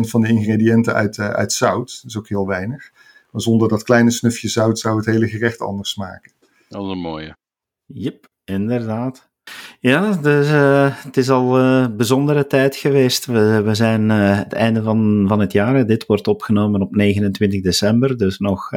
van 0.00 0.20
de 0.20 0.28
ingrediënten 0.28 0.94
uit, 0.94 1.16
uh, 1.16 1.30
uit 1.30 1.52
zout. 1.52 1.98
Dat 2.02 2.10
is 2.10 2.18
ook 2.18 2.28
heel 2.28 2.46
weinig. 2.46 2.90
Maar 3.30 3.40
zonder 3.40 3.68
dat 3.68 3.82
kleine 3.82 4.10
snufje 4.10 4.48
zout 4.48 4.78
zou 4.78 4.96
het 4.96 5.06
hele 5.06 5.28
gerecht 5.28 5.60
anders 5.60 5.90
smaken. 5.90 6.32
Dat 6.68 6.84
is 6.84 6.90
een 6.90 6.98
mooie. 6.98 7.36
Yep, 7.86 8.28
inderdaad. 8.44 9.30
Ja, 9.80 10.12
dus 10.12 10.48
uh, 10.48 10.96
het 11.04 11.16
is 11.16 11.30
al 11.30 11.60
uh, 11.60 11.86
bijzondere 11.96 12.46
tijd 12.46 12.76
geweest. 12.76 13.26
We, 13.26 13.62
we 13.64 13.74
zijn 13.74 14.10
uh, 14.10 14.36
het 14.38 14.52
einde 14.52 14.82
van, 14.82 15.24
van 15.28 15.40
het 15.40 15.52
jaar. 15.52 15.86
Dit 15.86 16.06
wordt 16.06 16.28
opgenomen 16.28 16.80
op 16.80 16.94
29 16.96 17.62
december, 17.62 18.16
dus 18.16 18.38
nog 18.38 18.72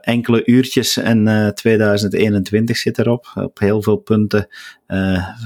enkele 0.00 0.46
uurtjes 0.46 0.96
en 0.96 1.52
2021 1.54 2.76
zit 2.76 2.98
erop. 2.98 3.32
Op 3.34 3.58
heel 3.58 3.82
veel 3.82 3.96
punten 3.96 4.48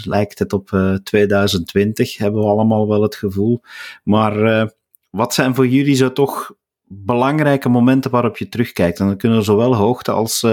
lijkt 0.04 0.38
het 0.38 0.52
op 0.52 0.98
2020, 1.02 2.16
hebben 2.16 2.40
we 2.40 2.46
allemaal 2.46 2.88
wel 2.88 3.02
het 3.02 3.14
gevoel. 3.14 3.60
Maar 4.04 4.68
wat 5.10 5.34
zijn 5.34 5.54
voor 5.54 5.66
jullie 5.66 5.94
zo 5.94 6.12
toch 6.12 6.54
belangrijke 6.86 7.68
momenten 7.68 8.10
waarop 8.10 8.36
je 8.36 8.48
terugkijkt. 8.48 9.00
En 9.00 9.06
dat 9.06 9.16
kunnen 9.16 9.44
zowel 9.44 9.76
hoogte 9.76 10.12
als, 10.12 10.46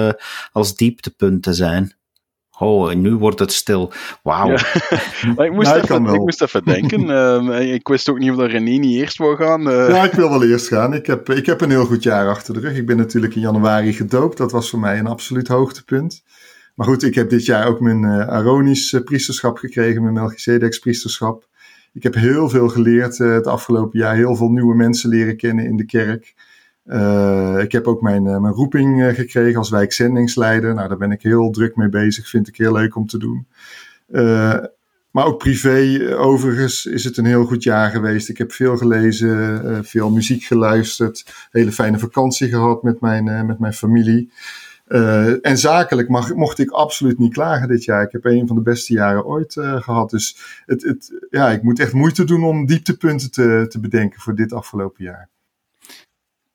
als 0.51 0.75
dieptepunten 0.75 1.53
zijn. 1.55 1.99
Oh, 2.61 2.91
en 2.91 3.01
nu 3.01 3.15
wordt 3.15 3.39
het 3.39 3.51
stil. 3.51 3.91
Wauw. 4.23 4.51
ik, 5.47 5.51
moest 5.51 5.71
even, 5.71 6.05
ik 6.05 6.19
moest 6.19 6.41
even 6.41 6.63
denken. 6.63 7.09
uh, 7.09 7.73
ik 7.77 7.87
wist 7.87 8.09
ook 8.09 8.19
niet 8.19 8.31
of 8.31 8.37
dat 8.37 8.49
René 8.49 8.69
niet 8.69 8.99
eerst 8.99 9.17
wou 9.17 9.35
gaan. 9.35 9.67
Uh. 9.67 9.89
Ja, 9.89 10.03
ik 10.03 10.11
wil 10.11 10.29
wel 10.29 10.43
eerst 10.43 10.67
gaan. 10.67 10.93
Ik 10.93 11.05
heb, 11.05 11.29
ik 11.29 11.45
heb 11.45 11.61
een 11.61 11.69
heel 11.69 11.85
goed 11.85 12.03
jaar 12.03 12.27
achter 12.27 12.53
de 12.53 12.59
rug. 12.59 12.77
Ik 12.77 12.85
ben 12.85 12.97
natuurlijk 12.97 13.35
in 13.35 13.41
januari 13.41 13.93
gedoopt. 13.93 14.37
Dat 14.37 14.51
was 14.51 14.69
voor 14.69 14.79
mij 14.79 14.99
een 14.99 15.07
absoluut 15.07 15.47
hoogtepunt. 15.47 16.23
Maar 16.75 16.87
goed, 16.87 17.03
ik 17.03 17.15
heb 17.15 17.29
dit 17.29 17.45
jaar 17.45 17.67
ook 17.67 17.79
mijn 17.79 18.03
uh, 18.03 18.27
Aronisch 18.27 19.01
priesterschap 19.03 19.57
gekregen, 19.57 20.01
mijn 20.01 20.13
Melchizedeks 20.13 20.79
priesterschap. 20.79 21.47
Ik 21.93 22.03
heb 22.03 22.13
heel 22.13 22.49
veel 22.49 22.69
geleerd 22.69 23.19
uh, 23.19 23.33
het 23.33 23.47
afgelopen 23.47 23.99
jaar. 23.99 24.15
Heel 24.15 24.35
veel 24.35 24.49
nieuwe 24.49 24.75
mensen 24.75 25.09
leren 25.09 25.37
kennen 25.37 25.65
in 25.65 25.77
de 25.77 25.85
kerk. 25.85 26.33
Uh, 26.85 27.59
ik 27.59 27.71
heb 27.71 27.87
ook 27.87 28.01
mijn, 28.01 28.25
uh, 28.25 28.37
mijn 28.37 28.53
roeping 28.53 29.15
gekregen 29.15 29.57
als 29.57 29.69
wijkzendingsleider. 29.69 30.73
Nou, 30.73 30.87
daar 30.87 30.97
ben 30.97 31.11
ik 31.11 31.21
heel 31.21 31.51
druk 31.51 31.75
mee 31.75 31.89
bezig. 31.89 32.29
Vind 32.29 32.47
ik 32.47 32.57
heel 32.57 32.73
leuk 32.73 32.95
om 32.95 33.07
te 33.07 33.17
doen. 33.17 33.47
maar 35.11 35.25
ook 35.25 35.37
privé, 35.37 36.15
overigens, 36.17 36.85
is 36.85 37.03
het 37.03 37.17
een 37.17 37.25
heel 37.25 37.45
goed 37.45 37.63
jaar 37.63 37.89
geweest. 37.89 38.29
Ik 38.29 38.37
heb 38.37 38.51
veel 38.51 38.77
gelezen, 38.77 39.85
veel 39.85 40.09
muziek 40.09 40.43
geluisterd. 40.43 41.47
Hele 41.51 41.71
fijne 41.71 41.99
vakantie 41.99 42.49
gehad 42.49 42.83
met 42.83 43.01
mijn, 43.01 43.45
met 43.45 43.59
mijn 43.59 43.73
familie. 43.73 44.31
En 45.41 45.57
zakelijk 45.57 46.09
mag, 46.09 46.33
mocht 46.33 46.59
ik 46.59 46.69
absoluut 46.69 47.19
niet 47.19 47.33
klagen 47.33 47.67
dit 47.67 47.83
jaar. 47.83 48.03
Ik 48.03 48.11
heb 48.11 48.25
een 48.25 48.47
van 48.47 48.55
de 48.55 48.61
beste 48.61 48.93
jaren 48.93 49.25
ooit 49.25 49.53
gehad. 49.59 50.09
Dus 50.09 50.37
het, 50.65 50.83
het, 50.83 51.25
ja, 51.29 51.49
ik 51.49 51.63
moet 51.63 51.79
echt 51.79 51.93
moeite 51.93 52.23
doen 52.23 52.43
om 52.43 52.65
dieptepunten 52.65 53.31
te, 53.31 53.65
te 53.69 53.79
bedenken 53.79 54.21
voor 54.21 54.35
dit 54.35 54.53
afgelopen 54.53 55.03
jaar. 55.03 55.29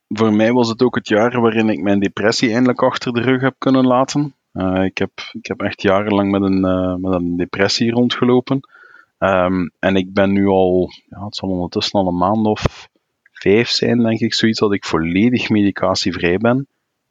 Voor 0.09 0.32
mij 0.32 0.52
was 0.52 0.68
het 0.68 0.82
ook 0.82 0.94
het 0.94 1.09
jaar 1.09 1.40
waarin 1.40 1.68
ik 1.68 1.82
mijn 1.82 2.00
depressie 2.00 2.52
eindelijk 2.52 2.82
achter 2.82 3.12
de 3.12 3.20
rug 3.20 3.40
heb 3.40 3.54
kunnen 3.59 3.86
laten. 3.86 4.34
Uh, 4.52 4.84
ik, 4.84 4.98
heb, 4.98 5.11
ik 5.32 5.46
heb 5.46 5.61
echt 5.61 5.82
jarenlang 5.82 6.30
met 6.30 6.42
een, 6.42 6.61
met 7.00 7.12
een 7.12 7.36
depressie 7.36 7.90
rondgelopen. 7.90 8.61
Um, 9.18 9.70
en 9.78 9.96
ik 9.96 10.12
ben 10.12 10.32
nu 10.32 10.46
al, 10.46 10.90
ja, 11.09 11.24
het 11.24 11.36
zal 11.36 11.48
ondertussen 11.48 12.00
al 12.00 12.09
een 12.09 12.16
maand 12.16 12.46
of 12.46 12.88
vijf 13.32 13.68
zijn, 13.68 14.02
denk 14.02 14.20
ik, 14.20 14.34
zoiets 14.34 14.59
dat 14.59 14.72
ik 14.72 14.84
volledig 14.84 15.48
medicatievrij 15.48 16.38
ben. 16.38 16.66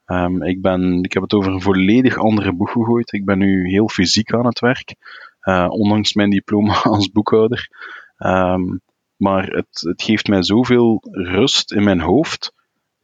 Um, 0.05 0.43
ik, 0.43 0.61
ben, 0.61 1.03
ik 1.03 1.13
heb 1.13 1.23
het 1.23 1.33
over 1.33 1.53
een 1.53 1.61
volledig 1.61 2.17
andere 2.17 2.53
boeg 2.53 2.71
gegooid. 2.71 3.13
Ik 3.13 3.25
ben 3.25 3.37
nu 3.37 3.69
heel 3.69 3.89
fysiek 3.89 4.33
aan 4.33 4.45
het 4.45 4.59
werk, 4.59 4.95
uh, 5.41 5.67
ondanks 5.69 6.13
mijn 6.13 6.29
diploma 6.29 6.81
als 6.93 7.11
boekhouder. 7.11 7.69
Um, 8.17 8.81
maar 9.15 9.47
het, 9.47 9.81
het 9.81 10.01
geeft 10.01 10.27
mij 10.27 10.43
zoveel 10.43 10.99
rust 11.11 11.71
in 11.71 11.83
mijn 11.83 11.99
hoofd. 11.99 12.53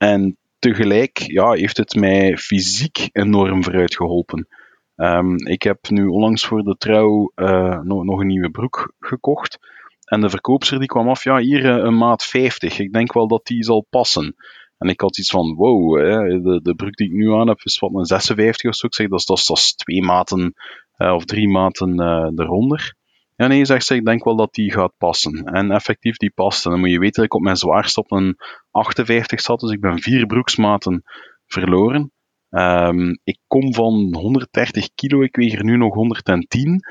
En 0.02 0.38
tegelijk 0.60 1.18
ja, 1.18 1.52
heeft 1.52 1.78
het 1.78 1.95
mij 1.95 2.38
fysiek 2.38 3.10
enorm 3.12 3.64
vooruit 3.64 3.95
geholpen. 3.95 4.47
Ehm, 4.95 5.36
ik 5.36 5.64
heb 5.64 5.89
nu 5.89 6.06
onlangs 6.06 6.45
voor 6.45 6.64
de 6.64 6.76
trouw 6.78 7.32
uh, 7.36 7.80
nog, 7.80 8.20
een 8.20 8.28
nieuwe 8.28 8.49
broek 8.49 8.93
gekocht. 8.99 9.60
En 10.06 10.22
de 10.22 10.30
verkoopster 10.30 10.80
die 10.80 10.88
kwam 10.88 11.10
af, 11.10 11.24
ja, 11.24 11.38
hier 11.38 11.66
een 11.66 11.97
maat 11.97 12.26
50. 12.26 12.80
Ik 12.80 12.93
denk 12.93 13.14
wel 13.14 13.28
dat 13.28 13.45
die 13.45 13.64
zal 13.64 13.86
passen. 13.89 14.36
En 14.78 14.89
ik 14.89 15.02
had 15.02 15.18
iets 15.18 15.30
van, 15.30 15.56
wow, 15.56 15.97
hè, 15.97 16.41
de, 16.41 16.60
de 16.62 16.76
broek 16.76 16.95
die 16.95 17.08
ik 17.08 17.14
nu 17.14 17.34
aan 17.34 17.47
heb 17.47 17.60
is 17.64 17.80
wat 17.80 17.93
een 17.93 18.06
56 18.06 18.70
of 18.70 18.76
zo. 18.76 18.88
Ik 18.88 18.93
zeg, 18.93 19.08
dat 19.08 19.20
is, 19.20 19.26
dat 19.26 19.58
is, 19.58 19.74
twee 19.74 20.02
maten 20.02 20.54
uh, 20.97 21.14
of 21.14 21.26
drie 21.26 21.49
maten 21.49 22.02
eronder. 22.36 22.95
Ja, 23.42 23.48
nee, 23.48 23.66
zegt 23.66 23.86
ze, 23.86 23.96
ik 23.96 24.06
denk 24.06 24.24
wel 24.24 24.36
dat 24.36 24.54
die 24.54 24.72
gaat 24.72 24.94
passen. 24.98 25.44
En 25.44 25.72
effectief, 25.72 26.18
die 26.18 26.32
past. 26.32 26.66
En 26.66 26.72
dan 26.72 26.80
moet 26.80 26.89
je 26.89 27.00
weten 27.00 27.16
dat 27.16 27.26
ik 27.26 27.34
op 27.34 27.42
mijn 27.42 27.56
zwaarste 27.56 28.00
op 28.00 28.12
een 28.12 28.38
58 28.72 29.42
zat, 29.42 29.60
dus 29.60 29.72
ik 29.72 29.82
ben 29.82 30.00
vier 30.00 30.26
broeksmaten 30.26 31.04
verloren. 31.46 32.12
Um, 32.50 33.20
ik 33.24 33.39
kom 33.48 33.74
van 33.74 34.16
130 34.16 34.89
kilo, 34.96 35.22
ik 35.22 35.36
weeg 35.36 35.54
er 35.54 35.64
nu 35.64 35.78
nog 35.78 35.94
110. 35.94 36.86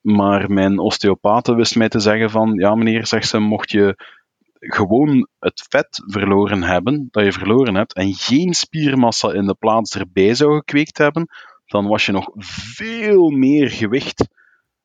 Maar 0.00 0.50
mijn 0.50 0.78
osteopaat 0.78 1.46
wist 1.46 1.76
mij 1.76 1.88
te 1.88 2.00
zeggen 2.00 2.30
van, 2.30 2.54
ja 2.54 2.74
meneer, 2.74 3.06
zegt 3.06 3.28
ze, 3.28 3.38
mocht 3.38 3.70
je 3.70 3.96
gewoon 4.58 5.28
het 5.38 5.66
vet 5.68 6.02
verloren 6.06 6.62
hebben, 6.62 7.08
dat 7.10 7.24
je 7.24 7.32
verloren 7.32 7.74
hebt, 7.74 7.94
en 7.94 8.14
geen 8.14 8.54
spiermassa 8.54 9.32
in 9.32 9.46
de 9.46 9.54
plaats 9.54 9.96
erbij 9.96 10.34
zou 10.34 10.54
gekweekt 10.54 10.98
hebben, 10.98 11.28
dan 11.66 11.86
was 11.86 12.06
je 12.06 12.12
nog 12.12 12.30
veel 12.36 13.30
meer 13.30 13.70
gewicht 13.70 14.28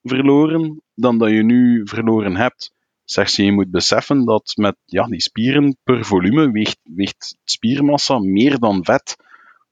verloren 0.03 0.81
dan 0.95 1.17
dat 1.17 1.29
je 1.29 1.43
nu 1.43 1.81
verloren 1.87 2.35
hebt. 2.35 2.71
Zegt 3.03 3.31
ze, 3.31 3.45
je 3.45 3.51
moet 3.51 3.71
beseffen 3.71 4.25
dat 4.25 4.51
met 4.55 4.75
ja, 4.85 5.05
die 5.05 5.21
spieren 5.21 5.77
per 5.83 6.05
volume 6.05 6.51
weegt, 6.51 6.77
weegt 6.83 7.37
spiermassa 7.43 8.19
meer 8.19 8.59
dan 8.59 8.85
vet. 8.85 9.15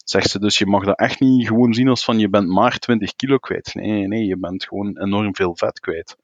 Zegt 0.03 0.29
ze, 0.29 0.39
dus 0.39 0.57
je 0.57 0.65
mag 0.65 0.85
dat 0.85 0.99
echt 0.99 1.19
niet 1.19 1.47
gewoon 1.47 1.73
zien 1.73 1.87
als 1.87 2.03
van 2.03 2.19
je 2.19 2.29
bent 2.29 2.47
maar 2.47 2.77
20 2.77 3.15
kilo 3.15 3.37
kwijt. 3.37 3.73
Nee, 3.73 4.07
nee, 4.07 4.25
je 4.25 4.37
bent 4.37 4.63
gewoon 4.63 4.97
enorm 4.97 5.35
veel 5.35 5.55
vet 5.55 5.79
kwijt. 5.79 6.15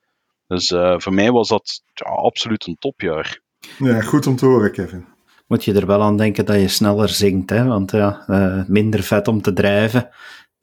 Dus 0.47 0.71
uh, 0.71 0.99
voor 0.99 1.13
mij 1.13 1.31
was 1.31 1.47
dat 1.47 1.81
ja, 1.93 2.09
absoluut 2.09 2.67
een 2.67 2.77
topjaar. 2.79 3.39
Ja, 3.77 4.01
goed 4.01 4.27
om 4.27 4.35
te 4.35 4.45
horen, 4.45 4.71
Kevin. 4.71 5.05
Moet 5.47 5.63
je 5.63 5.73
er 5.73 5.85
wel 5.85 6.01
aan 6.01 6.17
denken 6.17 6.45
dat 6.45 6.59
je 6.59 6.67
sneller 6.67 7.09
zinkt, 7.09 7.49
hè? 7.49 7.63
want 7.63 7.91
ja, 7.91 8.25
uh, 8.27 8.63
minder 8.67 9.03
vet 9.03 9.27
om 9.27 9.41
te 9.41 9.53
drijven. 9.53 10.09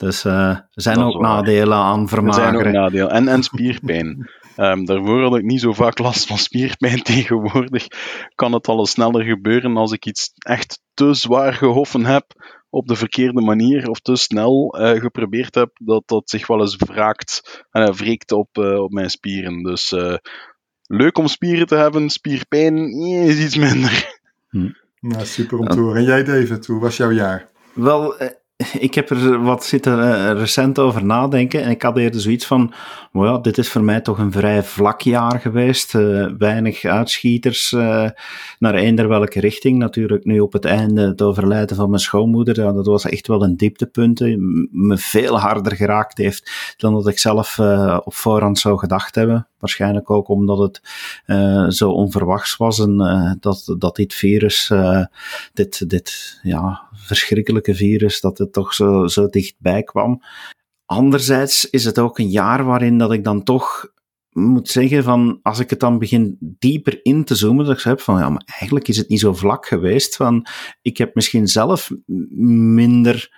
Dus 0.01 0.25
uh, 0.25 0.49
er 0.49 0.69
zijn 0.71 0.97
dat 0.97 1.15
ook 1.15 1.21
nadelen 1.21 1.79
aan 1.79 2.09
vermageren. 2.09 2.55
Er 2.55 2.63
zijn 2.63 2.67
ook 2.67 2.73
nadelen. 2.73 3.11
En, 3.11 3.29
en 3.29 3.43
spierpijn. 3.43 4.31
um, 4.57 4.85
daarvoor 4.91 5.23
had 5.23 5.37
ik 5.37 5.43
niet 5.43 5.61
zo 5.61 5.73
vaak 5.73 5.99
last 5.99 6.27
van 6.27 6.39
spierpijn. 6.39 7.03
Tegenwoordig 7.13 7.87
kan 8.35 8.53
het 8.53 8.67
al 8.67 8.87
snneller 8.87 9.25
gebeuren 9.25 9.77
als 9.77 9.93
ik 9.93 10.07
iets 10.07 10.33
echt 10.39 10.81
te 10.95 11.15
zwaar 11.15 11.53
gehoffen 11.53 12.05
heb 12.05 12.25
op 12.71 12.87
de 12.87 12.97
verkeerde 12.97 13.41
manier 13.41 13.89
of 13.89 14.01
te 14.01 14.17
snel 14.17 14.81
uh, 14.81 15.01
geprobeerd 15.01 15.55
heb, 15.55 15.71
dat 15.75 16.03
dat 16.07 16.31
zich 16.31 16.47
wel 16.47 16.61
eens 16.61 16.77
wraakt 16.77 17.65
en 17.71 17.83
uh, 17.83 17.95
wreekt 17.95 18.33
op, 18.33 18.59
uh, 18.59 18.83
op 18.83 18.91
mijn 18.91 19.11
spieren. 19.11 19.63
Dus 19.63 19.95
leuk 20.83 21.19
om 21.19 21.27
spieren 21.27 21.67
te 21.67 21.75
hebben, 21.75 22.11
spierpijn 22.11 22.77
is 23.03 23.45
iets 23.45 23.57
minder. 23.57 24.21
Hm. 24.49 24.71
Nou, 25.01 25.25
super 25.25 25.59
om 25.59 25.69
te 25.69 25.81
horen. 25.81 25.97
En 25.97 26.05
jij 26.05 26.25
David, 26.25 26.67
hoe 26.67 26.81
was 26.81 26.97
jouw 26.97 27.11
jaar? 27.11 27.49
Wel, 27.75 28.15
ik 28.79 28.95
heb 28.95 29.11
er 29.11 29.43
wat 29.43 29.65
zitten 29.65 29.99
uh, 29.99 30.33
recent 30.33 30.79
over 30.79 31.05
nadenken 31.05 31.63
en 31.63 31.71
ik 31.71 31.83
had 31.83 31.97
eerder 31.97 32.21
zoiets 32.21 32.47
van, 32.47 32.73
well, 33.13 33.25
ja, 33.25 33.39
dit 33.39 33.59
is 33.59 33.69
voor 33.69 33.83
mij 33.83 34.01
toch 34.01 34.19
een 34.19 34.33
vrij 34.33 34.63
vlak 34.63 35.01
jaar 35.01 35.41
geweest, 35.41 35.95
uh, 35.95 36.27
weinig 36.39 36.85
uitschieters 36.85 37.73
uh, 37.73 38.09
naar 38.59 38.75
eender 38.75 39.09
welke 39.09 39.41
richting. 39.41 39.79
Natuurlijk 39.79 40.25
nu 40.25 40.41
op 40.41 40.53
het 40.53 40.65
einde 40.65 41.07
het 41.07 41.23
overlijden 41.23 41.77
van 41.77 41.89
mijn 41.89 42.03
schoonmoeder, 42.03 42.55
dat 42.55 42.87
was 42.87 43.05
echt 43.05 43.27
wel 43.27 43.45
een 43.45 43.57
dieptepunt, 43.57 44.21
me 44.71 44.99
veel 44.99 45.41
harder 45.41 45.77
geraakt 45.77 46.19
heeft 46.19 46.75
dan 46.77 46.93
dat 46.93 47.09
ik 47.09 47.19
zelf 47.19 47.59
op 48.05 48.15
voorhand 48.15 48.59
zou 48.59 48.79
gedacht 48.79 49.15
hebben. 49.15 49.50
Waarschijnlijk 49.61 50.11
ook 50.11 50.29
omdat 50.29 50.59
het 50.59 50.81
zo 51.75 51.91
onverwachts 51.91 52.57
was 52.57 52.79
en 52.79 52.97
dat, 53.41 53.75
dat 53.79 53.97
dit 53.97 54.15
virus, 54.15 54.73
dit, 55.53 55.91
dit 55.91 56.39
ja, 56.43 56.89
verschrikkelijke 56.93 57.75
virus, 57.75 58.21
dat 58.21 58.39
het 58.39 58.53
toch 58.53 58.75
zo, 58.75 59.07
zo 59.07 59.27
dichtbij 59.27 59.83
kwam. 59.83 60.23
Anderzijds 60.87 61.71
is 61.71 61.85
het 61.85 61.99
ook 61.99 62.19
een 62.19 62.31
jaar 62.31 62.65
waarin 62.65 62.99
dat 62.99 63.13
ik 63.13 63.25
dan 63.25 63.43
toch 63.43 63.93
moet 64.31 64.69
zeggen 64.69 65.03
van, 65.03 65.39
als 65.43 65.59
ik 65.59 65.71
het 65.71 65.81
dan 65.81 65.99
begin 65.99 66.37
dieper 66.41 67.01
in 67.03 67.25
te 67.25 67.35
zoomen, 67.35 67.67
dat 67.67 67.79
ik 67.79 67.83
heb 67.83 68.01
van, 68.01 68.19
ja, 68.19 68.29
maar 68.29 68.43
eigenlijk 68.59 68.89
is 68.89 68.97
het 68.97 69.09
niet 69.09 69.21
zo 69.21 69.35
vlak 69.35 69.67
geweest, 69.67 70.17
van, 70.17 70.47
ik 70.83 70.99
heb 70.99 71.15
misschien 71.15 71.47
zelf 71.47 71.91
minder, 72.67 73.33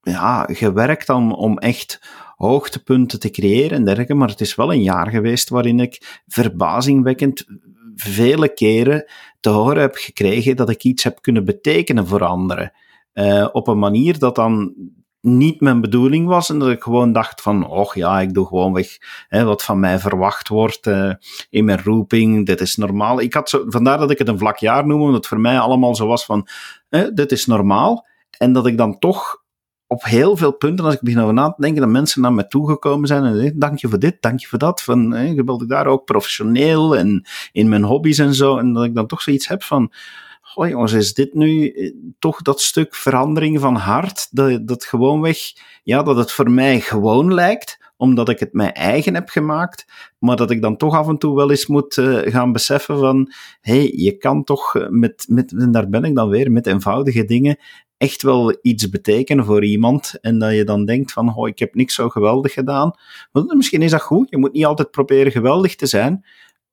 ja, 0.00 0.48
gewerkt 0.50 1.08
om, 1.08 1.32
om 1.32 1.58
echt 1.58 2.00
hoogtepunten 2.38 3.20
te 3.20 3.30
creëren 3.30 3.70
en 3.70 3.84
dergelijke, 3.84 4.14
maar 4.14 4.28
het 4.28 4.40
is 4.40 4.54
wel 4.54 4.72
een 4.72 4.82
jaar 4.82 5.10
geweest 5.10 5.48
waarin 5.48 5.80
ik 5.80 6.22
verbazingwekkend 6.26 7.44
vele 7.94 8.54
keren 8.54 9.04
te 9.40 9.48
horen 9.48 9.80
heb 9.80 9.94
gekregen 9.94 10.56
dat 10.56 10.70
ik 10.70 10.84
iets 10.84 11.04
heb 11.04 11.22
kunnen 11.22 11.44
betekenen 11.44 12.06
voor 12.06 12.24
anderen. 12.24 12.72
Uh, 13.14 13.48
op 13.52 13.68
een 13.68 13.78
manier 13.78 14.18
dat 14.18 14.34
dan 14.34 14.74
niet 15.20 15.60
mijn 15.60 15.80
bedoeling 15.80 16.26
was 16.26 16.50
en 16.50 16.58
dat 16.58 16.68
ik 16.68 16.82
gewoon 16.82 17.12
dacht 17.12 17.42
van, 17.42 17.66
och 17.66 17.94
ja, 17.94 18.20
ik 18.20 18.34
doe 18.34 18.46
gewoon 18.46 18.72
weg 18.72 18.96
hè, 19.28 19.44
wat 19.44 19.64
van 19.64 19.80
mij 19.80 19.98
verwacht 19.98 20.48
wordt 20.48 20.86
uh, 20.86 21.12
in 21.50 21.64
mijn 21.64 21.82
roeping, 21.82 22.46
dit 22.46 22.60
is 22.60 22.76
normaal. 22.76 23.20
Ik 23.20 23.34
had 23.34 23.48
zo, 23.48 23.64
vandaar 23.66 23.98
dat 23.98 24.10
ik 24.10 24.18
het 24.18 24.28
een 24.28 24.38
vlak 24.38 24.58
jaar 24.58 24.86
noem, 24.86 25.00
omdat 25.00 25.16
het 25.16 25.26
voor 25.26 25.40
mij 25.40 25.58
allemaal 25.58 25.94
zo 25.94 26.06
was 26.06 26.24
van, 26.24 26.48
dit 27.14 27.32
is 27.32 27.46
normaal. 27.46 28.06
En 28.38 28.52
dat 28.52 28.66
ik 28.66 28.76
dan 28.76 28.98
toch 28.98 29.42
op 29.88 30.04
heel 30.04 30.36
veel 30.36 30.52
punten, 30.52 30.84
als 30.84 30.94
ik 30.94 31.00
begin 31.00 31.20
over 31.20 31.34
na 31.34 31.48
te 31.48 31.62
denken, 31.62 31.80
dat 31.80 31.90
mensen 31.90 32.22
naar 32.22 32.32
me 32.32 32.46
toegekomen 32.46 33.08
zijn 33.08 33.24
en 33.24 33.36
zeggen, 33.36 33.58
dank 33.58 33.78
je 33.78 33.88
voor 33.88 33.98
dit, 33.98 34.16
dank 34.20 34.40
je 34.40 34.46
voor 34.46 34.58
dat. 34.58 34.82
Van, 34.82 35.12
hè, 35.12 35.22
je 35.22 35.44
wilde 35.44 35.66
daar 35.66 35.86
ook 35.86 36.04
professioneel 36.04 36.96
en 36.96 37.26
in 37.52 37.68
mijn 37.68 37.84
hobby's 37.84 38.18
en 38.18 38.34
zo. 38.34 38.56
En 38.56 38.72
dat 38.72 38.84
ik 38.84 38.94
dan 38.94 39.06
toch 39.06 39.22
zoiets 39.22 39.48
heb 39.48 39.62
van, 39.62 39.92
oh 40.54 40.68
jongens, 40.68 40.92
is 40.92 41.14
dit 41.14 41.34
nu 41.34 41.68
eh, 41.68 41.92
toch 42.18 42.42
dat 42.42 42.60
stuk 42.60 42.94
verandering 42.94 43.60
van 43.60 43.76
hart? 43.76 44.28
Dat, 44.30 44.66
dat 44.66 44.84
gewoonweg, 44.84 45.38
ja, 45.82 46.02
dat 46.02 46.16
het 46.16 46.32
voor 46.32 46.50
mij 46.50 46.80
gewoon 46.80 47.34
lijkt, 47.34 47.92
omdat 47.96 48.28
ik 48.28 48.38
het 48.38 48.52
mijn 48.52 48.72
eigen 48.72 49.14
heb 49.14 49.28
gemaakt, 49.28 49.86
maar 50.18 50.36
dat 50.36 50.50
ik 50.50 50.62
dan 50.62 50.76
toch 50.76 50.94
af 50.94 51.08
en 51.08 51.18
toe 51.18 51.36
wel 51.36 51.50
eens 51.50 51.66
moet 51.66 51.96
uh, 51.96 52.32
gaan 52.32 52.52
beseffen 52.52 52.98
van, 52.98 53.32
hé, 53.60 53.78
hey, 53.78 53.92
je 53.96 54.16
kan 54.16 54.44
toch 54.44 54.86
met, 54.88 55.26
met, 55.28 55.52
en 55.52 55.72
daar 55.72 55.88
ben 55.88 56.04
ik 56.04 56.14
dan 56.14 56.28
weer, 56.28 56.50
met 56.50 56.66
eenvoudige 56.66 57.24
dingen 57.24 57.58
echt 57.98 58.22
wel 58.22 58.58
iets 58.62 58.88
betekenen 58.88 59.44
voor 59.44 59.64
iemand. 59.64 60.18
En 60.20 60.38
dat 60.38 60.54
je 60.54 60.64
dan 60.64 60.84
denkt 60.84 61.12
van, 61.12 61.34
oh, 61.34 61.48
ik 61.48 61.58
heb 61.58 61.74
niks 61.74 61.94
zo 61.94 62.08
geweldig 62.08 62.52
gedaan. 62.52 62.94
Misschien 63.32 63.82
is 63.82 63.90
dat 63.90 64.02
goed. 64.02 64.30
Je 64.30 64.38
moet 64.38 64.52
niet 64.52 64.64
altijd 64.64 64.90
proberen 64.90 65.32
geweldig 65.32 65.74
te 65.74 65.86
zijn. 65.86 66.24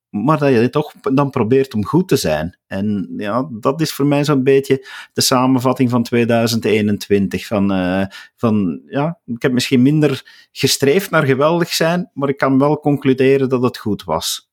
Maar 0.09 0.37
dat 0.37 0.51
je 0.51 0.69
toch 0.69 0.93
dan 1.01 1.29
probeert 1.29 1.73
om 1.73 1.85
goed 1.85 2.07
te 2.07 2.15
zijn. 2.15 2.57
En 2.67 3.13
ja, 3.17 3.49
dat 3.51 3.81
is 3.81 3.93
voor 3.93 4.05
mij 4.05 4.23
zo'n 4.23 4.43
beetje 4.43 4.87
de 5.13 5.21
samenvatting 5.21 5.89
van 5.89 6.03
2021. 6.03 7.45
Van, 7.45 7.71
uh, 7.71 8.05
van 8.35 8.81
ja, 8.87 9.19
ik 9.25 9.41
heb 9.41 9.51
misschien 9.51 9.81
minder 9.81 10.47
gestreefd 10.51 11.09
naar 11.09 11.25
geweldig 11.25 11.73
zijn, 11.73 12.11
maar 12.13 12.29
ik 12.29 12.37
kan 12.37 12.59
wel 12.59 12.79
concluderen 12.79 13.49
dat 13.49 13.61
het 13.61 13.77
goed 13.77 14.03
was. 14.03 14.49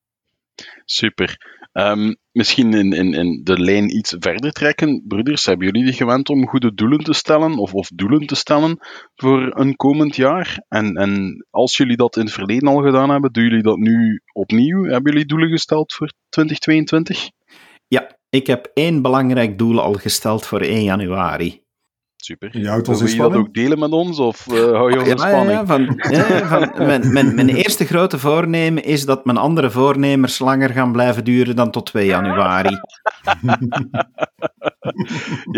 Super. 0.84 1.60
Um, 1.72 2.16
misschien 2.32 2.74
in, 2.74 2.92
in, 2.92 3.40
de 3.44 3.60
lijn 3.60 3.96
iets 3.96 4.16
verder 4.18 4.52
trekken. 4.52 5.04
Broeders, 5.06 5.46
hebben 5.46 5.66
jullie 5.66 5.84
die 5.84 5.92
gewend 5.92 6.28
om 6.28 6.48
goede 6.48 6.74
doelen 6.74 6.98
te 6.98 7.12
stellen 7.12 7.58
of, 7.58 7.74
of 7.74 7.88
doelen 7.94 8.26
te 8.26 8.34
stellen 8.34 8.78
voor 9.14 9.58
een 9.58 9.76
komend 9.76 10.16
jaar? 10.16 10.64
En, 10.68 10.94
en 10.94 11.44
als 11.50 11.76
jullie 11.76 11.96
dat 11.96 12.16
in 12.16 12.24
het 12.24 12.32
verleden 12.32 12.68
al 12.68 12.82
gedaan 12.82 13.10
hebben, 13.10 13.32
doen 13.32 13.44
jullie 13.44 13.62
dat 13.62 13.78
nu 13.78 14.20
opnieuw? 14.32 14.84
Hebben 14.84 15.12
jullie 15.12 15.26
doelen 15.26 15.48
gesteld 15.48 15.92
voor 15.92 16.12
2022? 16.28 17.30
Ja, 17.88 18.18
ik 18.28 18.46
heb 18.46 18.70
één 18.74 19.02
belangrijk 19.02 19.58
doel 19.58 19.80
al 19.80 19.92
gesteld 19.92 20.46
voor 20.46 20.60
1 20.60 20.82
januari. 20.82 21.61
Super. 22.24 22.58
Je 22.58 22.68
houdt 22.68 22.88
ons 22.88 23.00
Wil 23.00 23.10
je 23.10 23.16
dat 23.16 23.34
ook 23.34 23.54
delen 23.54 23.78
met 23.78 23.90
ons 23.90 24.18
of 24.18 24.46
uh, 24.46 24.54
hou 24.54 24.92
je 24.92 24.98
ons 24.98 25.08
in 25.08 25.18
spanning? 25.18 25.58
Ja, 25.58 25.66
van, 25.66 26.00
ja, 26.10 26.46
van, 26.46 26.72
mijn, 26.86 27.12
mijn, 27.12 27.34
mijn, 27.34 27.48
eerste 27.48 27.84
grote 27.84 28.18
voornemen 28.18 28.84
is 28.84 29.06
dat 29.06 29.24
mijn 29.24 29.38
andere 29.38 29.70
voornemers 29.70 30.38
langer 30.38 30.70
gaan 30.70 30.92
blijven 30.92 31.24
duren 31.24 31.56
dan 31.56 31.70
tot 31.70 31.86
2 31.86 32.06
januari. 32.06 32.70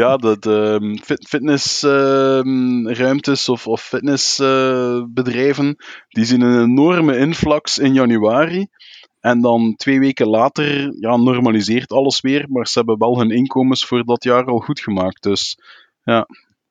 ja, 0.01 0.17
de, 0.17 0.37
de 0.41 0.99
fit, 1.03 1.29
fitnessruimtes 1.29 3.47
uh, 3.47 3.53
of, 3.55 3.67
of 3.67 3.83
fitnessbedrijven, 3.83 5.67
uh, 5.67 5.73
die 6.09 6.25
zien 6.25 6.41
een 6.41 6.63
enorme 6.63 7.17
influx 7.17 7.79
in 7.79 7.95
januari. 7.95 8.67
En 9.21 9.41
dan 9.41 9.75
twee 9.77 9.99
weken 9.99 10.27
later 10.27 10.95
ja, 11.01 11.17
normaliseert 11.17 11.93
alles 11.93 12.21
weer, 12.21 12.47
maar 12.49 12.67
ze 12.67 12.79
hebben 12.79 12.99
wel 12.99 13.19
hun 13.19 13.31
inkomens 13.31 13.85
voor 13.85 14.05
dat 14.05 14.25
jaar 14.25 14.45
al 14.45 14.59
goed 14.59 14.81
gemaakt. 14.81 15.23
Dus 15.23 15.59
ja, 16.05 16.27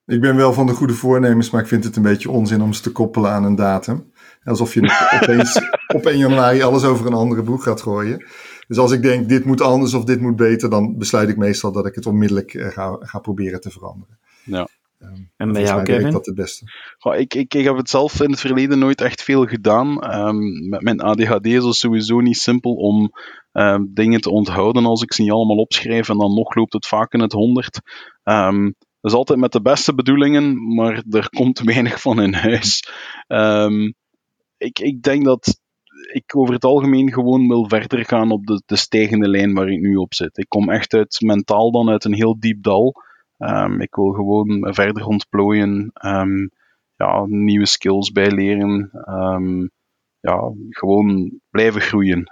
ik 0.06 0.22
ben 0.22 0.36
wel 0.36 0.54
van 0.54 0.66
de 0.68 0.74
goede 0.74 0.94
voornemens, 0.94 1.50
maar 1.50 1.62
ik 1.62 1.68
vind 1.68 1.84
het 1.84 1.96
een 1.96 2.02
beetje 2.02 2.30
onzin 2.30 2.62
om 2.62 2.74
ze 2.74 2.82
te 2.82 2.92
koppelen 2.92 3.32
aan 3.32 3.44
een 3.44 3.56
datum. 3.56 4.12
Alsof 4.44 4.74
je 4.74 4.82
opeens 5.22 5.62
op 5.96 6.06
1 6.06 6.18
januari 6.18 6.62
alles 6.62 6.84
over 6.84 7.06
een 7.06 7.14
andere 7.14 7.44
boek 7.44 7.64
gaat 7.64 7.82
gooien. 7.82 8.26
Dus 8.68 8.78
als 8.78 8.92
ik 8.92 9.02
denk, 9.02 9.30
dit 9.30 9.46
moet 9.46 9.62
anders 9.62 9.94
of 9.94 10.04
dit 10.04 10.22
moet 10.22 10.36
beter, 10.36 10.70
dan 10.70 10.98
besluit 10.98 11.30
ik 11.30 11.38
meestal 11.38 11.72
dat 11.72 11.86
ik 11.86 11.96
het 11.96 12.06
onmiddellijk 12.06 12.54
eh, 12.54 12.68
ga, 12.68 12.98
ga 13.00 13.20
proberen 13.20 13.62
te 13.62 13.70
veranderen. 13.70 14.20
Ja. 14.44 14.68
Um, 15.00 15.32
en 15.38 15.52
bij 15.52 15.62
jou, 15.62 15.84
Kevin? 15.84 16.12
dat 16.12 16.26
het 16.26 16.36
beste. 16.36 16.66
Goh, 16.98 17.16
ik, 17.16 17.34
ik, 17.34 17.54
ik, 17.54 17.64
heb 17.64 17.76
het 17.76 17.90
zelf 17.90 18.22
in 18.22 18.30
het 18.30 18.40
verleden 18.40 18.80
nooit 18.80 19.02
echt 19.02 19.24
veel 19.24 19.46
gedaan. 19.46 20.16
Um, 20.18 20.70
met 20.70 20.82
mijn 20.82 21.02
ADHD 21.02 21.46
is 21.46 21.64
het 21.64 21.76
sowieso 21.76 22.20
niet 22.20 22.38
simpel 22.38 22.74
om 22.74 23.12
um, 23.52 23.92
dingen 23.94 24.22
te 24.22 24.30
onthouden 24.30 24.86
als 24.86 25.02
ik 25.02 25.14
ze 25.14 25.22
niet 25.22 25.32
allemaal 25.32 25.58
opschrijf 25.58 26.10
en 26.10 26.18
dan 26.18 26.34
nog 26.34 26.56
loopt 26.56 26.74
het 26.74 26.88
vaak 26.88 27.14
in 27.14 27.20
het 27.20 27.32
honderd. 27.32 27.82
Dat 29.04 29.12
is 29.12 29.18
altijd 29.18 29.40
met 29.40 29.52
de 29.52 29.62
beste 29.62 29.96
bedoelingen, 29.96 30.76
maar 30.76 31.04
er 31.10 31.30
komt 31.30 31.60
weinig 31.60 32.02
van 32.02 32.22
in 32.22 32.34
huis. 32.34 32.90
ik, 34.58 34.80
ik 34.80 35.02
denk 35.02 35.26
dat 35.26 35.62
ik 36.14 36.36
over 36.36 36.54
het 36.54 36.64
algemeen 36.64 37.14
gewoon 37.14 37.48
wil 37.48 37.68
verder 37.68 38.06
gaan 38.06 38.32
op 38.32 38.46
de, 38.46 38.62
de 38.66 38.76
stijgende 38.76 39.28
lijn 39.28 39.54
waar 39.54 39.70
ik 39.70 39.80
nu 39.80 39.96
op 39.96 40.14
zit. 40.14 40.38
Ik 40.38 40.50
kom 40.50 40.70
echt 40.70 40.94
uit 40.94 41.22
mentaal 41.22 41.72
dan 41.72 41.90
uit 41.90 42.04
een 42.04 42.14
heel 42.14 42.40
diep 42.40 42.64
dal. 42.64 42.94
Um, 43.38 43.82
ik 43.82 43.96
wil 43.96 44.12
gewoon 44.12 44.74
verder 44.74 45.06
ontplooien, 45.06 45.92
um, 46.06 46.52
ja, 46.96 47.26
nieuwe 47.26 47.66
skills 47.66 48.12
bijleren, 48.12 48.92
um, 49.10 49.72
ja, 50.20 50.52
gewoon 50.70 51.40
blijven 51.50 51.82
groeien. 51.82 52.24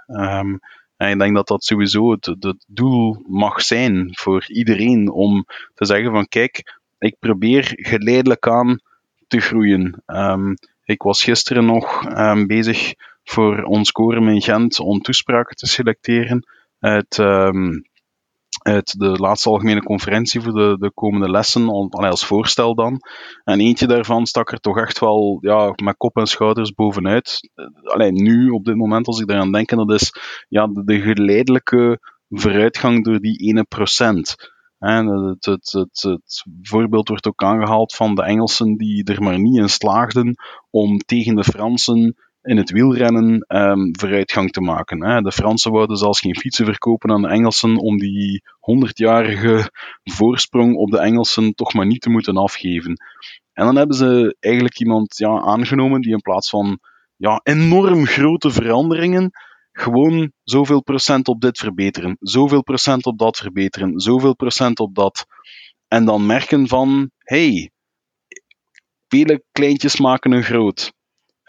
En 1.02 1.12
ik 1.12 1.18
denk 1.18 1.34
dat 1.34 1.48
dat 1.48 1.64
sowieso 1.64 2.10
het, 2.10 2.26
het, 2.26 2.64
doel 2.66 3.22
mag 3.26 3.60
zijn 3.60 4.10
voor 4.12 4.44
iedereen 4.46 5.10
om 5.10 5.46
te 5.74 5.84
zeggen 5.84 6.10
van 6.10 6.28
kijk, 6.28 6.78
ik 6.98 7.16
probeer 7.18 7.72
geleidelijk 7.74 8.48
aan 8.48 8.80
te 9.28 9.40
groeien. 9.40 10.02
ik 10.84 11.02
was 11.02 11.22
gisteren 11.22 11.64
nog 11.64 12.06
bezig 12.46 12.94
voor 13.24 13.62
ons 13.62 13.92
quorum 13.92 14.28
in 14.28 14.42
Gent 14.42 14.80
om 14.80 15.00
toespraken 15.00 15.56
te 15.56 15.66
selecteren 15.66 16.46
uit 16.80 17.16
uit 18.62 18.98
de 18.98 19.08
laatste 19.08 19.48
algemene 19.48 19.82
conferentie 19.82 20.40
voor 20.40 20.52
de, 20.52 20.76
de 20.78 20.90
komende 20.94 21.30
lessen, 21.30 21.68
als 21.90 22.26
voorstel 22.26 22.74
dan. 22.74 23.00
En 23.44 23.60
eentje 23.60 23.86
daarvan 23.86 24.26
stak 24.26 24.52
er 24.52 24.60
toch 24.60 24.78
echt 24.78 24.98
wel 24.98 25.38
ja, 25.40 25.72
met 25.82 25.96
kop 25.96 26.16
en 26.16 26.26
schouders 26.26 26.74
bovenuit. 26.74 27.50
Alleen 27.82 28.14
nu, 28.14 28.48
op 28.48 28.64
dit 28.64 28.76
moment, 28.76 29.06
als 29.06 29.20
ik 29.20 29.26
daaraan 29.26 29.52
denk, 29.52 29.68
dat 29.68 29.90
is 29.90 30.12
ja, 30.48 30.66
de, 30.66 30.84
de 30.84 31.00
geleidelijke 31.00 32.00
vooruitgang 32.28 33.04
door 33.04 33.18
die 33.18 33.38
ene 33.38 33.64
procent. 33.64 34.34
Het, 34.78 35.44
het, 35.44 35.72
het, 35.72 36.02
het, 36.02 36.44
voorbeeld 36.62 37.08
wordt 37.08 37.26
ook 37.26 37.42
aangehaald 37.42 37.94
van 37.94 38.14
de 38.14 38.22
Engelsen 38.22 38.76
die 38.76 39.04
er 39.04 39.22
maar 39.22 39.38
niet 39.38 39.56
in 39.56 39.68
slaagden 39.68 40.34
om 40.70 40.98
tegen 40.98 41.34
de 41.34 41.44
Fransen 41.44 42.16
in 42.42 42.56
het 42.56 42.70
wielrennen 42.70 43.44
um, 43.48 43.98
vooruitgang 43.98 44.50
te 44.50 44.60
maken. 44.60 45.04
Hè. 45.04 45.20
De 45.20 45.32
Fransen 45.32 45.72
wouden 45.72 45.96
zelfs 45.96 46.20
geen 46.20 46.36
fietsen 46.36 46.64
verkopen 46.64 47.10
aan 47.10 47.22
de 47.22 47.28
Engelsen 47.28 47.76
om 47.76 47.98
die 47.98 48.42
honderdjarige 48.58 49.70
voorsprong 50.16 50.76
op 50.76 50.90
de 50.90 50.98
Engelsen 50.98 51.54
toch 51.54 51.74
maar 51.74 51.86
niet 51.86 52.00
te 52.00 52.10
moeten 52.10 52.36
afgeven. 52.36 52.96
En 53.52 53.64
dan 53.64 53.76
hebben 53.76 53.96
ze 53.96 54.36
eigenlijk 54.40 54.78
iemand 54.78 55.18
ja, 55.18 55.40
aangenomen 55.40 56.00
die 56.00 56.12
in 56.12 56.20
plaats 56.20 56.50
van 56.50 56.78
ja, 57.16 57.40
enorm 57.42 58.06
grote 58.06 58.50
veranderingen 58.50 59.30
gewoon 59.72 60.32
zoveel 60.42 60.82
procent 60.82 61.28
op 61.28 61.40
dit 61.40 61.58
verbeteren, 61.58 62.16
zoveel 62.20 62.62
procent 62.62 63.06
op 63.06 63.18
dat 63.18 63.36
verbeteren, 63.36 64.00
zoveel 64.00 64.34
procent 64.34 64.80
op 64.80 64.94
dat. 64.94 65.26
En 65.88 66.04
dan 66.04 66.26
merken 66.26 66.68
van, 66.68 67.10
hey, 67.18 67.70
vele 69.08 69.44
kleintjes 69.52 70.00
maken 70.00 70.32
een 70.32 70.42
groot. 70.42 70.92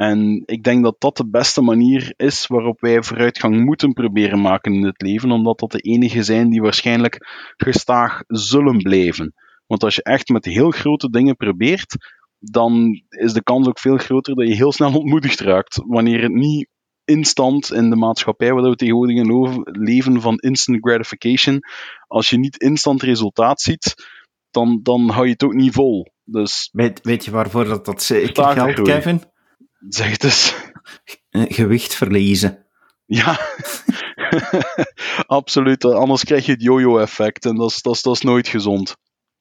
En 0.03 0.43
ik 0.45 0.63
denk 0.63 0.83
dat 0.83 0.95
dat 0.99 1.17
de 1.17 1.29
beste 1.29 1.61
manier 1.61 2.13
is 2.17 2.47
waarop 2.47 2.81
wij 2.81 3.03
vooruitgang 3.03 3.65
moeten 3.65 3.93
proberen 3.93 4.41
maken 4.41 4.73
in 4.73 4.85
het 4.85 5.01
leven, 5.01 5.31
omdat 5.31 5.59
dat 5.59 5.71
de 5.71 5.79
enige 5.79 6.23
zijn 6.23 6.49
die 6.49 6.61
waarschijnlijk 6.61 7.17
gestaag 7.57 8.21
zullen 8.27 8.77
blijven. 8.77 9.33
Want 9.67 9.83
als 9.83 9.95
je 9.95 10.03
echt 10.03 10.29
met 10.29 10.45
heel 10.45 10.71
grote 10.71 11.09
dingen 11.09 11.35
probeert, 11.35 11.95
dan 12.39 13.01
is 13.09 13.33
de 13.33 13.43
kans 13.43 13.67
ook 13.67 13.79
veel 13.79 13.97
groter 13.97 14.35
dat 14.35 14.47
je 14.47 14.55
heel 14.55 14.71
snel 14.71 14.97
ontmoedigd 14.97 15.39
raakt. 15.39 15.83
Wanneer 15.87 16.21
het 16.21 16.33
niet 16.33 16.67
instant 17.05 17.71
in 17.71 17.89
de 17.89 17.95
maatschappij 17.95 18.53
waar 18.53 18.69
we 18.69 18.75
tegenwoordig 18.75 19.17
in 19.17 19.63
leven 19.65 20.21
van 20.21 20.37
instant 20.37 20.77
gratification, 20.81 21.59
als 22.07 22.29
je 22.29 22.37
niet 22.37 22.57
instant 22.57 23.01
resultaat 23.01 23.61
ziet, 23.61 23.93
dan, 24.49 24.79
dan 24.81 25.09
hou 25.09 25.25
je 25.25 25.31
het 25.31 25.43
ook 25.43 25.53
niet 25.53 25.73
vol. 25.73 26.11
Dus, 26.23 26.69
weet, 26.71 26.99
weet 27.01 27.25
je 27.25 27.31
waarvoor 27.31 27.65
dat, 27.65 27.85
dat 27.85 28.03
zeker 28.03 28.45
geldt, 28.45 28.81
Kevin? 28.81 29.31
Zeg 29.89 30.11
het 30.11 30.23
eens. 30.23 30.55
Gewicht 31.29 31.93
verliezen. 31.93 32.65
Ja, 33.05 33.39
absoluut. 35.27 35.85
Anders 35.85 36.23
krijg 36.23 36.45
je 36.45 36.51
het 36.51 36.61
yo-yo-effect 36.61 37.45
en 37.45 37.55
dat 37.55 37.69
is, 37.69 37.81
dat, 37.81 37.95
is, 37.95 38.01
dat 38.01 38.15
is 38.15 38.21
nooit 38.21 38.47
gezond. 38.47 38.95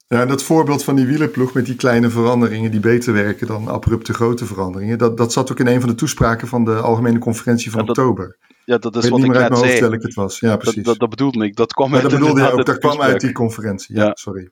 Ja, 0.07 0.27
dat 0.27 0.43
voorbeeld 0.43 0.85
van 0.85 0.97
die 0.97 1.07
wielerploeg 1.07 1.53
met 1.53 1.67
die 1.67 1.77
kleine 1.77 2.11
veranderingen 2.11 2.71
die 2.71 2.81
beter 2.81 3.13
werken 3.13 3.47
dan 3.47 3.69
abrupte 3.69 4.15
grote 4.15 4.47
veranderingen, 4.47 4.99
dat, 4.99 5.17
dat 5.17 5.33
zat 5.33 5.51
ook 5.51 5.59
in 5.59 5.67
een 5.67 5.81
van 5.81 5.89
de 5.89 5.95
toespraken 5.95 6.49
van 6.49 6.65
de 6.65 6.75
Algemene 6.75 7.19
Conferentie 7.19 7.71
van 7.71 7.89
oktober. 7.89 8.39
Ja, 8.65 8.79
dat 8.79 8.97
is 8.97 9.05
ik 9.05 9.11
wat 9.11 9.19
niet 9.19 9.29
ik 9.29 9.35
meer 9.35 9.43
uit 9.43 9.53
mijn 9.53 9.65
hoofd 9.65 9.81
welke 9.81 10.07
het 10.07 10.15
was. 10.15 10.41
Ja, 10.41 10.57
precies. 10.57 10.85
Dat, 10.85 10.99
dat, 10.99 11.09
bedoelde 11.11 11.45
ik. 11.45 11.57
Dat 11.57 11.73
kwam 11.73 11.95
uit 11.95 12.03
dat 12.03 12.13
bedoelde 12.13 12.41
je 12.41 12.51
ook. 12.51 12.67
Dat 12.67 12.79
kwam 12.79 13.01
uit 13.01 13.21
die 13.21 13.33
conferentie. 13.33 13.97
Ja, 13.97 14.11
sorry. 14.15 14.51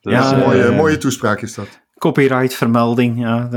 ja, 0.00 0.32
een 0.32 0.38
mooie, 0.38 0.72
mooie 0.72 0.98
toespraak 0.98 1.40
is 1.40 1.54
dat. 1.54 1.68
Copyright 2.04 2.54
vermelding, 2.54 3.18
ja. 3.18 3.48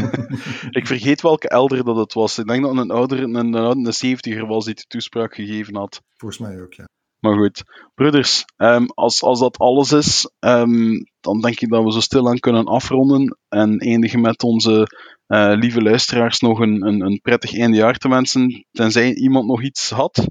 ik 0.80 0.86
vergeet 0.86 1.20
welke 1.20 1.48
elder 1.48 1.84
dat 1.84 1.96
het 1.96 2.14
was. 2.14 2.38
Ik 2.38 2.46
denk 2.46 2.62
dat 2.62 2.76
een 2.76 2.90
ouder, 2.90 3.22
een, 3.22 3.34
een, 3.34 3.54
een 3.54 3.92
70er 3.92 4.46
was 4.46 4.64
die 4.64 4.74
de 4.74 4.84
toespraak 4.88 5.34
gegeven 5.34 5.76
had. 5.76 6.02
Volgens 6.16 6.40
mij 6.40 6.60
ook, 6.62 6.72
ja. 6.72 6.84
Maar 7.20 7.36
goed, 7.36 7.62
broeders, 7.94 8.44
um, 8.56 8.86
als, 8.94 9.22
als 9.22 9.40
dat 9.40 9.58
alles 9.58 9.92
is, 9.92 10.30
um, 10.40 11.06
dan 11.20 11.40
denk 11.40 11.60
ik 11.60 11.68
dat 11.68 11.84
we 11.84 11.92
zo 11.92 12.00
stilaan 12.00 12.38
kunnen 12.38 12.64
afronden 12.64 13.38
en 13.48 13.78
eindigen 13.78 14.20
met 14.20 14.42
onze 14.42 14.86
uh, 15.28 15.52
lieve 15.54 15.82
luisteraars 15.82 16.40
nog 16.40 16.58
een, 16.58 16.86
een, 16.86 17.00
een 17.00 17.20
prettig 17.20 17.58
eindejaar 17.58 17.98
te 17.98 18.08
wensen, 18.08 18.66
tenzij 18.72 19.14
iemand 19.14 19.46
nog 19.46 19.62
iets 19.62 19.90
had. 19.90 20.26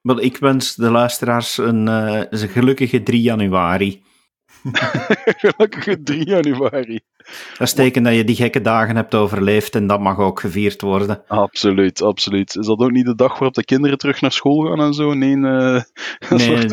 Wel, 0.00 0.20
ik 0.20 0.36
wens 0.36 0.74
de 0.74 0.90
luisteraars 0.90 1.58
een, 1.58 1.86
uh, 1.86 2.22
een 2.30 2.48
gelukkige 2.48 3.02
3 3.02 3.22
januari. 3.22 4.02
Gelukkige 5.42 6.02
3 6.02 6.26
januari. 6.26 7.00
Dat 7.58 7.66
is 7.66 7.72
teken 7.72 8.02
dat 8.02 8.14
je 8.14 8.24
die 8.24 8.36
gekke 8.36 8.60
dagen 8.60 8.96
hebt 8.96 9.14
overleefd 9.14 9.74
en 9.74 9.86
dat 9.86 10.00
mag 10.00 10.18
ook 10.18 10.40
gevierd 10.40 10.80
worden. 10.80 11.22
Absoluut, 11.26 12.02
absoluut. 12.02 12.56
Is 12.56 12.66
dat 12.66 12.78
ook 12.78 12.90
niet 12.90 13.06
de 13.06 13.14
dag 13.14 13.32
waarop 13.32 13.54
de 13.54 13.64
kinderen 13.64 13.98
terug 13.98 14.20
naar 14.20 14.32
school 14.32 14.60
gaan 14.60 14.80
en 14.80 14.92
zo? 14.92 15.14
Nee, 15.14 15.36
uh, 15.46 15.82
nee 16.28 16.66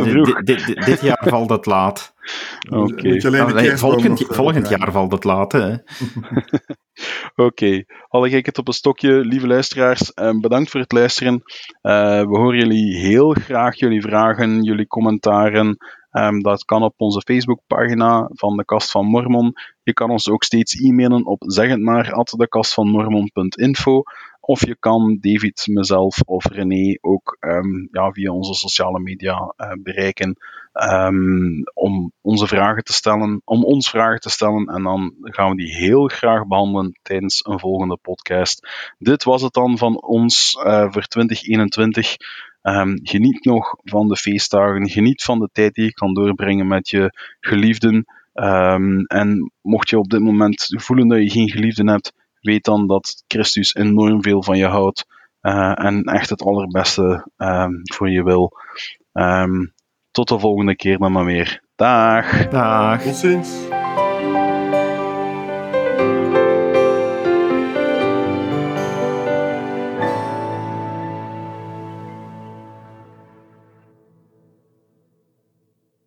dit, 0.43 0.85
dit 0.85 1.01
jaar 1.01 1.25
valt 1.27 1.49
het 1.49 1.65
laat. 1.65 2.13
Oké. 2.69 3.17
Okay. 3.17 3.77
volgend, 3.77 4.21
eh, 4.21 4.29
volgend 4.29 4.69
jaar 4.69 4.91
valt 4.91 5.11
het 5.11 5.23
laat, 5.23 5.51
hè? 5.51 5.73
Oké, 7.35 7.43
okay. 7.43 7.85
alle 8.07 8.29
het 8.29 8.57
op 8.57 8.67
een 8.67 8.73
stokje, 8.73 9.13
lieve 9.13 9.47
luisteraars, 9.47 10.13
eh, 10.13 10.39
bedankt 10.39 10.69
voor 10.69 10.79
het 10.79 10.91
luisteren. 10.91 11.33
Uh, 11.33 12.21
we 12.21 12.37
horen 12.37 12.59
jullie 12.59 12.97
heel 12.97 13.33
graag, 13.33 13.75
jullie 13.75 14.01
vragen, 14.01 14.63
jullie 14.63 14.87
commentaren. 14.87 15.77
Um, 16.11 16.41
dat 16.41 16.65
kan 16.65 16.83
op 16.83 16.93
onze 16.97 17.21
Facebookpagina 17.21 18.29
van 18.33 18.57
de 18.57 18.65
Kast 18.65 18.91
van 18.91 19.05
Mormon. 19.05 19.53
Je 19.83 19.93
kan 19.93 20.09
ons 20.09 20.29
ook 20.29 20.43
steeds 20.43 20.79
e-mailen 20.79 21.25
op 21.25 21.43
zeggend 21.45 21.83
Of 24.39 24.65
je 24.65 24.75
kan 24.79 25.17
David, 25.21 25.67
mezelf 25.69 26.21
of 26.25 26.45
René 26.45 26.97
ook 27.01 27.37
um, 27.39 27.87
ja, 27.91 28.11
via 28.11 28.31
onze 28.31 28.53
sociale 28.53 28.99
media 28.99 29.53
uh, 29.57 29.71
bereiken 29.83 30.37
um, 30.73 31.63
om 31.73 32.11
onze 32.21 32.47
vragen 32.47 32.83
te 32.83 32.93
stellen, 32.93 33.41
om 33.45 33.63
ons 33.63 33.89
vragen 33.89 34.19
te 34.19 34.29
stellen. 34.29 34.65
En 34.65 34.83
dan 34.83 35.13
gaan 35.21 35.49
we 35.49 35.55
die 35.55 35.75
heel 35.75 36.07
graag 36.07 36.47
behandelen 36.47 36.99
tijdens 37.01 37.45
een 37.45 37.59
volgende 37.59 37.97
podcast. 37.97 38.67
Dit 38.97 39.23
was 39.23 39.41
het 39.41 39.53
dan 39.53 39.77
van 39.77 40.01
ons 40.01 40.53
uh, 40.65 40.91
voor 40.91 41.03
2021. 41.03 42.15
Um, 42.63 42.99
geniet 43.03 43.45
nog 43.45 43.75
van 43.83 44.07
de 44.07 44.15
feestdagen. 44.15 44.89
Geniet 44.89 45.23
van 45.23 45.39
de 45.39 45.49
tijd 45.51 45.73
die 45.73 45.85
je 45.85 45.93
kan 45.93 46.13
doorbrengen 46.13 46.67
met 46.67 46.89
je 46.89 47.17
geliefden. 47.39 48.05
Um, 48.33 49.05
en 49.05 49.51
mocht 49.61 49.89
je 49.89 49.99
op 49.99 50.09
dit 50.09 50.19
moment 50.19 50.65
voelen 50.67 51.07
dat 51.07 51.21
je 51.21 51.29
geen 51.29 51.49
geliefden 51.49 51.87
hebt, 51.87 52.13
weet 52.41 52.63
dan 52.63 52.87
dat 52.87 53.23
Christus 53.27 53.75
enorm 53.75 54.23
veel 54.23 54.43
van 54.43 54.57
je 54.57 54.65
houdt. 54.65 55.05
Uh, 55.41 55.85
en 55.85 56.03
echt 56.03 56.29
het 56.29 56.41
allerbeste 56.41 57.27
um, 57.37 57.81
voor 57.83 58.09
je 58.09 58.23
wil. 58.23 58.51
tot 60.11 60.27
de 60.27 60.39
volgende 60.39 60.75
keer 60.75 60.97
dan 60.97 61.11
maar 61.11 61.25
weer. 61.25 61.61
Dag. 61.75 62.47
Dag. 62.47 63.01
Tot 63.01 63.15
ziens. 63.15 63.49